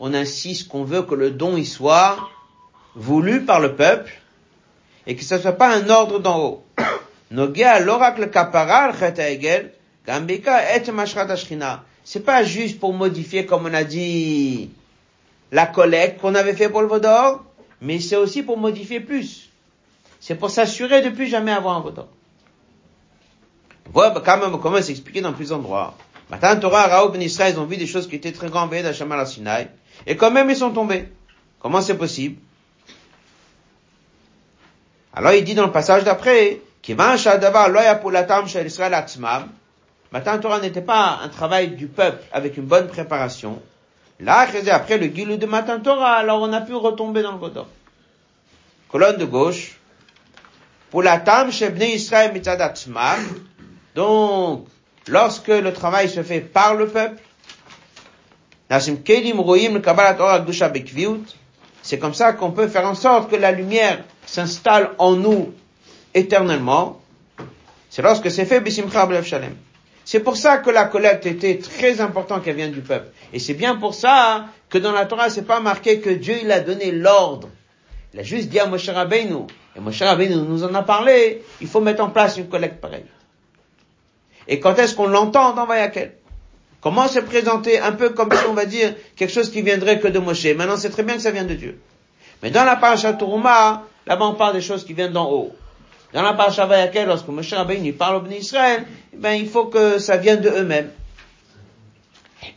on 0.00 0.14
insiste 0.14 0.68
qu'on 0.68 0.82
veut 0.82 1.02
que 1.02 1.14
le 1.14 1.30
don 1.30 1.56
y 1.56 1.64
soit 1.64 2.16
voulu 2.96 3.44
par 3.44 3.60
le 3.60 3.76
peuple 3.76 4.12
et 5.06 5.14
que 5.14 5.22
ce 5.22 5.38
soit 5.38 5.52
pas 5.52 5.72
un 5.72 5.88
ordre 5.88 6.18
d'en 6.18 6.40
haut. 6.40 6.64
l'oracle 7.30 8.28
C'est 12.04 12.24
pas 12.24 12.42
juste 12.42 12.80
pour 12.80 12.92
modifier, 12.92 13.46
comme 13.46 13.66
on 13.66 13.74
a 13.74 13.84
dit, 13.84 14.70
la 15.52 15.66
collecte 15.66 16.20
qu'on 16.20 16.34
avait 16.34 16.54
fait 16.54 16.68
pour 16.68 16.82
le 16.82 16.88
Vaudor, 16.88 17.44
mais 17.80 18.00
c'est 18.00 18.16
aussi 18.16 18.42
pour 18.42 18.58
modifier 18.58 18.98
plus. 18.98 19.50
C'est 20.18 20.34
pour 20.34 20.50
s'assurer 20.50 21.00
de 21.02 21.10
plus 21.10 21.28
jamais 21.28 21.52
avoir 21.52 21.76
un 21.76 21.80
Vaudor. 21.80 22.08
Voilà 23.92 24.20
quand 24.24 24.38
même 24.38 24.58
comment 24.60 24.80
s'expliquer 24.80 25.20
dans 25.20 25.32
plusieurs 25.32 25.58
endroits. 25.58 25.94
Matan 26.30 26.58
Torah, 26.58 26.86
Raoub 26.86 27.12
Ben 27.12 27.20
Israël, 27.20 27.54
ils 27.54 27.60
ont 27.60 27.66
vu 27.66 27.76
des 27.76 27.86
choses 27.86 28.08
qui 28.08 28.16
étaient 28.16 28.32
très 28.32 28.48
grandes 28.48 28.70
veillées 28.70 28.82
d'Hachem 28.82 29.12
al 29.12 29.26
Sinaï, 29.26 29.68
et 30.06 30.16
quand 30.16 30.30
même 30.30 30.48
ils 30.48 30.56
sont 30.56 30.70
tombés. 30.70 31.08
Comment 31.60 31.82
c'est 31.82 31.98
possible? 31.98 32.40
Alors 35.12 35.32
il 35.32 35.44
dit 35.44 35.54
dans 35.54 35.66
le 35.66 35.72
passage 35.72 36.04
d'après, 36.04 36.60
Matan 40.12 40.38
Torah 40.40 40.60
n'était 40.60 40.82
pas 40.82 41.20
un 41.22 41.28
travail 41.28 41.68
du 41.76 41.86
peuple 41.86 42.24
avec 42.32 42.56
une 42.56 42.64
bonne 42.64 42.88
préparation. 42.88 43.62
Là, 44.18 44.46
après 44.70 44.98
le 44.98 45.06
guilou 45.06 45.36
de 45.36 45.46
Matan 45.46 45.80
Torah, 45.80 46.14
alors 46.14 46.40
on 46.42 46.52
a 46.52 46.60
pu 46.60 46.74
retomber 46.74 47.22
dans 47.22 47.32
le 47.32 47.38
Godor. 47.38 47.68
Colonne 48.88 49.18
de 49.18 49.24
gauche. 49.24 49.78
Pour 50.90 51.02
la 51.02 51.18
tam 51.18 51.50
shebne 51.50 51.82
Israël 51.82 52.32
donc 53.94 54.66
lorsque 55.08 55.48
le 55.48 55.72
travail 55.72 56.08
se 56.08 56.22
fait 56.22 56.40
par 56.40 56.74
le 56.74 56.88
peuple, 56.88 57.20
c'est 61.82 61.98
comme 61.98 62.14
ça 62.14 62.32
qu'on 62.32 62.52
peut 62.52 62.68
faire 62.68 62.86
en 62.86 62.94
sorte 62.94 63.30
que 63.30 63.36
la 63.36 63.52
lumière 63.52 64.02
s'installe 64.24 64.92
en 64.98 65.12
nous 65.16 65.52
éternellement. 66.14 67.00
C'est 67.90 68.02
lorsque 68.02 68.30
c'est 68.30 68.46
fait 68.46 68.62
Shalem. 69.24 69.56
C'est 70.04 70.20
pour 70.20 70.36
ça 70.36 70.58
que 70.58 70.70
la 70.70 70.84
collecte 70.86 71.26
était 71.26 71.58
très 71.58 72.00
importante 72.00 72.42
qu'elle 72.42 72.56
vienne 72.56 72.72
du 72.72 72.80
peuple. 72.80 73.08
Et 73.32 73.38
c'est 73.38 73.54
bien 73.54 73.76
pour 73.76 73.94
ça 73.94 74.46
que 74.68 74.78
dans 74.78 74.92
la 74.92 75.06
Torah, 75.06 75.30
c'est 75.30 75.46
pas 75.46 75.60
marqué 75.60 76.00
que 76.00 76.10
Dieu, 76.10 76.36
il 76.42 76.50
a 76.50 76.60
donné 76.60 76.90
l'ordre. 76.90 77.48
Il 78.12 78.20
a 78.20 78.22
juste 78.22 78.48
dit 78.48 78.58
à 78.58 78.66
Moshe 78.66 78.88
Rabbeinu, 78.88 79.46
et 79.76 79.80
Moshe 79.80 80.02
Rabbeinu 80.02 80.36
nous 80.36 80.64
en 80.64 80.74
a 80.74 80.82
parlé, 80.82 81.42
il 81.60 81.68
faut 81.68 81.80
mettre 81.80 82.02
en 82.02 82.10
place 82.10 82.36
une 82.36 82.48
collecte 82.48 82.80
pareille. 82.80 83.04
Et 84.48 84.60
quand 84.60 84.74
est-ce 84.78 84.94
qu'on 84.94 85.06
l'entend 85.06 85.52
dans 85.54 85.66
Vayakel? 85.66 86.12
Comment 86.80 87.06
se 87.06 87.20
présenter 87.20 87.78
un 87.78 87.92
peu 87.92 88.10
comme 88.10 88.32
si 88.32 88.44
on 88.48 88.54
va 88.54 88.64
dire 88.66 88.94
quelque 89.14 89.32
chose 89.32 89.50
qui 89.50 89.62
viendrait 89.62 90.00
que 90.00 90.08
de 90.08 90.18
Moshe? 90.18 90.46
Maintenant, 90.46 90.76
c'est 90.76 90.90
très 90.90 91.04
bien 91.04 91.14
que 91.14 91.22
ça 91.22 91.30
vient 91.30 91.44
de 91.44 91.54
Dieu. 91.54 91.80
Mais 92.42 92.50
dans 92.50 92.64
la 92.64 92.74
paracha 92.76 93.12
Tourma, 93.12 93.84
là-bas 94.06 94.26
on 94.26 94.34
parle 94.34 94.54
des 94.54 94.60
choses 94.60 94.84
qui 94.84 94.92
viennent 94.92 95.12
d'en 95.12 95.30
haut. 95.30 95.52
Dans 96.12 96.22
la 96.22 96.32
paracha 96.34 96.66
Vayakel, 96.66 97.06
lorsque 97.06 97.28
Moshe 97.28 97.52
Rabbeinu 97.52 97.92
parle 97.92 98.16
au 98.16 98.20
Bnei 98.20 98.38
Israël, 98.38 98.84
eh 99.12 99.16
ben, 99.16 99.32
il 99.32 99.48
faut 99.48 99.66
que 99.66 99.98
ça 99.98 100.16
vienne 100.16 100.40
de 100.40 100.50
eux-mêmes. 100.50 100.90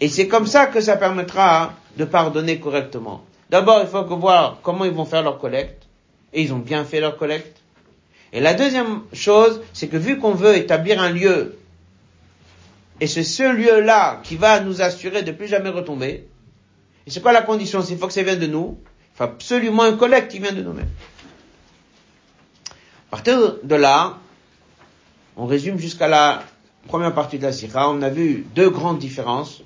Et 0.01 0.09
c'est 0.09 0.27
comme 0.27 0.47
ça 0.47 0.65
que 0.65 0.81
ça 0.81 0.97
permettra 0.97 1.73
de 1.97 2.05
pardonner 2.05 2.59
correctement. 2.59 3.23
D'abord, 3.49 3.81
il 3.81 3.87
faut 3.87 4.03
voir 4.17 4.57
comment 4.63 4.85
ils 4.85 4.91
vont 4.91 5.05
faire 5.05 5.21
leur 5.21 5.37
collecte. 5.37 5.83
Et 6.33 6.41
ils 6.41 6.51
ont 6.53 6.59
bien 6.59 6.83
fait 6.83 6.99
leur 6.99 7.17
collecte. 7.17 7.61
Et 8.33 8.41
la 8.41 8.53
deuxième 8.53 9.01
chose, 9.13 9.61
c'est 9.71 9.87
que 9.87 9.97
vu 9.97 10.17
qu'on 10.17 10.31
veut 10.31 10.57
établir 10.57 11.01
un 11.01 11.09
lieu, 11.09 11.57
et 13.01 13.07
c'est 13.07 13.23
ce 13.23 13.43
lieu-là 13.43 14.21
qui 14.23 14.35
va 14.37 14.59
nous 14.59 14.81
assurer 14.81 15.23
de 15.23 15.31
plus 15.31 15.47
jamais 15.47 15.69
retomber, 15.69 16.27
et 17.05 17.11
c'est 17.11 17.21
quoi 17.21 17.33
la 17.33 17.41
condition 17.41 17.81
Il 17.81 17.97
faut 17.97 18.07
que 18.07 18.13
ça 18.13 18.23
vienne 18.23 18.39
de 18.39 18.47
nous. 18.47 18.79
Il 19.13 19.17
faut 19.17 19.23
absolument 19.25 19.83
un 19.83 19.95
collecte 19.95 20.31
qui 20.31 20.39
vient 20.39 20.51
de 20.51 20.61
nous-mêmes. 20.61 20.89
À 23.11 23.17
partir 23.17 23.57
de 23.63 23.75
là, 23.75 24.17
on 25.37 25.45
résume 25.45 25.77
jusqu'à 25.77 26.07
la 26.07 26.43
première 26.87 27.13
partie 27.13 27.37
de 27.37 27.43
la 27.43 27.51
Sira. 27.51 27.89
On 27.89 28.01
a 28.01 28.09
vu 28.09 28.45
deux 28.55 28.69
grandes 28.69 28.99
différences. 28.99 29.61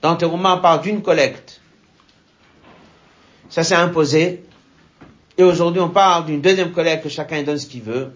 Dans 0.00 0.16
Teruma, 0.16 0.56
on 0.56 0.60
parle 0.60 0.82
d'une 0.82 1.02
collecte. 1.02 1.60
Ça 3.48 3.64
s'est 3.64 3.74
imposé. 3.74 4.44
Et 5.36 5.42
aujourd'hui, 5.42 5.80
on 5.80 5.90
parle 5.90 6.26
d'une 6.26 6.40
deuxième 6.40 6.72
collecte 6.72 7.02
que 7.02 7.08
chacun 7.08 7.42
donne 7.42 7.58
ce 7.58 7.66
qu'il 7.66 7.82
veut. 7.82 8.12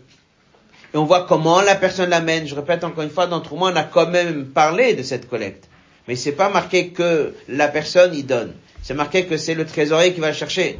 Et 0.94 0.96
on 0.96 1.04
voit 1.04 1.26
comment 1.26 1.60
la 1.60 1.74
personne 1.74 2.10
l'amène. 2.10 2.46
Je 2.46 2.54
répète 2.54 2.84
encore 2.84 3.02
une 3.02 3.10
fois, 3.10 3.26
dans 3.26 3.40
Teruma, 3.40 3.66
on 3.66 3.76
a 3.76 3.82
quand 3.82 4.08
même 4.08 4.46
parlé 4.46 4.94
de 4.94 5.02
cette 5.02 5.28
collecte. 5.28 5.68
Mais 6.06 6.14
c'est 6.14 6.32
pas 6.32 6.48
marqué 6.48 6.90
que 6.90 7.34
la 7.48 7.66
personne 7.66 8.14
y 8.14 8.22
donne. 8.22 8.52
C'est 8.80 8.94
marqué 8.94 9.26
que 9.26 9.36
c'est 9.36 9.54
le 9.54 9.66
trésorier 9.66 10.14
qui 10.14 10.20
va 10.20 10.32
chercher. 10.32 10.78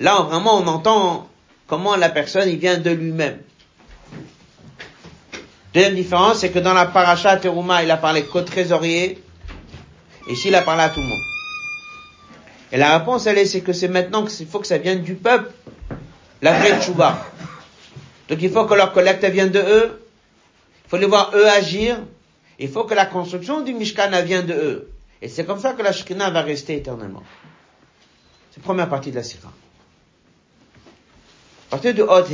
Là, 0.00 0.22
vraiment, 0.22 0.56
on 0.56 0.66
entend 0.66 1.28
comment 1.66 1.96
la 1.96 2.08
personne 2.08 2.48
y 2.48 2.56
vient 2.56 2.78
de 2.78 2.90
lui-même. 2.90 3.38
Deuxième 5.74 5.96
différence, 5.96 6.38
c'est 6.38 6.50
que 6.50 6.58
dans 6.58 6.74
la 6.74 6.86
paracha 6.86 7.36
Teruma, 7.36 7.82
il 7.82 7.90
a 7.90 7.98
parlé 7.98 8.22
qu'au 8.22 8.42
trésorier, 8.42 9.22
et 10.28 10.32
ici, 10.32 10.48
il 10.48 10.54
a 10.54 10.62
parlé 10.62 10.84
à 10.84 10.88
tout 10.88 11.00
le 11.00 11.06
monde. 11.06 11.20
Et 12.72 12.78
la 12.78 12.98
réponse, 12.98 13.26
elle 13.26 13.36
est, 13.36 13.44
c'est 13.44 13.60
que 13.60 13.74
c'est 13.74 13.88
maintenant 13.88 14.24
qu'il 14.24 14.46
faut 14.46 14.60
que 14.60 14.66
ça 14.66 14.78
vienne 14.78 15.02
du 15.02 15.14
peuple, 15.14 15.50
la 16.40 16.58
vraie 16.58 16.80
tchouba. 16.80 17.26
Donc 18.32 18.40
il 18.40 18.50
faut 18.50 18.64
que 18.64 18.72
leur 18.72 18.94
collecte 18.94 19.22
vienne 19.26 19.50
de 19.50 19.58
eux, 19.58 20.02
il 20.86 20.88
faut 20.88 20.96
les 20.96 21.04
voir 21.04 21.32
eux 21.34 21.46
agir, 21.48 21.98
il 22.58 22.70
faut 22.70 22.84
que 22.84 22.94
la 22.94 23.04
construction 23.04 23.60
du 23.60 23.74
Mishkan 23.74 24.08
vienne 24.22 24.46
de 24.46 24.54
eux. 24.54 24.90
Et 25.20 25.28
c'est 25.28 25.44
comme 25.44 25.60
ça 25.60 25.74
que 25.74 25.82
la 25.82 25.92
Shekhinah 25.92 26.30
va 26.30 26.40
rester 26.40 26.76
éternellement. 26.76 27.22
C'est 28.50 28.60
la 28.60 28.64
première 28.64 28.88
partie 28.88 29.10
de 29.10 29.16
la 29.16 29.22
Sira. 29.22 29.52
À 31.68 31.72
partir 31.72 31.92
de 31.92 32.02
Hot 32.04 32.24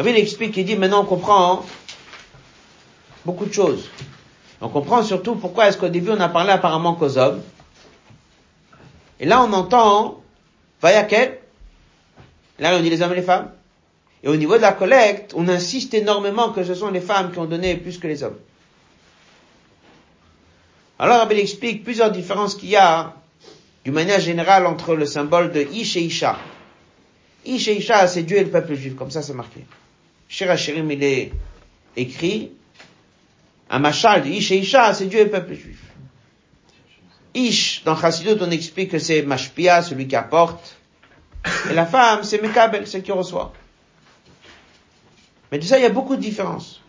il 0.00 0.16
explique, 0.18 0.54
il 0.58 0.66
dit, 0.66 0.76
maintenant 0.76 1.04
on 1.04 1.06
comprend 1.06 1.64
beaucoup 3.24 3.46
de 3.46 3.52
choses. 3.54 3.88
On 4.60 4.68
comprend 4.68 5.02
surtout 5.02 5.36
pourquoi 5.36 5.68
est-ce 5.68 5.78
qu'au 5.78 5.88
début 5.88 6.10
on 6.10 6.20
a 6.20 6.28
parlé 6.28 6.50
apparemment 6.50 6.96
qu'aux 6.96 7.16
hommes. 7.16 7.40
Et 9.20 9.24
là 9.24 9.42
on 9.42 9.50
entend, 9.54 10.20
Vayakel, 10.82 11.38
là 12.58 12.76
on 12.76 12.80
dit 12.80 12.90
les 12.90 13.02
hommes 13.02 13.12
et 13.12 13.16
les 13.16 13.22
femmes. 13.22 13.50
Et 14.24 14.28
au 14.28 14.36
niveau 14.36 14.56
de 14.56 14.62
la 14.62 14.72
collecte, 14.72 15.32
on 15.34 15.48
insiste 15.48 15.94
énormément 15.94 16.52
que 16.52 16.62
ce 16.62 16.74
sont 16.74 16.90
les 16.90 17.00
femmes 17.00 17.32
qui 17.32 17.38
ont 17.38 17.44
donné 17.46 17.76
plus 17.76 17.98
que 17.98 18.06
les 18.06 18.22
hommes. 18.22 18.38
Alors 20.98 21.26
il 21.30 21.38
explique 21.38 21.82
plusieurs 21.82 22.12
différences 22.12 22.54
qu'il 22.54 22.70
y 22.70 22.76
a, 22.76 23.14
d'une 23.84 23.94
manière 23.94 24.20
générale, 24.20 24.66
entre 24.66 24.94
le 24.94 25.06
symbole 25.06 25.50
de 25.50 25.62
Ish 25.72 25.96
et 25.96 26.02
Isha. 26.02 26.38
Ish 27.44 27.66
et 27.66 27.78
Isha, 27.78 28.06
c'est 28.06 28.22
Dieu 28.22 28.36
et 28.36 28.44
le 28.44 28.50
peuple 28.50 28.74
juif, 28.74 28.94
comme 28.94 29.10
ça 29.10 29.22
c'est 29.22 29.34
marqué. 29.34 29.66
Shirachirim, 30.28 30.88
il 30.92 31.02
est 31.02 31.32
écrit, 31.96 32.52
un 33.68 33.80
machal 33.80 34.22
de 34.22 34.28
Ish 34.28 34.52
et 34.52 34.58
Isha, 34.58 34.94
c'est 34.94 35.06
Dieu 35.06 35.18
et 35.18 35.24
le 35.24 35.30
peuple 35.30 35.54
juif. 35.54 35.82
Ish, 37.34 37.82
dans 37.84 37.96
Chassidut, 37.96 38.36
on 38.40 38.50
explique 38.50 38.90
que 38.90 38.98
c'est 38.98 39.22
Mashpia, 39.22 39.82
celui 39.82 40.06
qui 40.06 40.16
apporte. 40.16 40.76
Et 41.70 41.74
la 41.74 41.86
femme, 41.86 42.22
c'est 42.22 42.40
Mekabel, 42.40 42.86
celle 42.86 43.02
qui 43.02 43.12
reçoit. 43.12 43.52
Mais 45.50 45.58
de 45.58 45.64
ça, 45.64 45.78
il 45.78 45.82
y 45.82 45.86
a 45.86 45.90
beaucoup 45.90 46.16
de 46.16 46.20
différences. 46.20 46.80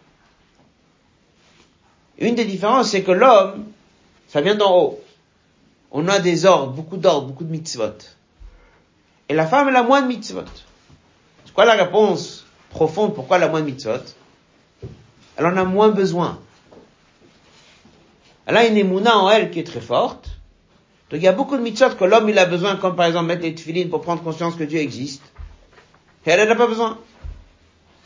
Une 2.18 2.36
des 2.36 2.46
différences, 2.46 2.92
c'est 2.92 3.04
que 3.04 3.12
l'homme, 3.12 3.66
ça 4.28 4.42
vient 4.42 4.56
d'en 4.56 4.78
haut. 4.78 5.02
On 5.92 6.08
a 6.08 6.20
des 6.20 6.46
ordres, 6.46 6.72
beaucoup 6.72 6.98
d'ordres, 6.98 7.28
beaucoup 7.28 7.44
de 7.44 7.52
mitzvot. 7.52 7.98
Et 9.30 9.34
la 9.34 9.46
femme, 9.46 9.68
elle 9.68 9.76
a 9.76 9.84
moins 9.84 10.02
de 10.02 10.08
mitzvot. 10.08 10.46
C'est 11.46 11.54
quoi 11.54 11.66
la 11.66 11.74
réponse 11.74 12.46
profonde 12.70 13.14
pourquoi 13.14 13.38
elle 13.38 13.44
a 13.44 13.50
moins 13.50 13.62
de 13.62 13.66
mitzvot? 13.66 14.04
Elle 15.36 15.46
en 15.46 15.58
a 15.58 15.64
moins 15.64 15.90
besoin. 15.90 16.40
Elle 18.46 18.58
a 18.58 18.66
une 18.66 18.78
émouna 18.78 19.18
en 19.18 19.30
elle 19.30 19.52
qui 19.52 19.60
est 19.60 19.64
très 19.64 19.82
forte. 19.82 20.33
Donc 21.14 21.22
il 21.22 21.26
y 21.26 21.28
a 21.28 21.32
beaucoup 21.32 21.56
de 21.56 21.62
mitzvot 21.62 21.92
que 21.92 22.06
l'homme 22.06 22.28
il 22.28 22.40
a 22.40 22.48
besoin, 22.48 22.76
comme 22.76 22.96
par 22.96 23.06
exemple 23.06 23.28
mettre 23.28 23.44
les 23.44 23.54
tefillines 23.54 23.88
pour 23.88 24.02
prendre 24.02 24.24
conscience 24.24 24.56
que 24.56 24.64
Dieu 24.64 24.80
existe. 24.80 25.22
Et 26.26 26.32
elle 26.32 26.50
n'a 26.50 26.56
pas 26.56 26.66
besoin. 26.66 26.98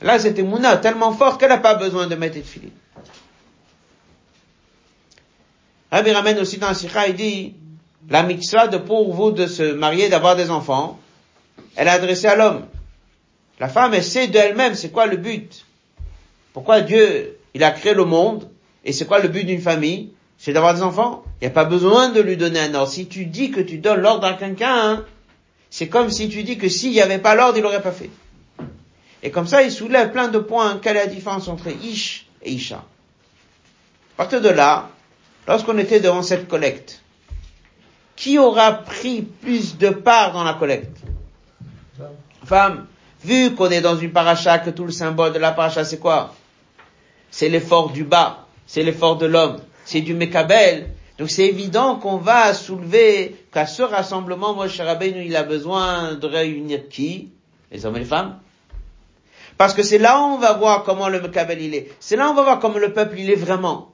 Là, 0.01 0.20
cette 0.20 0.38
émouna 0.38 0.76
tellement 0.76 1.14
forte 1.14 1.39
qu'elle 1.39 1.47
n'a 1.47 1.58
pas 1.58 1.76
besoin 1.76 2.08
de 2.08 2.16
mettre 2.16 2.36
les 2.36 2.41
tefillines. 2.41 2.74
Rabbi 5.89 6.12
ramène 6.12 6.38
aussi 6.39 6.58
dans 6.58 6.74
Sikha, 6.74 7.08
il 7.08 7.16
dit, 7.16 7.55
la 8.10 8.24
mitzvah 8.24 8.68
de 8.68 8.78
pour 8.78 9.14
vous 9.14 9.32
de 9.32 9.47
se 9.47 9.72
marier, 9.72 10.10
d'avoir 10.10 10.36
des 10.36 10.51
enfants, 10.51 10.99
elle 11.78 11.88
est 11.88 11.91
adressée 11.91 12.28
à 12.28 12.36
l'homme. 12.36 12.66
La 13.62 13.70
femme, 13.70 13.93
elle 13.93 14.03
sait 14.03 14.28
d'elle-même 14.28 14.76
c'est 14.76 14.89
quoi 14.89 15.05
le 15.05 15.16
but. 15.16 15.66
Pourquoi 16.51 16.82
Dieu, 16.82 17.39
il 17.53 17.64
a 17.64 17.72
créé 17.72 17.93
le 17.93 18.03
monde, 18.03 18.49
et 18.84 18.91
c'est 18.91 19.05
quoi 19.05 19.20
le 19.20 19.30
but 19.30 19.45
d'une 19.45 19.62
famille 19.62 20.12
C'est 20.38 20.54
d'avoir 20.54 20.74
des 20.74 20.84
enfants. 20.84 21.24
Il 21.42 21.46
n'y 21.46 21.48
a 21.48 21.54
pas 21.54 21.66
besoin 21.66 22.10
de 22.10 22.22
lui 22.22 22.38
donner 22.38 22.60
un 22.60 22.74
ordre. 22.76 22.92
Si 22.92 23.08
tu 23.08 23.26
dis 23.26 23.52
que 23.52 23.62
tu 23.62 23.80
donnes 23.80 24.02
l'ordre 24.02 24.26
à 24.26 24.34
quelqu'un, 24.34 24.76
hein, 24.76 25.06
c'est 25.70 25.88
comme 25.88 26.10
si 26.10 26.30
tu 26.30 26.44
dis 26.44 26.58
que 26.58 26.70
s'il 26.70 26.92
n'y 26.92 27.02
avait 27.02 27.20
pas 27.20 27.36
l'ordre, 27.36 27.58
il 27.58 27.64
l'aurait 27.64 27.82
pas 27.82 27.92
fait. 27.92 28.10
Et 29.24 29.32
comme 29.32 29.48
ça, 29.48 29.64
il 29.64 29.72
soulève 29.72 30.12
plein 30.12 30.28
de 30.28 30.40
points. 30.40 30.80
Quelle 30.82 30.98
est 30.98 31.06
la 31.06 31.14
différence 31.14 31.48
entre 31.48 31.70
Ish 31.70 32.28
et 32.44 32.52
Isha? 32.52 32.78
À 32.78 34.18
partir 34.18 34.42
de 34.42 34.50
là, 34.50 34.90
lorsqu'on 35.48 35.78
était 35.78 36.00
devant 36.00 36.22
cette 36.22 36.48
collecte, 36.48 37.02
qui 38.16 38.38
aura 38.38 38.72
pris 38.72 39.22
plus 39.22 39.78
de 39.78 39.90
part 39.90 40.34
dans 40.34 40.44
la 40.44 40.54
collecte? 40.54 40.98
Femme. 42.46 42.86
Vu 43.24 43.56
qu'on 43.56 43.70
est 43.70 43.82
dans 43.82 43.98
une 43.98 44.12
paracha, 44.12 44.60
que 44.60 44.70
tout 44.70 44.86
le 44.86 44.92
symbole 44.92 45.34
de 45.34 45.40
la 45.40 45.52
paracha, 45.52 45.84
c'est 45.84 45.98
quoi? 45.98 46.34
C'est 47.32 47.50
l'effort 47.50 47.92
du 47.92 48.04
bas, 48.04 48.46
c'est 48.68 48.84
l'effort 48.84 49.18
de 49.18 49.26
l'homme, 49.26 49.58
c'est 49.88 50.02
du 50.02 50.14
Mekabel. 50.14 50.90
Donc 51.18 51.30
c'est 51.30 51.46
évident 51.46 51.96
qu'on 51.96 52.18
va 52.18 52.54
soulever 52.54 53.38
qu'à 53.54 53.66
ce 53.66 53.82
rassemblement, 53.82 54.54
Moshe 54.54 54.82
Rabbeinu, 54.82 55.24
il 55.26 55.36
a 55.36 55.44
besoin 55.44 56.16
de 56.16 56.28
réunir 56.28 56.90
qui? 56.90 57.30
Les 57.72 57.86
hommes 57.86 57.96
et 57.96 58.00
les 58.00 58.06
femmes 58.06 58.38
Parce 59.58 59.74
que 59.74 59.84
c'est 59.84 59.98
là 59.98 60.20
où 60.20 60.24
on 60.24 60.38
va 60.40 60.54
voir 60.54 60.84
comment 60.84 61.08
le 61.08 61.22
Mekabel 61.22 61.62
il 61.62 61.74
est. 61.74 61.90
C'est 62.02 62.18
là 62.18 62.28
où 62.28 62.32
on 62.32 62.34
va 62.34 62.44
voir 62.44 62.60
comment 62.60 62.80
le 62.80 62.92
peuple 62.92 63.18
il 63.18 63.32
est 63.32 63.36
vraiment. 63.36 63.94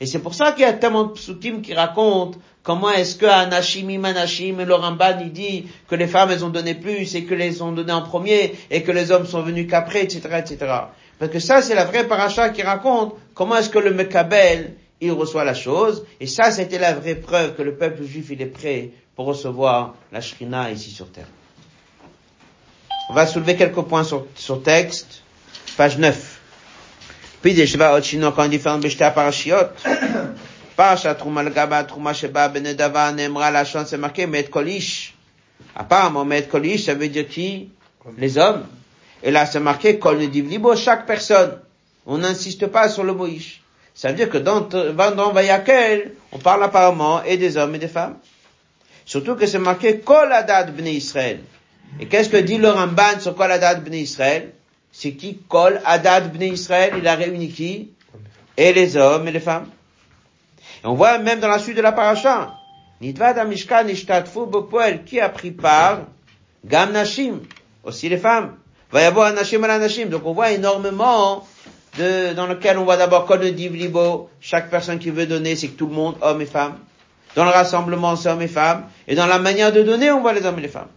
Et 0.00 0.06
c'est 0.06 0.18
pour 0.18 0.34
ça 0.34 0.50
qu'il 0.50 0.62
y 0.62 0.64
a 0.64 0.72
tellement 0.72 1.04
de 1.04 1.12
psukim 1.12 1.62
qui 1.62 1.74
racontent 1.74 2.36
comment 2.64 2.90
est-ce 2.90 3.14
que 3.14 3.26
Anashim 3.26 3.88
Imanashim 3.88 4.64
le 4.64 4.74
Ramban 4.74 5.20
il 5.20 5.32
dit 5.32 5.66
que 5.88 5.94
les 5.94 6.08
femmes 6.08 6.32
elles 6.32 6.44
ont 6.44 6.50
donné 6.50 6.74
plus 6.74 7.14
et 7.14 7.24
que 7.24 7.34
les 7.34 7.62
ont 7.62 7.70
donné 7.70 7.92
en 7.92 8.02
premier 8.02 8.52
et 8.72 8.82
que 8.82 8.90
les 8.90 9.12
hommes 9.12 9.26
sont 9.26 9.42
venus 9.42 9.68
qu'après, 9.70 10.02
etc., 10.02 10.22
etc. 10.38 10.56
Parce 11.20 11.30
que 11.30 11.38
ça 11.38 11.62
c'est 11.62 11.76
la 11.76 11.84
vraie 11.84 12.08
paracha 12.08 12.48
qui 12.48 12.62
raconte 12.62 13.14
comment 13.34 13.56
est-ce 13.56 13.70
que 13.70 13.78
le 13.78 13.94
Mekabel 13.94 14.74
il 15.06 15.12
reçoit 15.12 15.44
la 15.44 15.54
chose. 15.54 16.04
Et 16.20 16.26
ça 16.26 16.50
c'était 16.50 16.78
la 16.78 16.94
vraie 16.94 17.14
preuve 17.14 17.54
que 17.54 17.62
le 17.62 17.74
peuple 17.74 18.04
juif 18.04 18.28
il 18.30 18.42
est 18.42 18.46
prêt 18.46 18.90
pour 19.16 19.26
recevoir 19.26 19.94
la 20.12 20.20
Shrina 20.20 20.70
ici 20.70 20.90
sur 20.90 21.10
terre. 21.10 21.28
On 23.10 23.14
va 23.14 23.26
soulever 23.26 23.54
quelques 23.54 23.82
points 23.82 24.04
sur, 24.04 24.26
sur 24.34 24.62
texte, 24.62 25.22
page 25.76 25.98
9. 25.98 26.40
puis 27.44 27.52
des 27.52 27.66
shva 27.66 27.92
ot 27.92 28.00
shino 28.00 28.30
kan 28.32 28.48
diferent 28.48 28.80
bishta 28.80 29.10
parashiot. 29.10 29.68
Parasha 30.76 31.14
truma 31.14 31.42
legaba 31.42 31.84
truma 31.84 32.14
sheba 32.14 32.48
benedava 32.48 33.12
nemra 33.12 33.50
la 33.50 33.66
chance 33.66 33.90
c'est 33.90 33.98
marqué 33.98 34.26
met 34.26 34.48
kolish. 34.48 35.12
Apparemment 35.76 36.24
met 36.24 36.48
kolish 36.48 36.86
ça 36.86 36.94
veut 36.94 37.08
dire 37.08 37.28
qui? 37.28 37.68
Les 38.16 38.38
hommes. 38.38 38.64
Et 39.22 39.30
là 39.30 39.44
c'est 39.44 39.60
marqué 39.60 39.98
kol 39.98 40.16
ne 40.20 40.26
divlibo 40.26 40.74
chaque 40.74 41.04
personne. 41.04 41.60
On 42.06 42.16
n'insiste 42.16 42.66
pas 42.68 42.88
sur 42.88 43.04
le 43.04 43.12
moïsh 43.12 43.60
ça 43.94 44.08
veut 44.08 44.14
dire 44.14 44.28
que 44.28 44.38
dans 44.38 44.60
dans 44.60 45.32
vayakel 45.32 46.12
on 46.32 46.38
parle 46.38 46.64
apparemment 46.64 47.22
et 47.22 47.36
des 47.36 47.56
hommes 47.56 47.74
et 47.74 47.78
des 47.78 47.88
femmes 47.88 48.16
surtout 49.04 49.36
que 49.36 49.46
c'est 49.46 49.58
marqué 49.58 50.00
kol 50.00 50.32
adad 50.32 50.74
bnei 50.74 50.94
israël 50.94 51.40
et 52.00 52.06
qu'est-ce 52.06 52.28
que 52.28 52.36
dit 52.36 52.58
le 52.58 52.70
Ramban 52.70 53.20
sur 53.20 53.34
kol 53.34 53.50
adad 53.52 53.84
bnei 53.84 54.00
israël? 54.02 54.52
C'est 54.96 55.14
qui? 55.14 55.38
Kol 55.48 55.80
Adad 55.84 56.32
Bnei 56.32 56.50
Israël, 56.50 56.94
il 56.96 57.08
a 57.08 57.16
réuni 57.16 57.50
qui? 57.50 57.90
Et 58.56 58.72
les 58.72 58.96
hommes 58.96 59.26
et 59.26 59.32
les 59.32 59.40
femmes. 59.40 59.66
Et 60.84 60.86
on 60.86 60.94
voit 60.94 61.18
même 61.18 61.40
dans 61.40 61.48
la 61.48 61.58
suite 61.58 61.76
de 61.76 61.82
la 61.82 61.90
paracha, 61.90 62.54
Nidvad 63.00 63.36
Amishkan 63.36 63.86
qui 65.04 65.20
a 65.20 65.28
pris 65.30 65.50
part, 65.50 66.02
Gam 66.64 66.92
Nashim, 66.92 67.40
aussi 67.82 68.08
les 68.08 68.18
femmes. 68.18 68.54
Va 68.92 69.02
y 69.02 69.04
avoir 69.04 69.32
Nashim 69.32 69.64
à 69.64 69.66
la 69.66 69.80
Nashim. 69.80 70.06
Donc 70.06 70.24
on 70.26 70.32
voit 70.32 70.52
énormément 70.52 71.44
de, 71.98 72.32
dans 72.34 72.46
lequel 72.46 72.78
on 72.78 72.84
voit 72.84 72.96
d'abord 72.96 73.26
Kol 73.26 73.40
Libo, 73.42 74.28
chaque 74.40 74.70
personne 74.70 74.98
qui 74.98 75.10
veut 75.10 75.26
donner, 75.26 75.56
c'est 75.56 75.68
que 75.68 75.76
tout 75.76 75.86
le 75.86 75.94
monde, 75.94 76.16
hommes 76.20 76.40
et 76.40 76.46
femmes. 76.46 76.78
Dans 77.36 77.44
le 77.44 77.50
rassemblement, 77.50 78.16
c'est 78.16 78.28
hommes 78.28 78.42
et 78.42 78.48
femmes. 78.48 78.84
Et 79.08 79.14
dans 79.14 79.26
la 79.26 79.38
manière 79.38 79.72
de 79.72 79.82
donner, 79.82 80.10
on 80.10 80.20
voit 80.20 80.32
les 80.32 80.44
hommes 80.46 80.58
et 80.58 80.62
les 80.62 80.68
femmes. 80.68 80.88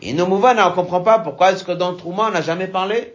Et 0.00 0.12
nos 0.12 0.26
mouvements, 0.26 0.54
on 0.66 0.72
comprend 0.72 1.00
pas 1.00 1.18
pourquoi 1.18 1.52
est-ce 1.52 1.64
que 1.64 1.72
dans 1.72 1.94
Trouma, 1.94 2.28
on 2.28 2.30
n'a 2.30 2.42
jamais 2.42 2.68
parlé. 2.68 3.14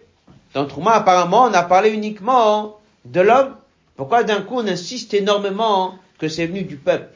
Dans 0.54 0.66
Trouma, 0.66 0.92
apparemment, 0.92 1.44
on 1.44 1.54
a 1.54 1.64
parlé 1.64 1.90
uniquement 1.90 2.78
de 3.06 3.22
l'homme. 3.22 3.56
Pourquoi 3.96 4.24
d'un 4.24 4.42
coup 4.42 4.60
on 4.60 4.68
insiste 4.68 5.14
énormément 5.14 5.96
que 6.20 6.28
c'est 6.28 6.46
venu 6.46 6.64
du 6.64 6.78
peuple 6.78 7.16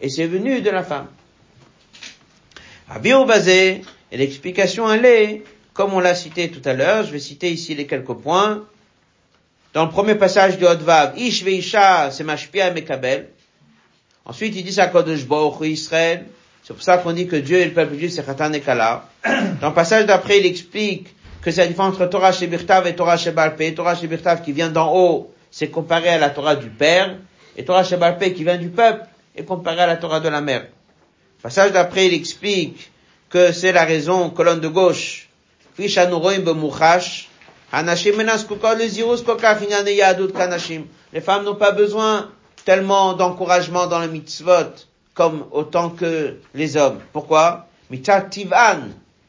et 0.00 0.08
c'est 0.08 0.26
venu 0.26 0.60
de 0.60 0.70
la 0.70 0.82
femme? 0.82 1.06
À 2.90 2.98
basé, 2.98 3.82
et 4.10 4.16
l'explication 4.16 4.90
elle 4.90 5.04
est, 5.04 5.42
comme 5.74 5.92
on 5.92 6.00
l'a 6.00 6.14
cité 6.14 6.50
tout 6.50 6.66
à 6.66 6.72
l'heure, 6.72 7.04
je 7.04 7.12
vais 7.12 7.18
citer 7.18 7.50
ici 7.50 7.74
les 7.74 7.86
quelques 7.86 8.14
points. 8.14 8.64
Dans 9.78 9.84
le 9.84 9.92
premier 9.92 10.16
passage 10.16 10.58
du 10.58 10.66
Hodvav, 10.66 11.16
Ish 11.16 11.44
veisha, 11.44 12.10
c'est 12.10 12.24
Mashpia 12.24 12.72
Mekabel. 12.72 13.28
Ensuite, 14.24 14.56
il 14.56 14.64
dit 14.64 14.72
ça 14.72 14.88
Kodesh 14.88 15.24
Israël. 15.60 16.26
C'est 16.64 16.74
pour 16.74 16.82
ça 16.82 16.98
qu'on 16.98 17.12
dit 17.12 17.28
que 17.28 17.36
Dieu 17.36 17.58
et 17.58 17.64
le 17.66 17.70
peuple 17.70 17.94
juif, 17.96 18.10
c'est 18.10 18.26
Khatan 18.26 18.52
et 18.54 18.60
Kala. 18.60 19.04
Dans 19.60 19.68
le 19.68 19.74
passage 19.74 20.06
d'après, 20.06 20.40
il 20.40 20.46
explique 20.46 21.14
que 21.42 21.52
c'est 21.52 21.60
la 21.60 21.68
différence 21.68 21.94
entre 21.94 22.06
Torah 22.06 22.32
Shebirtav 22.32 22.88
et 22.88 22.96
Torah 22.96 23.16
Shebalpe. 23.16 23.72
Torah 23.76 23.94
Shebirtav 23.94 24.42
qui 24.42 24.50
vient 24.50 24.68
d'en 24.68 24.92
haut, 24.92 25.32
c'est 25.52 25.68
comparé 25.68 26.08
à 26.08 26.18
la 26.18 26.30
Torah 26.30 26.56
du 26.56 26.70
Père. 26.70 27.14
Et 27.56 27.64
Torah 27.64 27.84
Shebalpe 27.84 28.34
qui 28.34 28.42
vient 28.42 28.58
du 28.58 28.70
peuple 28.70 29.06
est 29.36 29.44
comparé 29.44 29.82
à 29.82 29.86
la 29.86 29.96
Torah 29.96 30.18
de 30.18 30.28
la 30.28 30.40
mère. 30.40 30.62
Le 30.62 31.42
passage 31.44 31.70
d'après, 31.70 32.08
il 32.08 32.14
explique 32.14 32.90
que 33.30 33.52
c'est 33.52 33.70
la 33.70 33.84
raison, 33.84 34.30
colonne 34.30 34.58
de 34.58 34.66
gauche. 34.66 35.28
Les 41.12 41.20
femmes 41.20 41.44
n'ont 41.44 41.54
pas 41.54 41.72
besoin 41.72 42.30
tellement 42.64 43.12
d'encouragement 43.12 43.86
dans 43.86 43.98
le 43.98 44.08
mitzvot 44.08 44.86
comme 45.14 45.44
autant 45.50 45.90
que 45.90 46.36
les 46.54 46.76
hommes. 46.76 47.00
Pourquoi? 47.12 47.66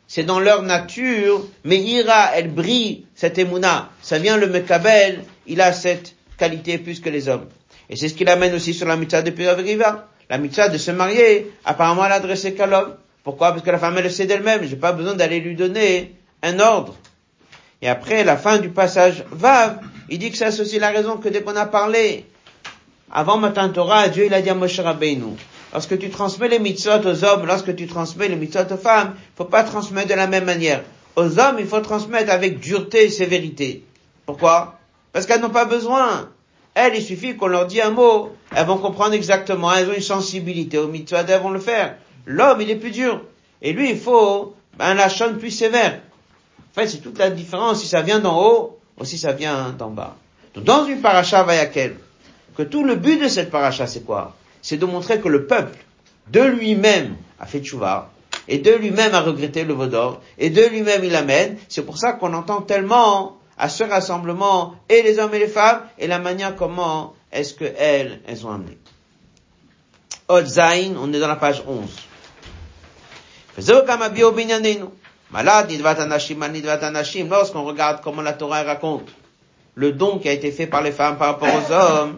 C'est 0.07 0.23
dans 0.23 0.39
leur 0.39 0.61
nature, 0.61 1.45
mais 1.63 1.77
ira, 1.77 2.29
elle 2.33 2.49
brille, 2.51 3.05
cette 3.15 3.37
émouna. 3.37 3.89
Ça 4.01 4.19
vient 4.19 4.37
le 4.37 4.47
mekabel, 4.47 5.23
il 5.45 5.61
a 5.61 5.73
cette 5.73 6.15
qualité 6.37 6.77
plus 6.77 6.99
que 6.99 7.09
les 7.09 7.27
hommes. 7.27 7.47
Et 7.89 7.95
c'est 7.95 8.07
ce 8.07 8.13
qu'il 8.13 8.29
amène 8.29 8.53
aussi 8.53 8.73
sur 8.73 8.87
la 8.87 8.95
mitzvah 8.95 9.21
de 9.21 9.31
Piravriva. 9.31 10.07
La 10.29 10.37
mitzvah 10.37 10.69
de 10.69 10.77
se 10.77 10.91
marier, 10.91 11.51
apparemment 11.65 12.05
elle 12.05 12.11
adressée 12.11 12.53
qu'à 12.53 12.67
l'homme. 12.67 12.95
Pourquoi? 13.23 13.51
Parce 13.51 13.63
que 13.63 13.71
la 13.71 13.79
femme 13.79 13.97
elle 13.97 14.03
le 14.03 14.09
sait 14.09 14.25
d'elle-même, 14.25 14.63
j'ai 14.63 14.75
pas 14.75 14.93
besoin 14.93 15.15
d'aller 15.15 15.39
lui 15.39 15.55
donner 15.55 16.15
un 16.43 16.59
ordre. 16.59 16.95
Et 17.81 17.87
après, 17.87 18.23
la 18.23 18.37
fin 18.37 18.57
du 18.57 18.69
passage 18.69 19.23
va, 19.31 19.79
il 20.09 20.19
dit 20.19 20.31
que 20.31 20.37
c'est 20.37 20.59
aussi 20.59 20.79
la 20.79 20.89
raison 20.89 21.17
que 21.17 21.29
dès 21.29 21.41
qu'on 21.41 21.55
a 21.55 21.65
parlé, 21.65 22.25
avant 23.11 23.37
Matin 23.37 23.69
Torah, 23.69 24.09
Dieu 24.09 24.25
il 24.25 24.33
a 24.33 24.41
dit 24.41 24.49
à 24.49 24.55
Moshe 24.55 24.79
Rabbeinu, 24.79 25.37
Lorsque 25.71 25.99
tu 25.99 26.09
transmets 26.09 26.47
les 26.47 26.59
mitzvot 26.59 27.05
aux 27.05 27.23
hommes, 27.23 27.45
lorsque 27.45 27.75
tu 27.75 27.85
transmets 27.85 28.27
les 28.27 28.35
mitzvot 28.35 28.73
aux 28.73 28.77
femmes, 28.77 29.13
il 29.15 29.37
faut 29.37 29.45
pas 29.45 29.63
transmettre 29.63 30.09
de 30.09 30.15
la 30.15 30.25
même 30.27 30.45
manière. 30.45 30.83
Aux 31.15 31.39
hommes, 31.39 31.57
il 31.59 31.67
faut 31.67 31.79
transmettre 31.79 32.31
avec 32.31 32.59
dureté 32.59 33.05
et 33.05 33.09
sévérité. 33.09 33.83
Pourquoi? 34.25 34.79
Parce 35.13 35.25
qu'elles 35.25 35.41
n'ont 35.41 35.49
pas 35.49 35.65
besoin. 35.65 36.29
Elles, 36.73 36.95
il 36.95 37.03
suffit 37.03 37.35
qu'on 37.35 37.47
leur 37.47 37.67
dise 37.67 37.81
un 37.81 37.91
mot, 37.91 38.35
elles 38.55 38.65
vont 38.65 38.77
comprendre 38.77 39.13
exactement, 39.13 39.73
elles 39.73 39.89
ont 39.89 39.93
une 39.93 40.01
sensibilité 40.01 40.77
aux 40.77 40.87
mitzvot, 40.87 41.17
elles 41.27 41.41
vont 41.41 41.49
le 41.49 41.59
faire. 41.59 41.97
L'homme, 42.25 42.61
il 42.61 42.69
est 42.71 42.75
plus 42.75 42.91
dur. 42.91 43.21
Et 43.61 43.73
lui, 43.73 43.91
il 43.91 43.99
faut 43.99 44.55
un 44.79 44.93
lachon 44.95 45.35
plus 45.37 45.51
sévère. 45.51 45.99
Fait, 46.73 46.87
c'est 46.87 46.99
toute 46.99 47.17
la 47.17 47.29
différence 47.29 47.81
si 47.81 47.87
ça 47.87 48.01
vient 48.01 48.19
d'en 48.19 48.41
haut 48.41 48.79
ou 48.99 49.05
si 49.05 49.17
ça 49.17 49.31
vient 49.31 49.69
d'en 49.71 49.89
bas. 49.89 50.15
Donc, 50.53 50.63
dans 50.65 50.85
une 50.85 51.01
paracha 51.01 51.43
vayakel, 51.43 51.95
que 52.55 52.63
tout 52.63 52.83
le 52.83 52.95
but 52.95 53.21
de 53.21 53.27
cette 53.27 53.49
paracha, 53.51 53.87
c'est 53.87 54.05
quoi? 54.05 54.35
C'est 54.61 54.77
de 54.77 54.85
montrer 54.85 55.19
que 55.19 55.29
le 55.29 55.45
peuple, 55.45 55.77
de 56.27 56.41
lui-même, 56.41 57.15
a 57.39 57.45
fait 57.45 57.61
tchouva, 57.61 58.11
et 58.47 58.57
de 58.57 58.71
lui-même 58.71 59.13
a 59.13 59.21
regretté 59.21 59.63
le 59.63 59.73
vaudor, 59.73 60.21
et 60.37 60.49
de 60.49 60.63
lui-même 60.63 61.03
il 61.03 61.15
amène. 61.15 61.57
C'est 61.69 61.83
pour 61.83 61.97
ça 61.97 62.13
qu'on 62.13 62.33
entend 62.33 62.61
tellement 62.61 63.37
à 63.57 63.69
ce 63.69 63.83
rassemblement, 63.83 64.75
et 64.89 65.01
les 65.01 65.19
hommes 65.19 65.33
et 65.33 65.39
les 65.39 65.47
femmes, 65.47 65.81
et 65.97 66.07
la 66.07 66.19
manière 66.19 66.55
comment 66.55 67.13
est-ce 67.31 67.53
que 67.53 67.65
elles, 67.77 68.21
elles 68.27 68.45
ont 68.45 68.51
amené. 68.51 68.77
Zain, 70.45 70.93
on 70.99 71.11
est 71.11 71.19
dans 71.19 71.27
la 71.27 71.35
page 71.35 71.63
11. 71.67 71.89
Lorsqu'on 77.29 77.63
regarde 77.63 78.01
comment 78.03 78.21
la 78.21 78.33
Torah 78.33 78.63
raconte 78.63 79.09
le 79.75 79.91
don 79.93 80.19
qui 80.19 80.27
a 80.27 80.33
été 80.33 80.51
fait 80.51 80.67
par 80.67 80.81
les 80.81 80.91
femmes 80.91 81.17
par 81.17 81.27
rapport 81.27 81.47
aux 81.47 81.71
hommes, 81.71 82.17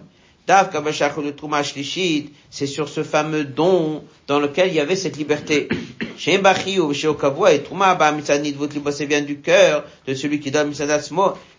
c'est 2.49 2.66
sur 2.66 2.89
ce 2.89 3.03
fameux 3.03 3.43
don 3.43 4.03
dans 4.28 4.39
lequel 4.39 4.70
il 4.70 4.74
y 4.74 4.80
avait 4.80 4.95
cette 4.95 5.18
liberté. 5.18 5.70
et 6.28 6.38
vient 9.05 9.22
du 9.22 9.39
cœur 9.39 9.84
de 10.07 10.14
celui 10.14 10.39
qui 10.39 10.51
donne 10.51 10.74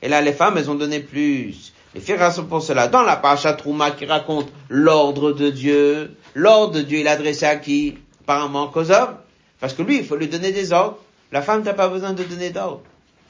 Et 0.02 0.08
là, 0.08 0.20
les 0.20 0.32
femmes, 0.32 0.58
elles 0.58 0.70
ont 0.70 0.74
donné 0.74 1.00
plus. 1.00 1.72
Les 1.94 2.00
filles 2.00 2.16
sont 2.32 2.46
pour 2.46 2.62
cela. 2.62 2.88
Dans 2.88 3.02
la 3.02 3.16
paracha 3.16 3.52
Trouma 3.52 3.90
qui 3.92 4.06
raconte 4.06 4.48
l'ordre 4.68 5.32
de 5.32 5.50
Dieu, 5.50 6.16
l'ordre 6.34 6.74
de 6.74 6.82
Dieu, 6.82 6.98
il 6.98 7.06
est 7.06 7.10
adressé 7.10 7.46
à 7.46 7.56
qui? 7.56 7.98
Apparemment 8.22 8.68
qu'aux 8.68 8.90
hommes. 8.90 9.16
Parce 9.60 9.74
que 9.74 9.82
lui, 9.82 9.98
il 9.98 10.04
faut 10.04 10.16
lui 10.16 10.28
donner 10.28 10.52
des 10.52 10.72
ordres. 10.72 10.98
La 11.32 11.40
femme 11.40 11.62
n'a 11.62 11.72
pas 11.72 11.88
besoin 11.88 12.12
de 12.12 12.22
donner 12.22 12.50
d'ordre. 12.50 12.82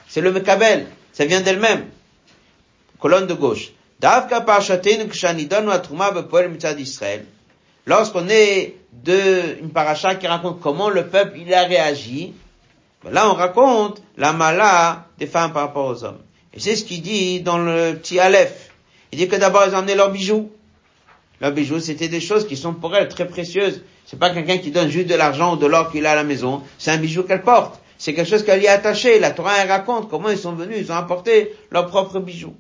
C'est 0.09 0.21
le 0.21 0.33
mekabel. 0.33 0.87
Ça 1.13 1.25
vient 1.25 1.41
d'elle-même. 1.41 1.87
Colonne 2.99 3.27
de 3.27 3.35
gauche. 3.35 3.71
Lorsqu'on 7.87 8.29
est 8.29 8.75
de 8.93 9.61
une 9.61 9.71
paracha 9.71 10.17
qui 10.17 10.27
raconte 10.27 10.61
comment 10.61 10.91
le 10.91 11.07
peuple 11.07 11.39
il 11.39 11.55
a 11.55 11.63
réagi, 11.63 12.35
ben 13.05 13.13
là 13.13 13.31
on 13.31 13.35
raconte 13.35 14.03
la 14.17 14.33
mala 14.33 15.07
des 15.19 15.27
femmes 15.27 15.53
par 15.53 15.63
rapport 15.63 15.87
aux 15.87 16.05
hommes. 16.05 16.19
Et 16.53 16.61
c'est 16.61 16.75
ce 16.75 16.85
qu'il 16.85 17.03
dit 17.03 17.41
dans 17.41 17.59
le 17.59 17.95
petit 17.95 18.19
Aleph. 18.19 18.71
Il 19.13 19.19
dit 19.19 19.29
que 19.29 19.37
d'abord 19.37 19.65
ils 19.69 19.75
ont 19.77 19.83
leurs 19.83 20.11
bijoux. 20.11 20.51
Leurs 21.41 21.53
bijoux 21.53 21.79
c'était 21.79 22.09
des 22.09 22.21
choses 22.21 22.47
qui 22.47 22.57
sont 22.57 22.75
pour 22.75 22.97
elles 22.97 23.09
très 23.09 23.29
précieuses. 23.29 23.83
C'est 24.05 24.19
pas 24.19 24.31
quelqu'un 24.31 24.59
qui 24.59 24.73
donne 24.73 24.89
juste 24.89 25.07
de 25.07 25.15
l'argent 25.15 25.55
ou 25.55 25.57
de 25.57 25.67
l'or 25.67 25.93
qu'il 25.93 26.07
a 26.07 26.13
à 26.13 26.17
la 26.17 26.25
maison. 26.25 26.63
C'est 26.79 26.91
un 26.91 26.99
bijou 26.99 27.23
qu'elle 27.23 27.43
porte. 27.43 27.82
C'est 28.03 28.15
quelque 28.15 28.29
chose 28.29 28.45
qu'elle 28.45 28.61
y 28.61 28.67
a 28.67 28.73
attaché. 28.73 29.21
La 29.21 29.31
Torah 29.31 29.59
elle 29.63 29.69
raconte 29.71 30.11
comment 30.11 30.29
ils 30.29 30.37
sont 30.37 30.55
venus, 30.55 30.77
ils 30.77 30.91
ont 30.91 30.97
apporté 30.97 31.55
leurs 31.71 31.87
propres 31.87 32.19
bijoux. 32.19 32.57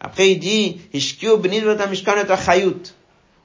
Après, 0.00 0.30
il 0.30 0.38
dit, 0.38 0.80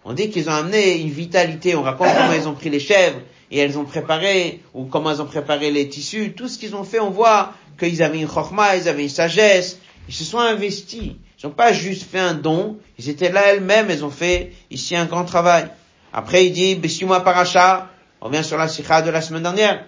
on 0.05 0.13
dit 0.13 0.29
qu'ils 0.29 0.49
ont 0.49 0.53
amené 0.53 1.01
une 1.01 1.09
vitalité. 1.09 1.75
On 1.75 1.81
raconte 1.81 2.07
comment 2.15 2.31
ils 2.31 2.47
ont 2.47 2.53
pris 2.53 2.69
les 2.69 2.79
chèvres 2.79 3.19
et 3.51 3.59
elles 3.59 3.77
ont 3.77 3.83
préparé, 3.83 4.61
ou 4.73 4.85
comment 4.85 5.11
elles 5.11 5.21
ont 5.21 5.25
préparé 5.25 5.71
les 5.71 5.89
tissus. 5.89 6.31
Tout 6.31 6.47
ce 6.47 6.57
qu'ils 6.57 6.73
ont 6.73 6.85
fait, 6.85 7.01
on 7.01 7.09
voit 7.09 7.51
qu'ils 7.77 8.01
avaient 8.01 8.21
une 8.21 8.27
chorma, 8.27 8.77
ils 8.77 8.87
avaient 8.87 9.03
une 9.03 9.09
sagesse. 9.09 9.77
Ils 10.07 10.13
se 10.13 10.23
sont 10.23 10.39
investis. 10.39 11.01
Ils 11.01 11.45
n'ont 11.45 11.51
pas 11.51 11.73
juste 11.73 12.09
fait 12.09 12.19
un 12.19 12.33
don. 12.33 12.77
Ils 12.97 13.09
étaient 13.09 13.29
là 13.29 13.41
elles-mêmes. 13.47 13.91
Elles 13.91 14.05
ont 14.05 14.09
fait 14.09 14.53
ici 14.71 14.95
un 14.95 15.03
grand 15.03 15.25
travail. 15.25 15.67
Après, 16.13 16.45
il 16.45 16.53
dit, 16.53 16.79
Paracha. 17.25 17.89
On 18.21 18.27
revient 18.27 18.43
sur 18.45 18.57
la 18.57 18.69
sikha 18.69 19.01
de 19.01 19.09
la 19.09 19.19
semaine 19.21 19.43
dernière. 19.43 19.83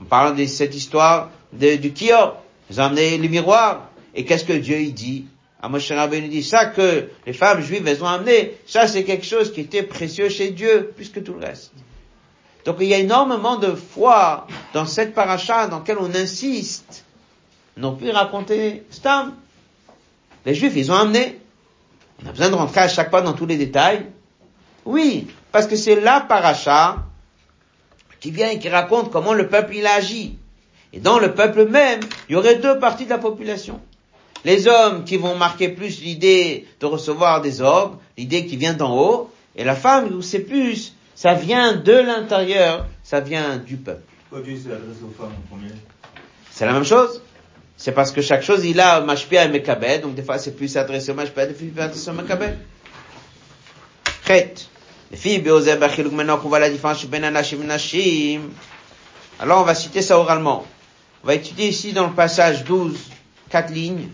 On 0.00 0.04
parle 0.04 0.34
de 0.34 0.46
cette 0.46 0.74
histoire 0.74 1.30
du 1.52 1.92
Kior. 1.92 2.42
Ils 2.70 2.80
ont 2.80 2.84
amené 2.84 3.18
le 3.18 3.28
miroir. 3.28 3.88
Et 4.14 4.24
qu'est-ce 4.24 4.44
que 4.44 4.54
Dieu 4.54 4.80
il 4.80 4.94
dit 4.94 5.26
à 5.62 5.68
Moshe 5.68 5.92
Rabbeinu 5.92 6.28
dit 6.28 6.42
ça 6.42 6.66
que 6.66 7.10
les 7.26 7.32
femmes 7.32 7.60
juives 7.60 7.86
elles 7.86 8.02
ont 8.02 8.08
amené, 8.08 8.56
ça 8.66 8.88
c'est 8.88 9.04
quelque 9.04 9.26
chose 9.26 9.52
qui 9.52 9.60
était 9.60 9.82
précieux 9.82 10.30
chez 10.30 10.50
Dieu 10.50 10.92
plus 10.96 11.10
que 11.10 11.20
tout 11.20 11.34
le 11.34 11.44
reste. 11.46 11.72
Donc 12.64 12.76
il 12.80 12.86
y 12.86 12.94
a 12.94 12.98
énormément 12.98 13.56
de 13.56 13.74
foi 13.74 14.46
dans 14.72 14.86
cette 14.86 15.14
paracha 15.14 15.66
dans 15.66 15.80
laquelle 15.80 15.98
on 16.00 16.14
insiste. 16.14 17.04
On 17.82 17.92
pu 17.92 18.10
raconter 18.10 18.84
Stam. 18.90 19.34
Les 20.46 20.54
juifs 20.54 20.72
ils 20.76 20.90
ont 20.90 20.96
amené. 20.96 21.38
On 22.24 22.28
a 22.28 22.32
besoin 22.32 22.48
de 22.48 22.54
rentrer 22.54 22.80
à 22.80 22.88
chaque 22.88 23.10
fois 23.10 23.22
dans 23.22 23.32
tous 23.34 23.46
les 23.46 23.56
détails. 23.56 24.06
Oui, 24.84 25.28
parce 25.52 25.66
que 25.66 25.76
c'est 25.76 26.00
la 26.00 26.20
paracha 26.20 27.04
qui 28.20 28.30
vient 28.30 28.50
et 28.50 28.58
qui 28.58 28.68
raconte 28.68 29.10
comment 29.10 29.32
le 29.32 29.48
peuple 29.48 29.74
il 29.74 29.86
agit. 29.86 30.36
Et 30.92 31.00
dans 31.00 31.18
le 31.18 31.34
peuple 31.34 31.66
même, 31.66 32.00
il 32.28 32.32
y 32.32 32.36
aurait 32.36 32.56
deux 32.56 32.78
parties 32.78 33.04
de 33.04 33.10
la 33.10 33.18
population. 33.18 33.80
Les 34.44 34.68
hommes 34.68 35.04
qui 35.04 35.16
vont 35.16 35.36
marquer 35.36 35.68
plus 35.68 36.00
l'idée 36.00 36.66
de 36.80 36.86
recevoir 36.86 37.40
des 37.40 37.60
ordres, 37.60 37.98
l'idée 38.16 38.46
qui 38.46 38.56
vient 38.56 38.74
d'en 38.74 38.96
haut, 38.96 39.30
et 39.56 39.64
la 39.64 39.76
femme 39.76 40.14
où 40.14 40.22
c'est 40.22 40.40
plus, 40.40 40.94
ça 41.14 41.34
vient 41.34 41.74
de 41.74 41.92
l'intérieur, 41.92 42.86
ça 43.02 43.20
vient 43.20 43.58
du 43.58 43.76
peuple. 43.76 44.02
C'est 46.50 46.66
la 46.66 46.72
même 46.72 46.84
chose. 46.84 47.20
C'est 47.76 47.92
parce 47.92 48.12
que 48.12 48.20
chaque 48.20 48.42
chose, 48.42 48.64
il 48.64 48.78
a 48.80 49.00
Mashpia 49.00 49.44
et 49.44 49.48
Mekabed, 49.48 50.02
donc 50.02 50.14
des 50.14 50.22
fois 50.22 50.38
c'est 50.38 50.54
plus 50.54 50.76
adressé 50.76 51.12
au 51.12 51.14
Mashpia, 51.14 51.46
des 51.46 51.54
fois 51.54 51.66
c'est 51.74 51.80
adressé 51.82 52.10
au 52.10 52.12
Mekabed. 52.12 52.56
La 55.12 55.76
ben 57.06 57.24
alors 59.40 59.62
on 59.62 59.64
va 59.64 59.74
citer 59.74 60.02
ça 60.02 60.18
oralement. 60.18 60.66
On 61.24 61.26
va 61.26 61.34
étudier 61.34 61.68
ici 61.68 61.92
dans 61.94 62.06
le 62.06 62.12
passage 62.12 62.62
12, 62.64 62.98
quatre 63.48 63.72
lignes, 63.72 64.08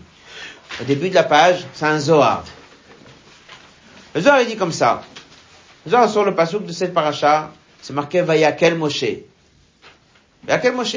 au 0.81 0.85
début 0.85 1.09
de 1.09 1.15
la 1.15 1.23
page, 1.23 1.65
c'est 1.73 1.85
un 1.85 1.99
Zohar. 1.99 2.45
Le 4.15 4.21
Zohar 4.21 4.41
il 4.41 4.47
dit 4.47 4.55
comme 4.55 4.71
ça. 4.71 5.03
Le 5.85 5.91
Zohar 5.91 6.09
sur 6.09 6.23
le 6.23 6.33
passage 6.33 6.61
de 6.61 6.71
cette 6.71 6.93
paracha, 6.93 7.51
c'est 7.81 7.91
marqué 7.93 8.21
Vayakel 8.21 8.75
Moshe. 8.75 9.03
Vayakel 10.45 10.73
Moshe. 10.73 10.95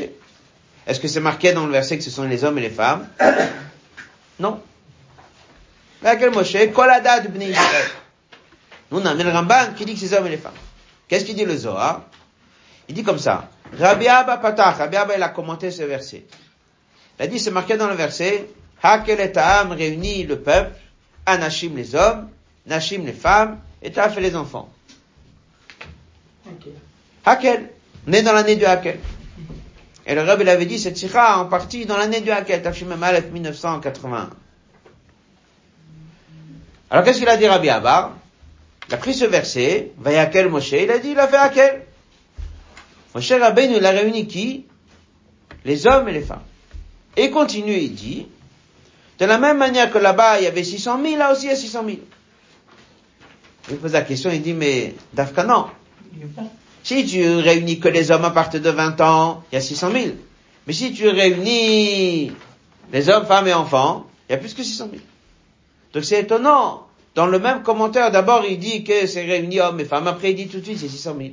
Est-ce 0.87 1.01
que 1.01 1.09
c'est 1.09 1.21
marqué 1.21 1.53
dans 1.53 1.67
le 1.67 1.73
verset 1.73 1.99
que 1.99 2.05
ce 2.05 2.11
sont 2.11 2.25
les 2.25 2.45
hommes 2.45 2.59
et 2.59 2.63
les 2.63 2.71
femmes? 2.71 3.09
Non. 4.39 4.63
Vayakel 6.01 6.31
Moshe, 6.31 6.57
Kolada 6.73 7.21
du 7.21 7.45
Israël. 7.45 7.87
Nous, 8.91 8.99
on 8.99 9.07
a 9.07 9.15
le 9.15 9.31
Ramban 9.31 9.75
qui 9.77 9.85
dit 9.85 9.95
que 9.95 10.01
c'est 10.01 10.07
les 10.07 10.15
hommes 10.15 10.27
et 10.27 10.31
les 10.31 10.37
femmes. 10.37 10.53
Qu'est-ce 11.09 11.25
qu'il 11.25 11.37
dit 11.37 11.45
le 11.45 11.57
Zohar? 11.57 12.03
Il 12.89 12.95
dit 12.95 13.03
comme 13.03 13.19
ça. 13.19 13.49
Rabbi 13.79 14.09
Abba 14.09 14.39
Patach, 14.39 14.79
Rabbi 14.79 14.97
Abba, 14.97 15.17
il 15.17 15.23
a 15.23 15.29
commenté 15.29 15.71
ce 15.71 15.83
verset. 15.83 16.25
Il 17.19 17.23
a 17.23 17.27
dit, 17.27 17.39
c'est 17.39 17.51
marqué 17.51 17.77
dans 17.77 17.89
le 17.89 17.95
verset, 17.95 18.49
Hakel 18.83 19.21
et 19.21 19.31
Ta'am 19.31 19.73
réunit 19.73 20.25
le 20.25 20.41
peuple, 20.41 20.75
Anashim 21.27 21.77
les 21.77 21.95
hommes, 21.95 22.29
Nashim 22.67 23.05
les 23.05 23.13
femmes, 23.13 23.61
et 23.83 23.93
Ta'af 23.93 24.17
les 24.17 24.35
enfants. 24.35 24.69
Hakel. 27.25 27.71
On 28.09 28.13
est 28.13 28.23
dans 28.23 28.33
l'année 28.33 28.57
du 28.57 28.65
Hakel. 28.65 28.99
Et 30.07 30.15
le 30.15 30.23
Rabbi 30.23 30.49
avait 30.49 30.67
dit 30.67 30.79
cette 30.79 30.97
sikha 30.97 31.39
en 31.39 31.47
partie 31.47 31.87
dans 31.87 31.97
l'année 31.97 32.23
du 32.23 32.31
Hakel, 32.31 32.63
Tafshim 32.63 32.91
Aleph 33.03 33.31
1981. 33.31 34.31
Alors 36.91 37.05
qu'est-ce 37.05 37.19
qu'il 37.19 37.29
a 37.29 37.37
dit 37.37 37.47
Rabbi 37.47 37.69
Abba? 37.69 38.15
Il 38.91 38.95
a 38.95 38.97
pris 38.97 39.15
ce 39.15 39.25
verset, 39.25 39.93
Vayakel 39.99 40.49
Moshe, 40.49 40.73
il 40.73 40.91
a 40.91 40.99
dit, 40.99 41.11
il 41.11 41.19
a 41.19 41.29
fait 41.29 41.37
Hakel. 41.37 41.83
Moshe 43.15 43.31
Rabbeinu, 43.31 43.77
il 43.77 43.87
a 43.87 43.91
réuni 43.91 44.27
qui? 44.27 44.67
Les 45.65 45.87
hommes 45.87 46.09
et 46.09 46.13
les 46.13 46.23
femmes. 46.23 46.43
Et 47.17 47.27
il 47.27 47.31
continue, 47.31 47.77
il 47.77 47.95
dit, 47.95 48.27
de 49.21 49.27
la 49.27 49.39
même 49.39 49.59
manière 49.59 49.93
que 49.93 49.99
là-bas, 49.99 50.41
il 50.41 50.45
y 50.45 50.47
avait 50.49 50.65
600 50.65 51.01
000, 51.05 51.17
là 51.17 51.31
aussi, 51.31 51.47
il 51.47 51.51
y 51.51 51.53
a 51.53 51.57
600 51.57 51.85
000. 51.85 51.99
Il 53.71 53.77
pose 53.77 53.93
la 53.93 54.03
question, 54.03 54.31
il 54.33 54.43
dit, 54.43 54.55
mais 54.55 54.95
Dafka, 55.13 55.45
non. 55.45 55.67
Si 56.83 57.07
tu 57.07 57.25
réunis 57.37 57.79
que 57.79 57.89
les 57.89 58.11
hommes 58.11 58.25
à 58.25 58.31
partir 58.31 58.61
de 58.61 58.71
20 58.71 59.01
ans, 59.03 59.45
il 59.53 59.55
y 59.55 59.59
a 59.59 59.61
600 59.61 59.93
000. 59.93 60.05
Mais 60.67 60.73
si 60.73 60.93
tu 60.93 61.09
réunis 61.09 62.33
les 62.93 63.09
hommes, 63.09 63.27
femmes 63.27 63.47
et 63.47 63.55
enfants, 63.55 64.07
il 64.29 64.33
y 64.33 64.35
a 64.35 64.39
plus 64.39 64.53
que 64.53 64.65
600 64.65 64.89
000. 64.91 65.03
Donc 65.95 66.05
c'est 66.05 66.19
étonnant. 66.19 66.89
Dans 67.15 67.27
le 67.27 67.39
même 67.39 67.63
commentaire, 67.63 68.11
d'abord 68.11 68.45
il 68.45 68.59
dit 68.59 68.85
que 68.85 69.07
c'est 69.07 69.25
réuni 69.25 69.61
hommes 69.61 69.81
et 69.81 69.85
femmes, 69.85 70.07
après 70.07 70.31
il 70.31 70.37
dit 70.37 70.49
tout 70.49 70.59
de 70.59 70.65
suite 70.65 70.79
c'est 70.79 70.89
600 70.89 71.17
000. 71.19 71.31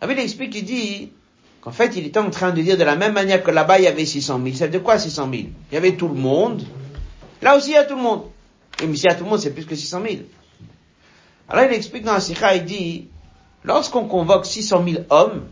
Ah, 0.00 0.06
il 0.10 0.18
explique, 0.18 0.54
il 0.54 0.64
dit 0.64 1.12
qu'en 1.60 1.72
fait, 1.72 1.96
il 1.96 2.06
était 2.06 2.20
en 2.20 2.30
train 2.30 2.52
de 2.52 2.62
dire 2.62 2.76
de 2.76 2.84
la 2.84 2.96
même 2.96 3.12
manière 3.12 3.42
que 3.42 3.50
là-bas, 3.50 3.78
il 3.78 3.84
y 3.84 3.88
avait 3.88 4.04
600 4.04 4.40
000. 4.42 4.54
C'est 4.56 4.68
de 4.68 4.78
quoi 4.78 4.98
600 4.98 5.28
000 5.30 5.34
Il 5.70 5.74
y 5.74 5.76
avait 5.76 5.96
tout 5.96 6.08
le 6.08 6.14
monde. 6.14 6.64
Là 7.42 7.56
aussi, 7.56 7.70
il 7.70 7.74
y 7.74 7.76
a 7.76 7.84
tout 7.84 7.96
le 7.96 8.02
monde. 8.02 8.24
Et 8.80 8.86
mais 8.86 8.96
s'il 8.96 9.06
y 9.06 9.12
a 9.12 9.16
tout 9.16 9.24
le 9.24 9.30
monde, 9.30 9.40
c'est 9.40 9.52
plus 9.52 9.66
que 9.66 9.74
600 9.74 10.02
000. 10.02 10.22
Alors, 11.48 11.64
il 11.64 11.74
explique 11.74 12.04
dans 12.04 12.12
la 12.12 12.20
Sikha, 12.20 12.54
il 12.54 12.64
dit, 12.64 13.08
lorsqu'on 13.64 14.04
convoque 14.04 14.46
600 14.46 14.84
000 14.84 15.04
hommes, 15.10 15.46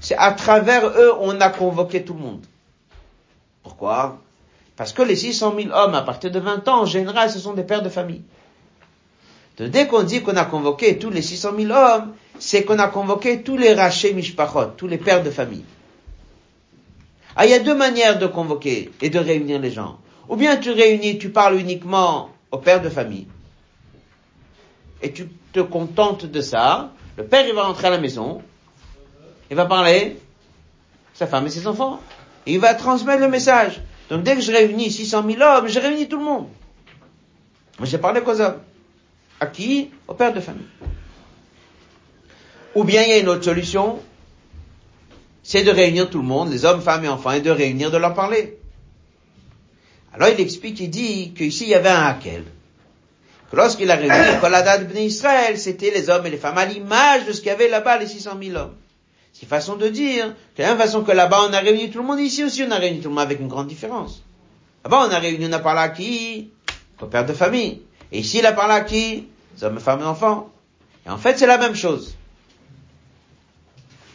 c'est 0.00 0.16
à 0.16 0.32
travers 0.32 0.86
eux, 0.86 1.12
on 1.20 1.40
a 1.40 1.50
convoqué 1.50 2.04
tout 2.04 2.14
le 2.14 2.20
monde. 2.20 2.46
Pourquoi? 3.62 4.20
Parce 4.82 4.92
que 4.92 5.02
les 5.02 5.14
600 5.14 5.54
000 5.56 5.68
hommes, 5.72 5.94
à 5.94 6.02
partir 6.02 6.32
de 6.32 6.40
20 6.40 6.66
ans, 6.66 6.80
en 6.80 6.86
général, 6.86 7.30
ce 7.30 7.38
sont 7.38 7.52
des 7.52 7.62
pères 7.62 7.82
de 7.82 7.88
famille. 7.88 8.22
Donc, 9.56 9.70
dès 9.70 9.86
qu'on 9.86 10.02
dit 10.02 10.22
qu'on 10.22 10.34
a 10.34 10.44
convoqué 10.44 10.98
tous 10.98 11.08
les 11.08 11.22
600 11.22 11.50
000 11.56 11.70
hommes, 11.72 12.14
c'est 12.40 12.64
qu'on 12.64 12.80
a 12.80 12.88
convoqué 12.88 13.42
tous 13.42 13.56
les 13.56 13.74
rachés 13.74 14.12
tous 14.76 14.88
les 14.88 14.98
pères 14.98 15.22
de 15.22 15.30
famille. 15.30 15.62
Ah, 17.36 17.46
il 17.46 17.52
y 17.52 17.54
a 17.54 17.60
deux 17.60 17.76
manières 17.76 18.18
de 18.18 18.26
convoquer 18.26 18.90
et 19.00 19.08
de 19.08 19.20
réunir 19.20 19.60
les 19.60 19.70
gens. 19.70 19.98
Ou 20.28 20.34
bien 20.34 20.56
tu 20.56 20.72
réunis, 20.72 21.16
tu 21.16 21.30
parles 21.30 21.60
uniquement 21.60 22.30
aux 22.50 22.58
pères 22.58 22.82
de 22.82 22.88
famille. 22.88 23.28
Et 25.00 25.12
tu 25.12 25.28
te 25.52 25.60
contentes 25.60 26.26
de 26.26 26.40
ça. 26.40 26.90
Le 27.16 27.24
père, 27.24 27.46
il 27.46 27.54
va 27.54 27.62
rentrer 27.62 27.86
à 27.86 27.90
la 27.90 27.98
maison. 27.98 28.42
Il 29.48 29.56
va 29.56 29.66
parler 29.66 30.16
sa 31.14 31.28
femme 31.28 31.46
et 31.46 31.50
ses 31.50 31.68
enfants. 31.68 32.00
Et 32.46 32.54
il 32.54 32.58
va 32.58 32.74
transmettre 32.74 33.20
le 33.20 33.28
message. 33.28 33.80
Donc 34.12 34.24
dès 34.24 34.34
que 34.34 34.42
je 34.42 34.52
réunis 34.52 34.90
600 34.90 35.24
000 35.26 35.40
hommes, 35.40 35.68
je 35.68 35.80
réunis 35.80 36.06
tout 36.06 36.18
le 36.18 36.24
monde. 36.24 36.48
Moi, 37.78 37.88
j'ai 37.88 37.96
parlé 37.96 38.20
qu'aux 38.20 38.38
hommes. 38.42 38.60
À 39.40 39.46
qui? 39.46 39.88
Au 40.06 40.12
père 40.12 40.34
de 40.34 40.40
famille. 40.40 40.66
Ou 42.74 42.84
bien 42.84 43.04
il 43.04 43.08
y 43.08 43.12
a 43.12 43.18
une 43.18 43.30
autre 43.30 43.44
solution, 43.44 44.00
c'est 45.42 45.62
de 45.62 45.70
réunir 45.70 46.10
tout 46.10 46.18
le 46.18 46.26
monde, 46.26 46.50
les 46.50 46.66
hommes, 46.66 46.82
femmes 46.82 47.06
et 47.06 47.08
enfants, 47.08 47.30
et 47.30 47.40
de 47.40 47.50
réunir, 47.50 47.90
de 47.90 47.96
leur 47.96 48.12
parler. 48.12 48.58
Alors 50.12 50.28
il 50.28 50.38
explique, 50.42 50.78
il 50.80 50.90
dit 50.90 51.32
qu'ici 51.32 51.64
il 51.64 51.70
y 51.70 51.74
avait 51.74 51.88
un 51.88 52.02
Hakel. 52.02 52.44
Que 53.50 53.56
lorsqu'il 53.56 53.90
a 53.90 53.94
réuni 53.94 54.10
Kolada 54.42 54.76
de 54.76 54.94
Israël, 54.98 55.58
c'était 55.58 55.90
les 55.90 56.10
hommes 56.10 56.26
et 56.26 56.30
les 56.30 56.36
femmes, 56.36 56.58
à 56.58 56.66
l'image 56.66 57.24
de 57.24 57.32
ce 57.32 57.38
qu'il 57.38 57.48
y 57.48 57.50
avait 57.50 57.68
là-bas, 57.68 57.96
les 57.96 58.08
600 58.08 58.32
000 58.42 58.58
hommes. 58.58 58.74
C'est 59.32 59.46
façon 59.46 59.76
de 59.76 59.88
dire, 59.88 60.34
de 60.56 60.62
la 60.62 60.70
même 60.70 60.78
façon 60.78 61.02
que 61.02 61.12
là-bas 61.12 61.46
on 61.48 61.52
a 61.52 61.58
réuni 61.60 61.90
tout 61.90 61.98
le 61.98 62.04
monde, 62.06 62.20
ici 62.20 62.44
aussi 62.44 62.62
on 62.62 62.70
a 62.70 62.76
réuni 62.76 63.00
tout 63.00 63.08
le 63.08 63.14
monde 63.14 63.24
avec 63.24 63.40
une 63.40 63.48
grande 63.48 63.66
différence. 63.66 64.22
Là-bas 64.84 65.06
on 65.08 65.12
a 65.12 65.18
réuni, 65.18 65.46
on 65.46 65.52
a 65.52 65.58
parlé 65.58 65.80
à 65.80 65.88
qui 65.88 66.50
Au 67.00 67.06
père 67.06 67.24
de 67.24 67.32
famille. 67.32 67.82
Et 68.10 68.20
ici 68.20 68.38
il 68.38 68.46
a 68.46 68.52
parlé 68.52 68.74
à 68.74 68.80
qui 68.82 69.26
Les 69.56 69.64
hommes, 69.64 69.80
femmes 69.80 70.02
et 70.02 70.04
enfants. 70.04 70.50
Et 71.06 71.10
en 71.10 71.18
fait 71.18 71.38
c'est 71.38 71.46
la 71.46 71.58
même 71.58 71.74
chose. 71.74 72.14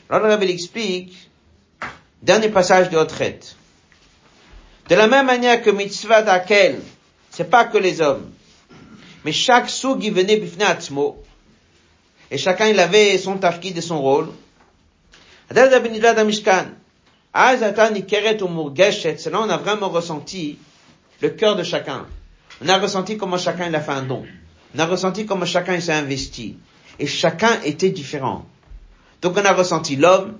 Alors 0.09 0.27
le 0.27 0.49
explique, 0.49 1.29
dernier 2.21 2.49
passage 2.49 2.89
de 2.89 2.97
Hotret. 2.97 3.39
De 4.87 4.95
la 4.95 5.07
même 5.07 5.25
manière 5.25 5.61
que 5.61 5.69
mitzvah 5.69 6.21
d'Akel, 6.21 6.79
c'est 7.29 7.49
pas 7.49 7.65
que 7.65 7.77
les 7.77 7.99
hommes, 7.99 8.31
mais 9.25 9.33
chaque 9.33 9.69
soug 9.69 9.99
qui 9.99 10.09
venait 10.09 10.37
bifne 10.37 10.63
et 12.29 12.37
chacun 12.37 12.67
il 12.67 12.79
avait 12.79 13.17
son 13.17 13.37
tafkid 13.37 13.77
et 13.77 13.81
son 13.81 14.01
rôle. 14.01 14.29
On 15.49 15.55
a 15.55 15.67
vraiment 19.57 19.89
ressenti 19.89 20.57
le 21.21 21.29
cœur 21.29 21.55
de 21.55 21.63
chacun. 21.63 22.05
On 22.63 22.69
a 22.69 22.77
ressenti 22.77 23.17
comment 23.17 23.37
chacun 23.37 23.67
il 23.67 23.75
a 23.75 23.79
fait 23.79 23.91
un 23.91 24.03
don. 24.03 24.25
On 24.75 24.79
a 24.79 24.85
ressenti 24.85 25.25
comment 25.25 25.45
chacun 25.45 25.79
s'est 25.79 25.93
investi. 25.93 26.57
Et 26.99 27.07
chacun 27.07 27.59
était 27.63 27.91
différent. 27.91 28.45
Donc 29.21 29.37
on 29.37 29.45
a 29.45 29.53
ressenti 29.53 29.95
l'homme, 29.95 30.37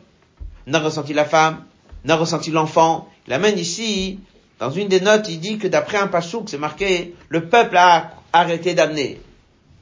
on 0.68 0.74
a 0.74 0.80
ressenti 0.80 1.14
la 1.14 1.26
femme, 1.26 1.64
on 2.05 2.10
a 2.10 2.16
ressenti 2.16 2.51
l'enfant. 2.51 3.08
Il 3.28 3.34
amène 3.34 3.58
ici, 3.58 4.20
dans 4.60 4.72
une 4.72 4.88
des 4.88 5.01
notes, 5.01 5.28
il 5.30 5.39
dit 5.39 5.58
que 5.58 5.68
d'après 5.68 5.97
un 5.97 6.08
pasouk, 6.08 6.49
c'est 6.49 6.58
marqué, 6.58 7.16
le 7.30 7.47
peuple 7.47 7.78
a 7.78 8.12
arrêté 8.34 8.74
d'amener. 8.74 9.22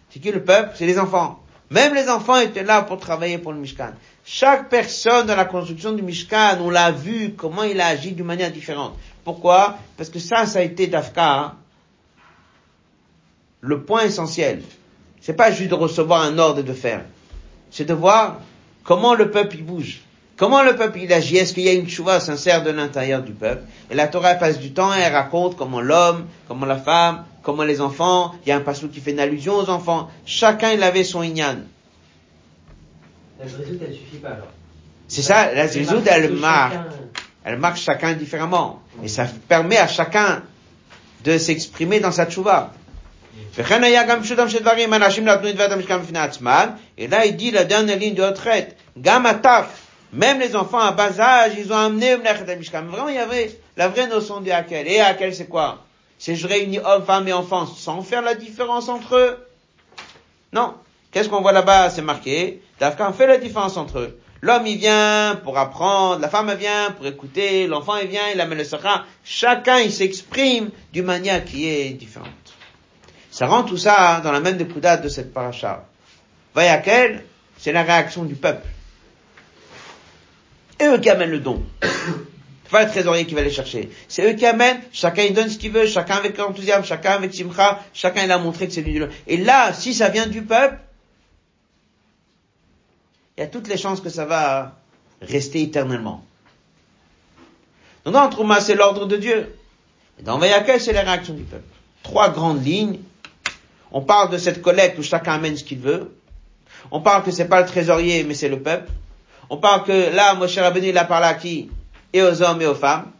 C'est 0.09 0.19
qui 0.19 0.31
le 0.31 0.43
peuple? 0.43 0.71
C'est 0.75 0.85
les 0.85 0.99
enfants. 0.99 1.41
Même 1.71 1.93
les 1.93 2.09
enfants 2.09 2.37
étaient 2.37 2.63
là 2.63 2.83
pour 2.83 2.99
travailler 2.99 3.37
pour 3.37 3.51
le 3.51 3.59
Mishkan. 3.59 3.91
Chaque 4.25 4.69
personne 4.69 5.27
dans 5.27 5.35
la 5.35 5.45
construction 5.45 5.91
du 5.91 6.01
Mishkan, 6.01 6.57
on 6.61 6.71
l'a 6.71 6.91
vu 6.91 7.35
comment 7.37 7.63
il 7.63 7.79
a 7.79 7.87
agi 7.87 8.11
d'une 8.11 8.25
manière 8.25 8.51
différente. 8.51 8.97
Pourquoi? 9.23 9.77
Parce 9.97 10.09
que 10.09 10.19
ça, 10.19 10.47
ça 10.47 10.59
a 10.59 10.61
été 10.63 10.87
d'Afka, 10.87 11.33
hein. 11.33 11.53
le 13.61 13.83
point 13.83 14.03
essentiel. 14.03 14.63
C'est 15.21 15.35
pas 15.35 15.51
juste 15.51 15.69
de 15.69 15.75
recevoir 15.75 16.23
un 16.23 16.37
ordre 16.39 16.59
et 16.59 16.63
de 16.63 16.73
faire. 16.73 17.05
C'est 17.69 17.85
de 17.85 17.93
voir 17.93 18.39
Comment 18.85 19.15
le 19.15 19.31
peuple 19.31 19.55
il 19.55 19.65
bouge 19.65 20.01
Comment 20.37 20.61
le 20.61 20.75
peuple 20.75 20.99
il 20.99 21.11
agit 21.11 21.37
Est-ce 21.37 21.53
qu'il 21.53 21.63
y 21.63 21.69
a 21.69 21.73
une 21.73 21.89
chouva 21.89 22.19
sincère 22.19 22.61
de 22.61 22.69
l'intérieur 22.69 23.23
du 23.23 23.31
peuple? 23.31 23.63
Et 23.89 23.95
la 23.95 24.07
Torah 24.07 24.35
passe 24.35 24.59
du 24.59 24.73
temps 24.73 24.93
et 24.93 25.07
raconte 25.07 25.57
comment 25.57 25.81
l'homme, 25.81 26.27
comment 26.47 26.67
la 26.67 26.77
femme, 26.77 27.25
comment 27.41 27.63
les 27.63 27.81
enfants, 27.81 28.35
il 28.45 28.49
y 28.49 28.51
a 28.51 28.57
un 28.57 28.61
passage 28.61 28.91
qui 28.91 28.99
fait 28.99 29.09
une 29.09 29.19
allusion 29.19 29.55
aux 29.55 29.71
enfants. 29.71 30.07
Chacun 30.27 30.71
il 30.71 30.83
avait 30.83 31.03
son 31.03 31.23
inyan. 31.23 31.55
La 33.39 33.47
zrizout, 33.47 33.79
elle 33.81 33.93
suffit 33.93 34.17
pas 34.17 34.29
alors. 34.29 34.47
C'est 35.07 35.21
ça, 35.21 35.53
la 35.53 35.67
zrizout, 35.67 36.03
elle 36.07 36.33
marque. 36.33 36.75
Elle 37.43 37.57
marque 37.59 37.77
chacun 37.77 38.13
différemment. 38.13 38.81
Et 39.03 39.07
ça 39.07 39.27
permet 39.47 39.77
à 39.77 39.87
chacun 39.87 40.41
de 41.23 41.37
s'exprimer 41.37 41.99
dans 41.99 42.11
sa 42.11 42.25
tchouva. 42.25 42.73
Et 46.97 47.07
là, 47.07 47.25
il 47.25 47.35
dit 47.35 47.51
la 47.51 47.65
dernière 47.65 47.97
ligne 47.97 48.15
de 48.15 48.23
retraite. 48.23 48.77
Gamataf, 48.97 49.81
même 50.13 50.39
les 50.39 50.55
enfants 50.55 50.79
à 50.79 50.91
bas 50.91 51.19
âge, 51.19 51.51
ils 51.57 51.71
ont 51.71 51.77
amené. 51.77 52.15
Vraiment, 52.15 53.09
il 53.09 53.15
y 53.15 53.19
avait 53.19 53.59
la 53.75 53.89
vraie 53.89 54.07
notion 54.07 54.41
de 54.41 54.49
Hakel. 54.51 54.87
Et 54.87 54.99
Hakel, 54.99 55.35
c'est 55.35 55.47
quoi? 55.47 55.83
C'est 56.17 56.35
je 56.35 56.47
réunis 56.47 56.79
hommes, 56.79 57.03
femmes 57.05 57.27
et 57.27 57.33
enfants 57.33 57.65
sans 57.65 58.01
faire 58.01 58.21
la 58.21 58.35
différence 58.35 58.87
entre 58.87 59.17
eux? 59.17 59.37
Non. 60.53 60.75
Qu'est-ce 61.11 61.27
qu'on 61.29 61.41
voit 61.41 61.51
là-bas? 61.51 61.89
C'est 61.89 62.01
marqué. 62.01 62.61
Dafkan 62.79 63.13
fait 63.13 63.27
la 63.27 63.37
différence 63.37 63.77
entre 63.77 63.99
eux. 63.99 64.19
L'homme, 64.41 64.67
il 64.67 64.77
vient 64.77 65.39
pour 65.43 65.57
apprendre, 65.57 66.21
la 66.21 66.29
femme, 66.29 66.53
vient 66.53 66.91
pour 66.91 67.07
écouter, 67.07 67.67
l'enfant, 67.67 67.95
il 67.97 68.07
vient, 68.07 68.29
il 68.33 68.39
amène 68.39 68.57
le 68.57 68.63
sakha. 68.63 69.05
Chacun, 69.23 69.79
il 69.79 69.91
s'exprime 69.91 70.69
d'une 70.93 71.05
manière 71.05 71.43
qui 71.45 71.67
est 71.67 71.89
différente. 71.91 72.29
Ça 73.31 73.47
rend 73.47 73.63
tout 73.63 73.77
ça 73.77 74.21
dans 74.23 74.31
la 74.31 74.39
même 74.39 74.57
découdade 74.57 75.01
de 75.01 75.09
cette 75.09 75.33
paracha. 75.33 75.85
Vayakel, 76.53 77.23
c'est 77.57 77.71
la 77.71 77.83
réaction 77.83 78.23
du 78.23 78.35
peuple. 78.35 78.67
Et 80.79 80.85
eux 80.85 80.99
qui 80.99 81.09
amènent 81.09 81.31
le 81.31 81.39
don. 81.39 81.63
C'est 81.81 82.71
pas 82.71 82.83
le 82.83 82.89
trésorier 82.89 83.25
qui 83.25 83.35
va 83.35 83.41
les 83.41 83.51
chercher. 83.51 83.89
C'est 84.07 84.31
eux 84.31 84.35
qui 84.35 84.45
amènent, 84.45 84.79
chacun 84.91 85.23
il 85.23 85.33
donne 85.33 85.49
ce 85.49 85.57
qu'il 85.57 85.71
veut, 85.71 85.85
chacun 85.85 86.15
avec 86.15 86.39
enthousiasme, 86.39 86.83
chacun 86.83 87.11
avec 87.11 87.33
simcha, 87.33 87.79
chacun 87.93 88.23
il 88.23 88.31
a 88.31 88.37
montré 88.37 88.67
que 88.67 88.73
c'est 88.73 88.81
lui 88.81 89.01
Et 89.27 89.37
là, 89.37 89.71
si 89.73 89.93
ça 89.93 90.09
vient 90.09 90.27
du 90.27 90.41
peuple, 90.41 90.77
il 93.37 93.41
y 93.41 93.43
a 93.43 93.47
toutes 93.47 93.67
les 93.67 93.77
chances 93.77 94.01
que 94.01 94.09
ça 94.09 94.25
va 94.25 94.73
rester 95.21 95.61
éternellement. 95.61 96.23
Donc 98.05 98.13
dans 98.13 98.29
Trouma, 98.29 98.61
c'est 98.61 98.75
l'ordre 98.75 99.05
de 99.05 99.17
Dieu. 99.17 99.55
Et 100.19 100.23
dans 100.23 100.37
Vayakel, 100.37 100.79
c'est 100.79 100.93
la 100.93 101.01
réaction 101.01 101.33
du 101.33 101.43
peuple. 101.43 101.63
Trois 102.03 102.29
grandes 102.29 102.63
lignes. 102.63 102.99
On 103.91 104.01
parle 104.01 104.29
de 104.29 104.37
cette 104.37 104.61
collecte 104.61 104.97
où 104.99 105.03
chacun 105.03 105.33
amène 105.33 105.57
ce 105.57 105.63
qu'il 105.63 105.79
veut. 105.79 106.15
On 106.91 107.01
parle 107.01 107.23
que 107.23 107.31
c'est 107.31 107.47
pas 107.47 107.61
le 107.61 107.67
trésorier, 107.67 108.23
mais 108.23 108.35
c'est 108.35 108.49
le 108.49 108.59
peuple. 108.59 108.91
On 109.49 109.57
parle 109.57 109.83
que 109.83 110.15
là, 110.15 110.33
Moshe 110.35 110.57
Rabbeinu, 110.57 110.89
il 110.89 110.97
a 110.97 111.05
parlé 111.05 111.27
à 111.27 111.33
qui? 111.33 111.69
Et 112.13 112.21
aux 112.21 112.41
hommes 112.41 112.61
et 112.61 112.67
aux 112.67 112.75
femmes. 112.75 113.11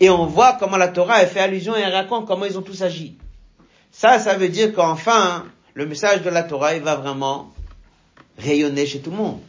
Et 0.00 0.10
on 0.10 0.26
voit 0.26 0.56
comment 0.58 0.76
la 0.76 0.88
Torah, 0.88 1.24
fait 1.26 1.40
allusion 1.40 1.76
et 1.76 1.84
raconte 1.84 2.26
comment 2.26 2.44
ils 2.44 2.58
ont 2.58 2.62
tous 2.62 2.82
agi. 2.82 3.16
Ça, 3.90 4.18
ça 4.18 4.34
veut 4.34 4.48
dire 4.48 4.74
qu'enfin, 4.74 5.44
le 5.74 5.86
message 5.86 6.22
de 6.22 6.30
la 6.30 6.42
Torah, 6.42 6.74
il 6.74 6.82
va 6.82 6.96
vraiment 6.96 7.52
rayonner 8.38 8.86
chez 8.86 9.00
tout 9.00 9.10
le 9.10 9.16
monde. 9.16 9.40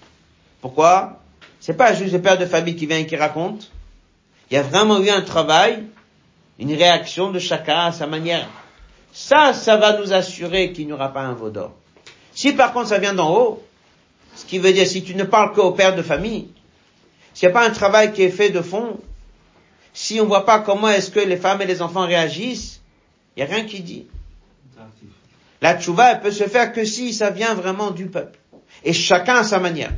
Pourquoi? 0.61 1.21
C'est 1.59 1.75
pas 1.75 1.93
juste 1.93 2.13
le 2.13 2.21
père 2.21 2.37
de 2.37 2.45
famille 2.45 2.75
qui 2.75 2.85
vient 2.85 2.97
et 2.97 3.05
qui 3.05 3.15
raconte. 3.15 3.71
Il 4.49 4.55
y 4.55 4.57
a 4.57 4.63
vraiment 4.63 4.99
eu 4.99 5.09
un 5.09 5.21
travail, 5.21 5.83
une 6.57 6.73
réaction 6.73 7.31
de 7.31 7.39
chacun 7.39 7.85
à 7.85 7.91
sa 7.91 8.07
manière. 8.07 8.47
Ça, 9.11 9.53
ça 9.53 9.77
va 9.77 9.97
nous 9.99 10.13
assurer 10.13 10.71
qu'il 10.71 10.87
n'y 10.87 10.93
aura 10.93 11.13
pas 11.13 11.21
un 11.21 11.33
veau 11.33 11.49
d'or. 11.49 11.73
Si 12.33 12.53
par 12.53 12.73
contre 12.73 12.89
ça 12.89 12.99
vient 12.99 13.13
d'en 13.13 13.35
haut, 13.35 13.63
ce 14.35 14.45
qui 14.45 14.59
veut 14.59 14.71
dire 14.71 14.87
si 14.87 15.03
tu 15.03 15.15
ne 15.15 15.23
parles 15.23 15.53
qu'au 15.53 15.71
père 15.71 15.95
de 15.95 16.01
famille, 16.01 16.49
s'il 17.33 17.47
n'y 17.47 17.55
a 17.55 17.59
pas 17.59 17.67
un 17.67 17.71
travail 17.71 18.13
qui 18.13 18.23
est 18.23 18.29
fait 18.29 18.49
de 18.49 18.61
fond, 18.61 18.99
si 19.93 20.19
on 20.19 20.23
ne 20.23 20.29
voit 20.29 20.45
pas 20.45 20.59
comment 20.59 20.89
est-ce 20.89 21.11
que 21.11 21.19
les 21.19 21.37
femmes 21.37 21.61
et 21.61 21.65
les 21.65 21.81
enfants 21.81 22.05
réagissent, 22.05 22.81
il 23.35 23.43
n'y 23.43 23.51
a 23.51 23.53
rien 23.53 23.65
qui 23.65 23.81
dit. 23.81 24.07
La 25.61 25.79
tchouva, 25.79 26.13
elle 26.13 26.21
peut 26.21 26.31
se 26.31 26.45
faire 26.45 26.71
que 26.71 26.85
si 26.85 27.13
ça 27.13 27.31
vient 27.31 27.53
vraiment 27.53 27.91
du 27.91 28.07
peuple. 28.07 28.39
Et 28.83 28.93
chacun 28.93 29.35
à 29.37 29.43
sa 29.43 29.59
manière. 29.59 29.91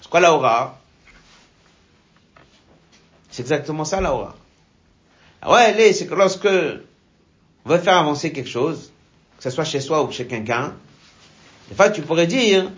C'est 0.00 0.08
quoi 0.08 0.20
la 0.20 0.34
aura? 0.34 0.78
C'est 3.30 3.42
exactement 3.42 3.84
ça 3.84 4.00
la 4.00 4.14
aura. 4.14 4.34
Ah 5.42 5.52
ouais, 5.52 5.80
est, 5.80 5.92
c'est 5.92 6.06
que 6.06 6.14
lorsque 6.14 6.46
on 6.46 7.68
veut 7.68 7.78
faire 7.78 7.96
avancer 7.96 8.32
quelque 8.32 8.48
chose, 8.48 8.92
que 9.36 9.42
ce 9.42 9.50
soit 9.50 9.64
chez 9.64 9.80
soi 9.80 10.02
ou 10.02 10.10
chez 10.10 10.26
quelqu'un, 10.26 10.74
des 11.68 11.74
fois, 11.74 11.90
tu 11.90 12.02
pourrais 12.02 12.26
dire, 12.26 12.70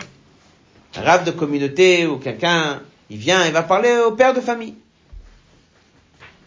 un 0.95 1.01
rave 1.01 1.23
de 1.23 1.31
communauté 1.31 2.07
ou 2.07 2.17
quelqu'un, 2.17 2.81
il 3.09 3.17
vient 3.17 3.45
et 3.45 3.51
va 3.51 3.63
parler 3.63 3.97
au 3.99 4.11
père 4.11 4.33
de 4.33 4.41
famille. 4.41 4.75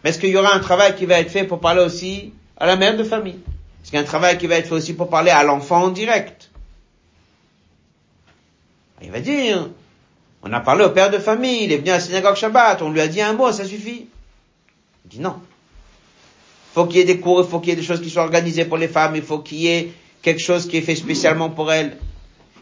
Mais 0.03 0.09
est-ce 0.09 0.19
qu'il 0.19 0.29
y 0.29 0.37
aura 0.37 0.53
un 0.53 0.59
travail 0.59 0.95
qui 0.95 1.05
va 1.05 1.19
être 1.19 1.31
fait 1.31 1.45
pour 1.45 1.59
parler 1.59 1.81
aussi 1.81 2.33
à 2.57 2.65
la 2.67 2.75
mère 2.75 2.97
de 2.97 3.03
famille? 3.03 3.39
Est-ce 3.81 3.89
qu'il 3.89 3.95
y 3.95 3.97
a 3.97 4.01
un 4.01 4.07
travail 4.07 4.37
qui 4.37 4.47
va 4.47 4.55
être 4.55 4.67
fait 4.67 4.75
aussi 4.75 4.93
pour 4.93 5.09
parler 5.09 5.31
à 5.31 5.43
l'enfant 5.43 5.83
en 5.83 5.89
direct? 5.89 6.49
Il 9.01 9.11
va 9.11 9.19
dire, 9.19 9.69
on 10.43 10.51
a 10.53 10.59
parlé 10.59 10.85
au 10.85 10.89
père 10.89 11.09
de 11.09 11.17
famille, 11.17 11.63
il 11.63 11.71
est 11.71 11.77
venu 11.77 11.89
à 11.89 11.93
la 11.93 11.99
synagogue 11.99 12.35
Shabbat, 12.35 12.81
on 12.81 12.91
lui 12.91 13.01
a 13.01 13.07
dit 13.07 13.21
un 13.21 13.33
mot, 13.33 13.51
ça 13.51 13.65
suffit. 13.65 14.07
Il 15.05 15.09
dit 15.09 15.19
non. 15.19 15.35
Il 15.39 16.73
faut 16.73 16.85
qu'il 16.85 16.97
y 16.97 16.99
ait 17.01 17.05
des 17.05 17.19
cours, 17.19 17.41
il 17.41 17.49
faut 17.49 17.59
qu'il 17.59 17.69
y 17.69 17.73
ait 17.73 17.77
des 17.77 17.83
choses 17.83 18.01
qui 18.01 18.09
soient 18.09 18.23
organisées 18.23 18.65
pour 18.65 18.77
les 18.77 18.87
femmes, 18.87 19.15
il 19.15 19.21
faut 19.21 19.39
qu'il 19.39 19.59
y 19.59 19.67
ait 19.67 19.91
quelque 20.21 20.41
chose 20.41 20.67
qui 20.67 20.77
est 20.77 20.81
fait 20.81 20.95
spécialement 20.95 21.49
pour 21.49 21.71
elles. 21.71 21.97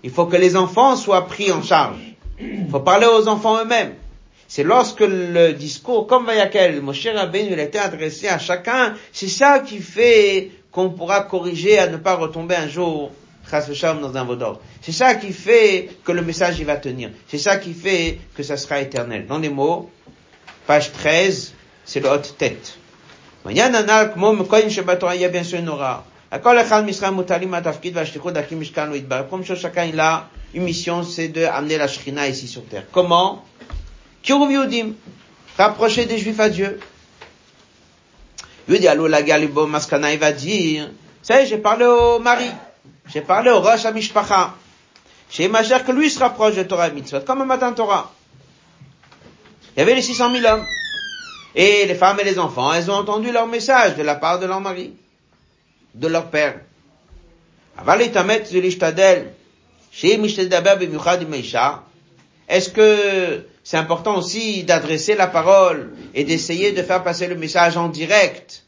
Il 0.03 0.09
faut 0.09 0.25
que 0.25 0.35
les 0.35 0.55
enfants 0.55 0.95
soient 0.95 1.27
pris 1.27 1.51
en 1.51 1.61
charge. 1.61 1.97
Il 2.39 2.67
faut 2.69 2.79
parler 2.79 3.05
aux 3.05 3.27
enfants 3.27 3.61
eux-mêmes. 3.61 3.93
C'est 4.47 4.63
lorsque 4.63 4.99
le 5.01 5.53
discours, 5.53 6.07
comme 6.07 6.25
Vayakel, 6.25 6.81
Moshe 6.81 7.07
Rabbeinu, 7.07 7.53
il 7.53 7.59
a 7.59 7.63
été 7.63 7.79
adressé 7.79 8.27
à 8.27 8.37
chacun, 8.37 8.95
c'est 9.13 9.29
ça 9.29 9.59
qui 9.59 9.79
fait 9.79 10.51
qu'on 10.71 10.89
pourra 10.89 11.21
corriger 11.21 11.77
à 11.79 11.87
ne 11.87 11.97
pas 11.97 12.15
retomber 12.15 12.55
un 12.55 12.67
jour, 12.67 13.11
dans 14.01 14.15
un 14.17 14.23
vaudor. 14.23 14.61
C'est 14.81 14.91
ça 14.91 15.15
qui 15.15 15.33
fait 15.33 15.89
que 16.03 16.11
le 16.11 16.21
message 16.21 16.59
il 16.59 16.65
va 16.65 16.77
tenir. 16.77 17.09
C'est 17.27 17.37
ça 17.37 17.57
qui 17.57 17.73
fait 17.73 18.19
que 18.35 18.43
ça 18.43 18.57
sera 18.57 18.79
éternel. 18.79 19.25
Dans 19.27 19.39
les 19.39 19.49
mots, 19.49 19.89
page 20.67 20.91
13, 20.93 21.53
c'est 21.85 21.99
le 21.99 22.09
haute 22.09 22.35
tête. 22.37 22.77
Il 23.49 23.57
y 23.57 23.61
a 23.61 23.69
bien 25.29 25.43
sûr 25.43 25.59
une 25.59 25.69
aura. 25.69 26.05
Comme 26.41 26.63
chacun 29.43 29.85
il 29.85 29.99
a 29.99 30.29
une 30.53 30.63
mission, 30.63 31.03
c'est 31.03 31.27
de 31.27 31.43
amener 31.43 31.77
la 31.77 31.87
Shrina 31.87 32.27
ici 32.27 32.47
sur 32.47 32.63
terre. 32.65 32.83
Comment? 32.91 33.43
Rapprocher 35.57 36.05
des 36.05 36.17
Juifs 36.17 36.39
à 36.39 36.49
Dieu. 36.49 36.79
La 38.67 38.95
Maskana, 39.67 40.13
il 40.13 40.19
va 40.19 40.31
dire, 40.31 40.89
ça 41.21 41.43
j'ai 41.43 41.57
parlé 41.57 41.83
au 41.85 42.19
mari, 42.19 42.49
j'ai 43.13 43.21
parlé 43.21 43.51
au 43.51 43.59
Rosh 43.59 43.85
Amishpacha, 43.85 44.55
j'ai 45.29 45.45
imaginé 45.45 45.79
que 45.85 45.91
lui 45.91 46.09
se 46.09 46.19
rapproche 46.19 46.55
de 46.55 46.63
Torah 46.63 46.87
et 46.87 46.91
Mitzvot, 46.91 47.21
comme 47.21 47.41
un 47.41 47.45
matin 47.45 47.71
Torah. 47.73 48.11
Il 49.75 49.79
y 49.79 49.81
avait 49.83 49.95
les 49.95 50.01
600 50.01 50.33
000 50.33 50.45
hommes. 50.45 50.65
Et 51.53 51.85
les 51.85 51.95
femmes 51.95 52.19
et 52.19 52.23
les 52.23 52.39
enfants, 52.39 52.73
elles 52.73 52.89
ont 52.89 52.95
entendu 52.95 53.31
leur 53.31 53.47
message 53.47 53.95
de 53.95 54.03
la 54.03 54.15
part 54.15 54.39
de 54.39 54.45
leur 54.45 54.61
mari 54.61 54.93
de 55.95 56.07
leur 56.07 56.29
père. 56.29 56.59
Est-ce 62.47 62.69
que 62.69 63.45
c'est 63.63 63.77
important 63.77 64.17
aussi 64.17 64.63
d'adresser 64.63 65.15
la 65.15 65.27
parole 65.27 65.93
et 66.13 66.23
d'essayer 66.23 66.71
de 66.71 66.81
faire 66.81 67.03
passer 67.03 67.27
le 67.27 67.35
message 67.35 67.77
en 67.77 67.89
direct 67.89 68.63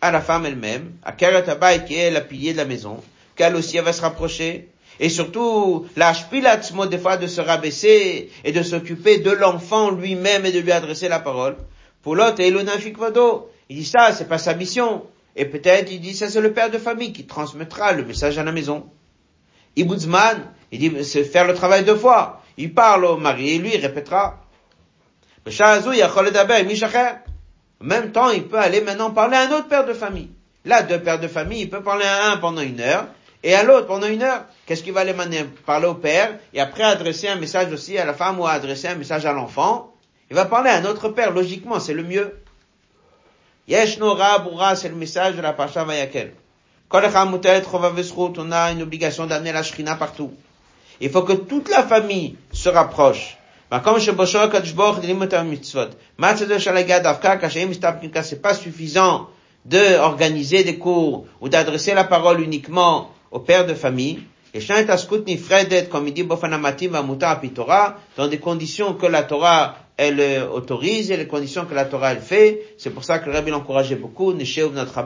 à 0.00 0.10
la 0.10 0.20
femme 0.20 0.46
elle-même, 0.46 0.92
à 1.02 1.12
Keret 1.12 1.44
qui 1.86 1.94
est 1.94 2.10
la 2.10 2.20
pilier 2.20 2.52
de 2.52 2.58
la 2.58 2.64
maison, 2.66 3.02
qu'elle 3.36 3.54
aussi 3.54 3.78
va 3.78 3.92
se 3.92 4.00
rapprocher, 4.00 4.70
et 4.98 5.08
surtout, 5.08 5.86
la 5.96 6.12
mot 6.74 6.86
des 6.86 6.98
fois 6.98 7.16
de 7.16 7.26
se 7.26 7.40
rabaisser 7.40 8.30
et 8.44 8.52
de 8.52 8.62
s'occuper 8.62 9.18
de 9.18 9.30
l'enfant 9.30 9.90
lui-même 9.90 10.46
et 10.46 10.52
de 10.52 10.60
lui 10.60 10.72
adresser 10.72 11.08
la 11.08 11.20
parole. 11.20 11.56
Pour 12.02 12.16
l'autre, 12.16 12.40
il 12.40 13.76
dit 13.76 13.84
ça, 13.84 14.12
c'est 14.12 14.28
pas 14.28 14.38
sa 14.38 14.54
mission. 14.54 15.02
Et 15.38 15.44
peut-être 15.44 15.92
il 15.92 16.00
dit 16.00 16.14
ça 16.14 16.30
c'est 16.30 16.40
le 16.40 16.54
père 16.54 16.70
de 16.70 16.78
famille 16.78 17.12
qui 17.12 17.26
transmettra 17.26 17.92
le 17.92 18.06
message 18.06 18.38
à 18.38 18.42
la 18.42 18.52
maison. 18.52 18.86
Ibudzman, 19.76 20.50
il 20.72 20.78
dit 20.78 21.04
c'est 21.04 21.24
faire 21.24 21.46
le 21.46 21.52
travail 21.52 21.84
deux 21.84 21.96
fois. 21.96 22.42
Il 22.56 22.72
parle 22.72 23.04
au 23.04 23.18
mari 23.18 23.50
et 23.50 23.58
lui 23.58 23.74
il 23.74 23.80
répétera. 23.80 24.40
En 25.46 25.50
même 27.84 28.12
temps, 28.12 28.30
il 28.30 28.44
peut 28.44 28.58
aller 28.58 28.80
maintenant 28.80 29.10
parler 29.10 29.36
à 29.36 29.42
un 29.42 29.52
autre 29.52 29.68
père 29.68 29.84
de 29.84 29.92
famille. 29.92 30.30
Là, 30.64 30.82
deux 30.82 31.00
pères 31.00 31.20
de 31.20 31.28
famille, 31.28 31.60
il 31.60 31.70
peut 31.70 31.82
parler 31.82 32.06
à 32.06 32.32
un 32.32 32.38
pendant 32.38 32.62
une 32.62 32.80
heure 32.80 33.06
et 33.46 33.54
à 33.54 33.62
l'autre 33.62 33.86
pendant 33.86 34.08
une 34.08 34.24
heure. 34.24 34.42
Qu'est-ce 34.66 34.82
qu'il 34.82 34.92
va 34.92 35.02
aller 35.02 35.12
mener? 35.12 35.44
Parler 35.64 35.86
au 35.86 35.94
père 35.94 36.36
et 36.52 36.60
après 36.60 36.82
adresser 36.82 37.28
un 37.28 37.36
message 37.36 37.72
aussi 37.72 37.96
à 37.96 38.04
la 38.04 38.12
femme 38.12 38.40
ou 38.40 38.46
adresser 38.46 38.88
un 38.88 38.96
message 38.96 39.24
à 39.24 39.32
l'enfant. 39.32 39.94
Il 40.28 40.34
va 40.34 40.46
parler 40.46 40.70
à 40.70 40.78
un 40.78 40.84
autre 40.84 41.10
père, 41.10 41.30
logiquement, 41.30 41.78
c'est 41.78 41.94
le 41.94 42.02
mieux. 42.02 42.36
Yesh 43.68 44.00
Bura, 44.00 44.74
c'est 44.74 44.88
le 44.88 44.96
message 44.96 45.36
de 45.36 45.42
la 45.42 45.52
Pasha 45.52 45.84
Vayakel. 45.84 46.32
on 46.90 48.52
a 48.52 48.72
une 48.72 48.82
obligation 48.82 49.26
d'amener 49.26 49.52
la 49.52 49.62
Shrina 49.62 49.94
partout. 49.94 50.34
Il 51.00 51.10
faut 51.10 51.22
que 51.22 51.34
toute 51.34 51.68
la 51.68 51.84
famille 51.84 52.36
se 52.52 52.68
rapproche. 52.68 53.36
C'est 58.22 58.42
pas 58.42 58.54
suffisant 58.54 59.28
d'organiser 59.64 60.64
des 60.64 60.78
cours 60.78 61.26
ou 61.40 61.48
d'adresser 61.48 61.94
la 61.94 62.04
parole 62.04 62.40
uniquement 62.40 63.12
au 63.36 63.40
père 63.40 63.66
de 63.66 63.74
famille. 63.74 64.20
Et 64.54 64.60
comme 65.90 66.08
il 66.08 66.14
dit 66.14 66.26
dans 68.16 68.28
des 68.28 68.38
conditions 68.38 68.94
que 68.94 69.06
la 69.06 69.22
Torah 69.24 69.76
elle 69.98 70.20
euh, 70.20 70.48
autorise 70.48 71.10
et 71.10 71.16
les 71.16 71.26
conditions 71.26 71.64
que 71.64 71.74
la 71.74 71.86
Torah 71.86 72.12
elle 72.12 72.20
fait. 72.20 72.74
C'est 72.78 72.90
pour 72.90 73.04
ça 73.04 73.18
que 73.18 73.26
le 73.26 73.32
Rabbi 73.32 73.50
l'encourageait 73.50 73.96
beaucoup, 73.96 74.32
Neshev 74.34 74.72
notre 74.74 75.02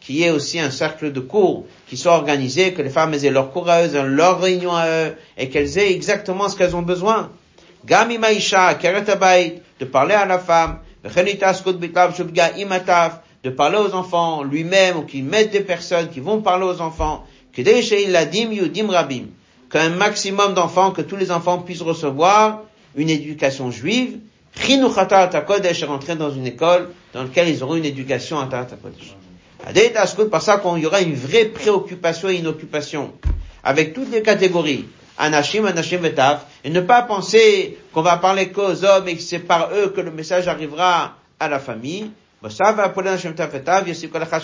qui 0.00 0.22
est 0.22 0.30
aussi 0.30 0.58
un 0.58 0.70
cercle 0.70 1.12
de 1.12 1.20
cours 1.20 1.64
qui 1.88 1.96
soit 1.96 2.12
organisé, 2.12 2.72
que 2.72 2.82
les 2.82 2.90
femmes 2.90 3.14
aient 3.14 3.30
leur 3.30 3.50
cours 3.50 3.68
à 3.68 3.82
eux, 3.86 3.90
leur 4.04 4.40
réunion 4.40 4.74
à 4.74 4.88
eux, 4.88 5.14
et 5.38 5.48
qu'elles 5.48 5.78
aient 5.78 5.92
exactement 5.92 6.48
ce 6.48 6.56
qu'elles 6.56 6.76
ont 6.76 6.82
besoin. 6.82 7.30
Gami 7.86 8.18
Maisha, 8.18 8.74
de 8.74 9.84
parler 9.84 10.14
à 10.14 10.26
la 10.26 10.38
femme, 10.38 10.80
de 13.44 13.50
parler 13.50 13.78
aux 13.78 13.94
enfants 13.94 14.42
lui-même, 14.42 14.98
ou 14.98 15.02
qu'ils 15.02 15.24
mettent 15.24 15.52
des 15.52 15.60
personnes 15.60 16.08
qui 16.08 16.20
vont 16.20 16.40
parler 16.42 16.64
aux 16.66 16.80
enfants, 16.80 17.24
qu'un 19.70 19.90
maximum 19.90 20.54
d'enfants, 20.54 20.90
que 20.92 21.02
tous 21.02 21.16
les 21.16 21.30
enfants 21.30 21.58
puissent 21.58 21.82
recevoir 21.82 22.62
une 22.94 23.10
éducation 23.10 23.70
juive, 23.70 24.18
est 24.68 25.84
rentré 25.84 26.16
dans 26.16 26.30
une 26.30 26.46
école 26.46 26.88
dans 27.12 27.24
laquelle 27.24 27.48
ils 27.48 27.62
auront 27.62 27.76
une 27.76 27.84
éducation 27.84 28.38
à 28.38 28.46
Kodesh. 28.46 29.14
Par 30.30 30.42
ça 30.42 30.58
qu'il 30.58 30.82
y 30.82 30.86
aura 30.86 31.00
une 31.00 31.14
vraie 31.14 31.46
préoccupation 31.46 32.28
et 32.28 32.36
une 32.36 32.46
occupation 32.46 33.12
avec 33.64 33.94
toutes 33.94 34.12
les 34.12 34.22
catégories. 34.22 34.86
Anashim, 35.18 35.64
Anashim 35.64 35.98
Vetaf, 35.98 36.46
et 36.62 36.70
ne 36.70 36.80
pas 36.80 37.02
penser 37.02 37.78
qu'on 37.92 38.02
va 38.02 38.18
parler 38.18 38.48
qu'aux 38.52 38.84
hommes 38.84 39.08
et 39.08 39.16
que 39.16 39.22
c'est 39.22 39.38
par 39.38 39.70
eux 39.74 39.88
que 39.88 40.00
le 40.00 40.10
message 40.10 40.46
arrivera 40.46 41.16
à 41.40 41.48
la 41.48 41.58
famille. 41.58 42.10
Anashim 42.44 43.32
Tafetav, 43.32 43.86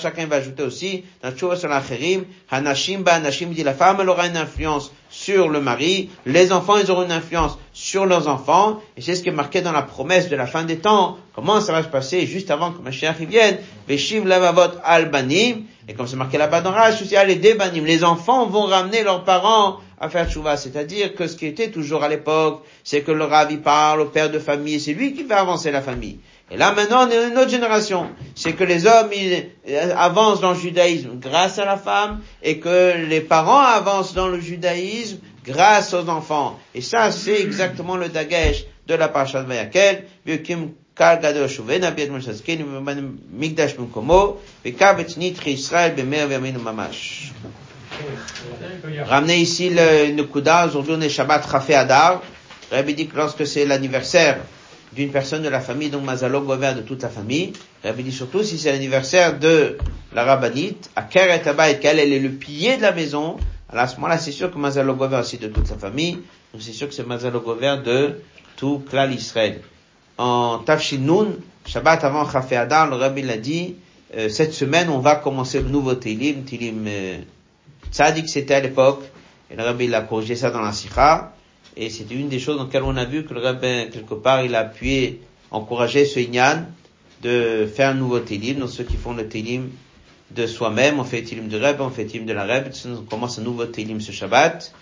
chacun 0.01 0.27
va 0.27 0.37
ajouter 0.37 0.63
aussi, 0.63 1.05
dans 1.23 1.31
dit 1.31 3.63
la 3.63 3.75
femme 3.75 3.99
elle 4.01 4.09
aura 4.09 4.27
une 4.27 4.37
influence 4.37 4.93
sur 5.11 5.49
le 5.49 5.61
mari, 5.61 6.11
les 6.25 6.53
enfants 6.53 6.79
ils 6.79 6.91
auront 6.91 7.05
une 7.05 7.13
influence 7.13 7.59
sur 7.75 8.07
leurs 8.07 8.29
enfants, 8.29 8.81
et 8.97 9.03
c'est 9.03 9.15
ce 9.15 9.23
qui 9.23 9.29
est 9.29 9.33
marqué 9.33 9.61
dans 9.61 9.73
la 9.73 9.83
promesse 9.83 10.31
de 10.31 10.37
la 10.37 10.47
fin 10.47 10.65
des 10.65 10.79
temps, 10.79 11.19
comment 11.35 11.61
ça 11.61 11.73
va 11.73 11.83
se 11.83 11.89
passer 11.89 12.27
juste 12.27 12.51
avant 12.51 12.73
que 12.73 12.81
Mashiach 12.81 13.19
vienne, 13.19 13.59
Veshiv 13.87 14.27
Lavavot 14.27 14.79
Albanim, 14.85 15.67
et 15.89 15.95
comme 15.95 16.07
c'est 16.07 16.17
marqué 16.17 16.39
là-bas 16.39 16.61
dans 16.61 16.71
Rash, 16.71 17.03
aussi, 17.03 17.17
les 17.27 17.37
Debanim, 17.37 17.85
les 17.85 18.05
enfants 18.05 18.47
vont 18.47 18.63
ramener 18.63 19.03
leurs 19.03 19.25
parents 19.25 19.79
à 20.01 20.09
faire 20.09 20.31
tchouva. 20.31 20.57
C'est-à-dire 20.57 21.15
que 21.15 21.27
ce 21.27 21.37
qui 21.37 21.47
était 21.47 21.71
toujours 21.71 22.03
à 22.03 22.09
l'époque, 22.09 22.65
c'est 22.85 23.03
que 23.03 23.13
le 23.13 23.25
Rav, 23.25 23.55
parle 23.59 24.01
au 24.01 24.07
père 24.07 24.31
de 24.31 24.39
famille, 24.39 24.81
c'est 24.81 24.95
lui 24.95 25.13
qui 25.13 25.25
fait 25.25 25.35
avancer 25.35 25.71
la 25.71 25.83
famille. 25.83 26.21
Et 26.53 26.59
là 26.59 26.73
maintenant, 26.73 27.07
on 27.07 27.11
est 27.11 27.17
dans 27.17 27.29
une 27.31 27.39
autre 27.39 27.51
génération. 27.51 28.11
C'est 28.35 28.53
que 28.53 28.65
les 28.65 28.87
hommes 28.87 29.09
ils, 29.17 29.47
euh, 29.71 29.95
avancent 29.97 30.43
dans 30.43 30.53
le 30.53 30.59
judaïsme 30.59 31.19
grâce 31.19 31.59
à 31.59 31.65
la 31.65 31.79
femme 31.79 32.21
et 32.43 32.59
que 32.59 33.07
les 33.09 33.23
parents 33.23 33.61
avancent 33.61 34.13
dans 34.13 34.29
le 34.29 34.39
judaïsme 34.39 35.17
grâce 35.47 35.95
aux 35.95 36.07
enfants. 36.11 36.59
Et 36.75 36.83
ça, 36.83 37.11
c'est 37.11 37.41
exactement 37.41 37.97
le 37.97 38.11
dagesh 38.11 38.65
de 38.87 38.95
la 38.95 39.09
parasha 39.09 39.43
de 39.43 39.49
Vayakel. 39.49 40.05
Ramenez 49.07 49.37
ici 49.39 49.71
le, 49.71 50.15
le 50.15 50.67
Aujourd'hui, 50.67 50.95
on 50.97 51.01
est 51.01 51.09
Shabbat 51.09 51.47
Rafé 51.47 51.75
Adar. 51.75 52.23
Rabbi 52.71 52.95
dit 52.95 53.07
que 53.07 53.17
lorsque 53.17 53.47
c'est 53.47 53.65
l'anniversaire 53.65 54.39
d'une 54.95 55.11
personne 55.11 55.43
de 55.43 55.49
la 55.49 55.61
famille, 55.61 55.91
donc 55.91 56.05
Mazalo 56.05 56.43
Gover 56.43 56.75
de 56.75 56.83
toute 56.83 57.03
la 57.03 57.09
famille, 57.09 57.53
Rabbi 57.83 58.03
dit 58.03 58.13
surtout 58.13 58.43
si 58.43 58.59
c'est 58.59 58.73
l'anniversaire 58.73 59.39
de 59.39 59.79
la 60.13 60.25
rabbinite, 60.25 60.91
à 60.97 61.03
Keret 61.03 61.47
Abayt, 61.49 61.79
qu'elle 61.81 61.99
est 61.99 62.19
le 62.19 62.31
pilier 62.31 62.77
de 62.77 62.83
la 62.83 62.93
maison, 62.93 63.37
alors 63.71 63.85
à 63.85 63.89
ce 63.89 63.97
moment-là 63.97 64.19
c'est 64.19 64.33
sûr 64.33 64.51
que 64.51 64.59
Mazalo 64.59 64.95
Gover 64.95 65.19
aussi 65.19 65.39
de 65.39 65.49
toute 65.49 65.69
la 65.71 65.77
famille, 65.77 66.19
donc 66.53 66.61
c'est 66.61 66.73
sûr 66.73 66.89
que 66.89 66.95
c'est 66.95 67.07
Mazalo 67.07 67.41
Gover 67.41 67.77
de 67.85 68.21
tout 68.57 68.83
Klal 68.89 69.13
Israël. 69.15 69.61
En 70.19 70.59
Tafshin 70.59 71.07
Shabbat 71.65 72.05
avant 72.05 72.29
Chafé 72.29 72.57
Adar, 72.57 72.91
le 72.91 72.97
Rabbi 72.97 73.23
l'a 73.23 73.39
dit, 73.39 73.77
euh, 74.17 74.29
cette 74.29 74.53
semaine 74.53 74.91
on 74.91 74.99
va 74.99 75.15
commencer 75.17 75.61
le 75.61 75.69
nouveau 75.69 75.95
Tilim, 75.95 76.45
Tilim 76.45 76.85
euh, 76.87 77.19
que 77.91 78.27
c'était 78.27 78.55
à 78.55 78.61
l'époque, 78.61 79.05
et 79.51 79.57
le 79.57 79.63
Rabbi 79.63 79.87
il 79.87 79.95
a 79.95 80.03
corrigé 80.03 80.37
ça 80.37 80.51
dans 80.51 80.61
la 80.61 80.73
Sikha, 80.73 81.33
et 81.77 81.91
c'était 81.91 82.15
une 82.15 82.29
des 82.29 82.39
choses 82.39 82.59
dans 82.59 82.65
lesquelles 82.65 82.83
on 82.83 82.97
a 82.97 83.05
vu 83.05 83.25
que 83.25 83.35
le 83.35 83.41
Rabbi, 83.41 83.91
quelque 83.91 84.15
part, 84.15 84.45
il 84.45 84.55
a 84.55 84.61
appuyé, 84.61 85.21
encouragé 85.51 86.05
ce 86.05 86.19
Inyan 86.21 86.67
de 87.23 87.67
faire 87.73 87.91
un 87.91 87.95
nouveau 87.95 88.19
Télim, 88.21 88.59
donc 88.59 88.71
ceux 88.71 88.85
qui 88.85 88.97
font 88.97 89.15
le 89.15 89.29
Télim 89.29 89.71
de 90.31 90.47
soi-même, 90.47 90.99
on 90.99 91.05
fait 91.05 91.23
Télim 91.23 91.49
de 91.49 91.59
Reb, 91.59 91.81
on 91.81 91.91
fait 91.91 92.05
Télim 92.05 92.27
de 92.27 92.33
la 92.33 92.45
Reb, 92.45 92.73
on 92.87 93.03
commence 93.03 93.39
un 93.39 93.43
nouveau 93.43 93.67
Télim 93.67 94.01
ce 94.01 94.13
Shabbat, 94.13 94.73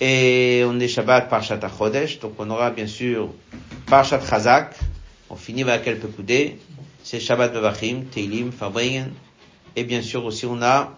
et 0.00 0.62
on 0.66 0.78
est 0.78 0.88
Shabbat 0.88 1.28
par 1.28 1.42
Chodesh, 1.42 2.20
donc 2.20 2.34
on 2.38 2.50
aura 2.50 2.70
bien 2.70 2.86
sûr 2.86 3.30
Parshat 3.86 4.20
Chazak, 4.20 4.78
on 5.30 5.36
finit 5.36 5.62
avec 5.62 5.84
quelques 5.84 6.10
coudées, 6.14 6.58
c'est 7.02 7.18
Shabbat 7.18 7.52
Bevachim, 7.52 8.02
Télim, 8.10 8.52
Fabringen, 8.52 9.12
et 9.74 9.84
bien 9.84 10.02
sûr 10.02 10.24
aussi 10.24 10.44
on 10.46 10.60
a 10.62 10.96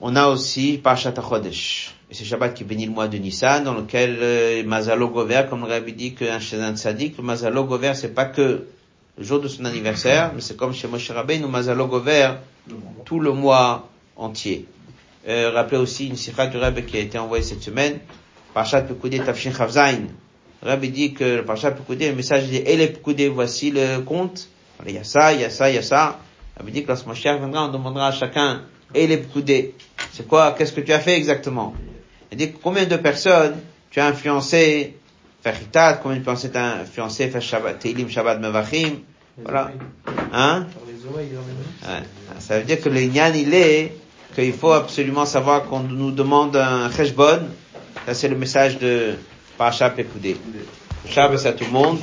on 0.00 0.16
a 0.16 0.26
aussi 0.28 0.80
Parshat 0.82 1.14
Chodesh. 1.14 1.94
Et 2.12 2.14
c'est 2.14 2.26
Shabbat 2.26 2.52
qui 2.52 2.64
bénit 2.64 2.84
le 2.84 2.92
mois 2.92 3.08
de 3.08 3.16
Nissan, 3.16 3.64
dans 3.64 3.72
lequel 3.72 4.18
euh, 4.20 4.62
Mazalo 4.64 5.08
Gover, 5.08 5.44
comme 5.48 5.62
le 5.62 5.68
Rabbi 5.68 5.94
dit 5.94 6.12
qu'un 6.12 6.36
un 6.36 6.76
tzaddik, 6.76 7.16
le 7.16 7.22
Mazalo 7.22 7.64
Gover, 7.64 7.94
c'est 7.94 8.14
pas 8.14 8.26
que 8.26 8.66
le 9.16 9.24
jour 9.24 9.40
de 9.40 9.48
son 9.48 9.64
anniversaire, 9.64 10.30
mais 10.34 10.42
c'est 10.42 10.54
comme 10.54 10.74
chez 10.74 10.88
Moshe 10.88 11.10
Rabbeinu, 11.10 11.46
Mazalo 11.46 11.86
Gover, 11.86 12.32
tout 13.06 13.18
le 13.18 13.32
mois 13.32 13.88
entier. 14.14 14.66
Euh, 15.26 15.52
rappelez 15.54 15.78
aussi 15.78 16.08
une 16.08 16.16
sikha 16.16 16.48
du 16.48 16.58
Rabbi 16.58 16.82
qui 16.82 16.98
a 16.98 17.00
été 17.00 17.18
envoyée 17.18 17.42
cette 17.42 17.62
semaine, 17.62 17.98
Parshat 18.52 18.82
Pekoudé 18.82 19.20
Tafshin 19.20 19.54
Chavzain. 19.54 20.00
Le 20.62 20.68
Rabbi 20.68 20.90
dit 20.90 21.14
que 21.14 21.36
le 21.36 21.46
Parshat 21.46 21.70
Pekoudé, 21.70 22.10
le 22.10 22.14
message 22.14 22.44
dit, 22.44 22.58
Ele 22.58 22.92
Pekoudé, 22.92 23.28
voici 23.28 23.70
le 23.70 24.00
compte. 24.00 24.48
il 24.86 24.92
y 24.92 24.98
a 24.98 25.04
ça, 25.04 25.32
il 25.32 25.40
y 25.40 25.44
a 25.44 25.50
ça, 25.50 25.70
il 25.70 25.76
y 25.76 25.78
a 25.78 25.82
ça. 25.82 26.18
Le 26.56 26.60
Rabbi 26.60 26.72
dit 26.72 26.82
que 26.82 26.88
lorsque 26.88 27.06
Moshe 27.06 27.22
viendra, 27.22 27.64
on 27.64 27.72
demandera 27.72 28.08
à 28.08 28.12
chacun, 28.12 28.64
Ele 28.94 29.18
Pekoudé. 29.22 29.72
C'est 30.12 30.28
quoi 30.28 30.54
Qu'est-ce 30.58 30.74
que 30.74 30.82
tu 30.82 30.92
as 30.92 31.00
fait 31.00 31.16
exactement? 31.16 31.72
Il 32.32 32.38
dit 32.38 32.52
combien 32.52 32.86
de 32.86 32.96
personnes 32.96 33.56
tu 33.90 34.00
as 34.00 34.06
influencé 34.06 34.96
faire 35.42 35.54
hitat, 35.60 36.00
combien 36.02 36.18
de 36.18 36.24
personnes 36.24 36.50
tu 36.50 36.56
as 36.56 36.80
influencé 36.80 37.28
faire 37.28 37.42
Shabbat, 37.42 37.78
Teilim, 37.78 38.08
Shabbat, 38.08 38.40
Mevachim? 38.40 39.00
Voilà. 39.42 39.70
Hein? 40.32 40.66
Ça 42.38 42.58
veut 42.58 42.64
dire 42.64 42.80
que 42.80 42.88
le 42.88 43.02
Nyan, 43.02 43.32
il 43.34 43.52
est 43.52 43.92
qu'il 44.34 44.54
faut 44.54 44.72
absolument 44.72 45.26
savoir 45.26 45.64
qu'on 45.64 45.80
nous 45.80 46.10
demande 46.10 46.56
un 46.56 46.90
cheshbon. 46.90 47.48
Ça, 48.06 48.14
c'est 48.14 48.28
le 48.28 48.36
message 48.36 48.78
de 48.78 49.14
Parashat 49.58 49.90
Pekoudé. 49.90 50.38
Shabbat 51.06 51.44
à 51.44 51.52
tout 51.52 51.64
le 51.64 51.70
monde. 51.70 51.98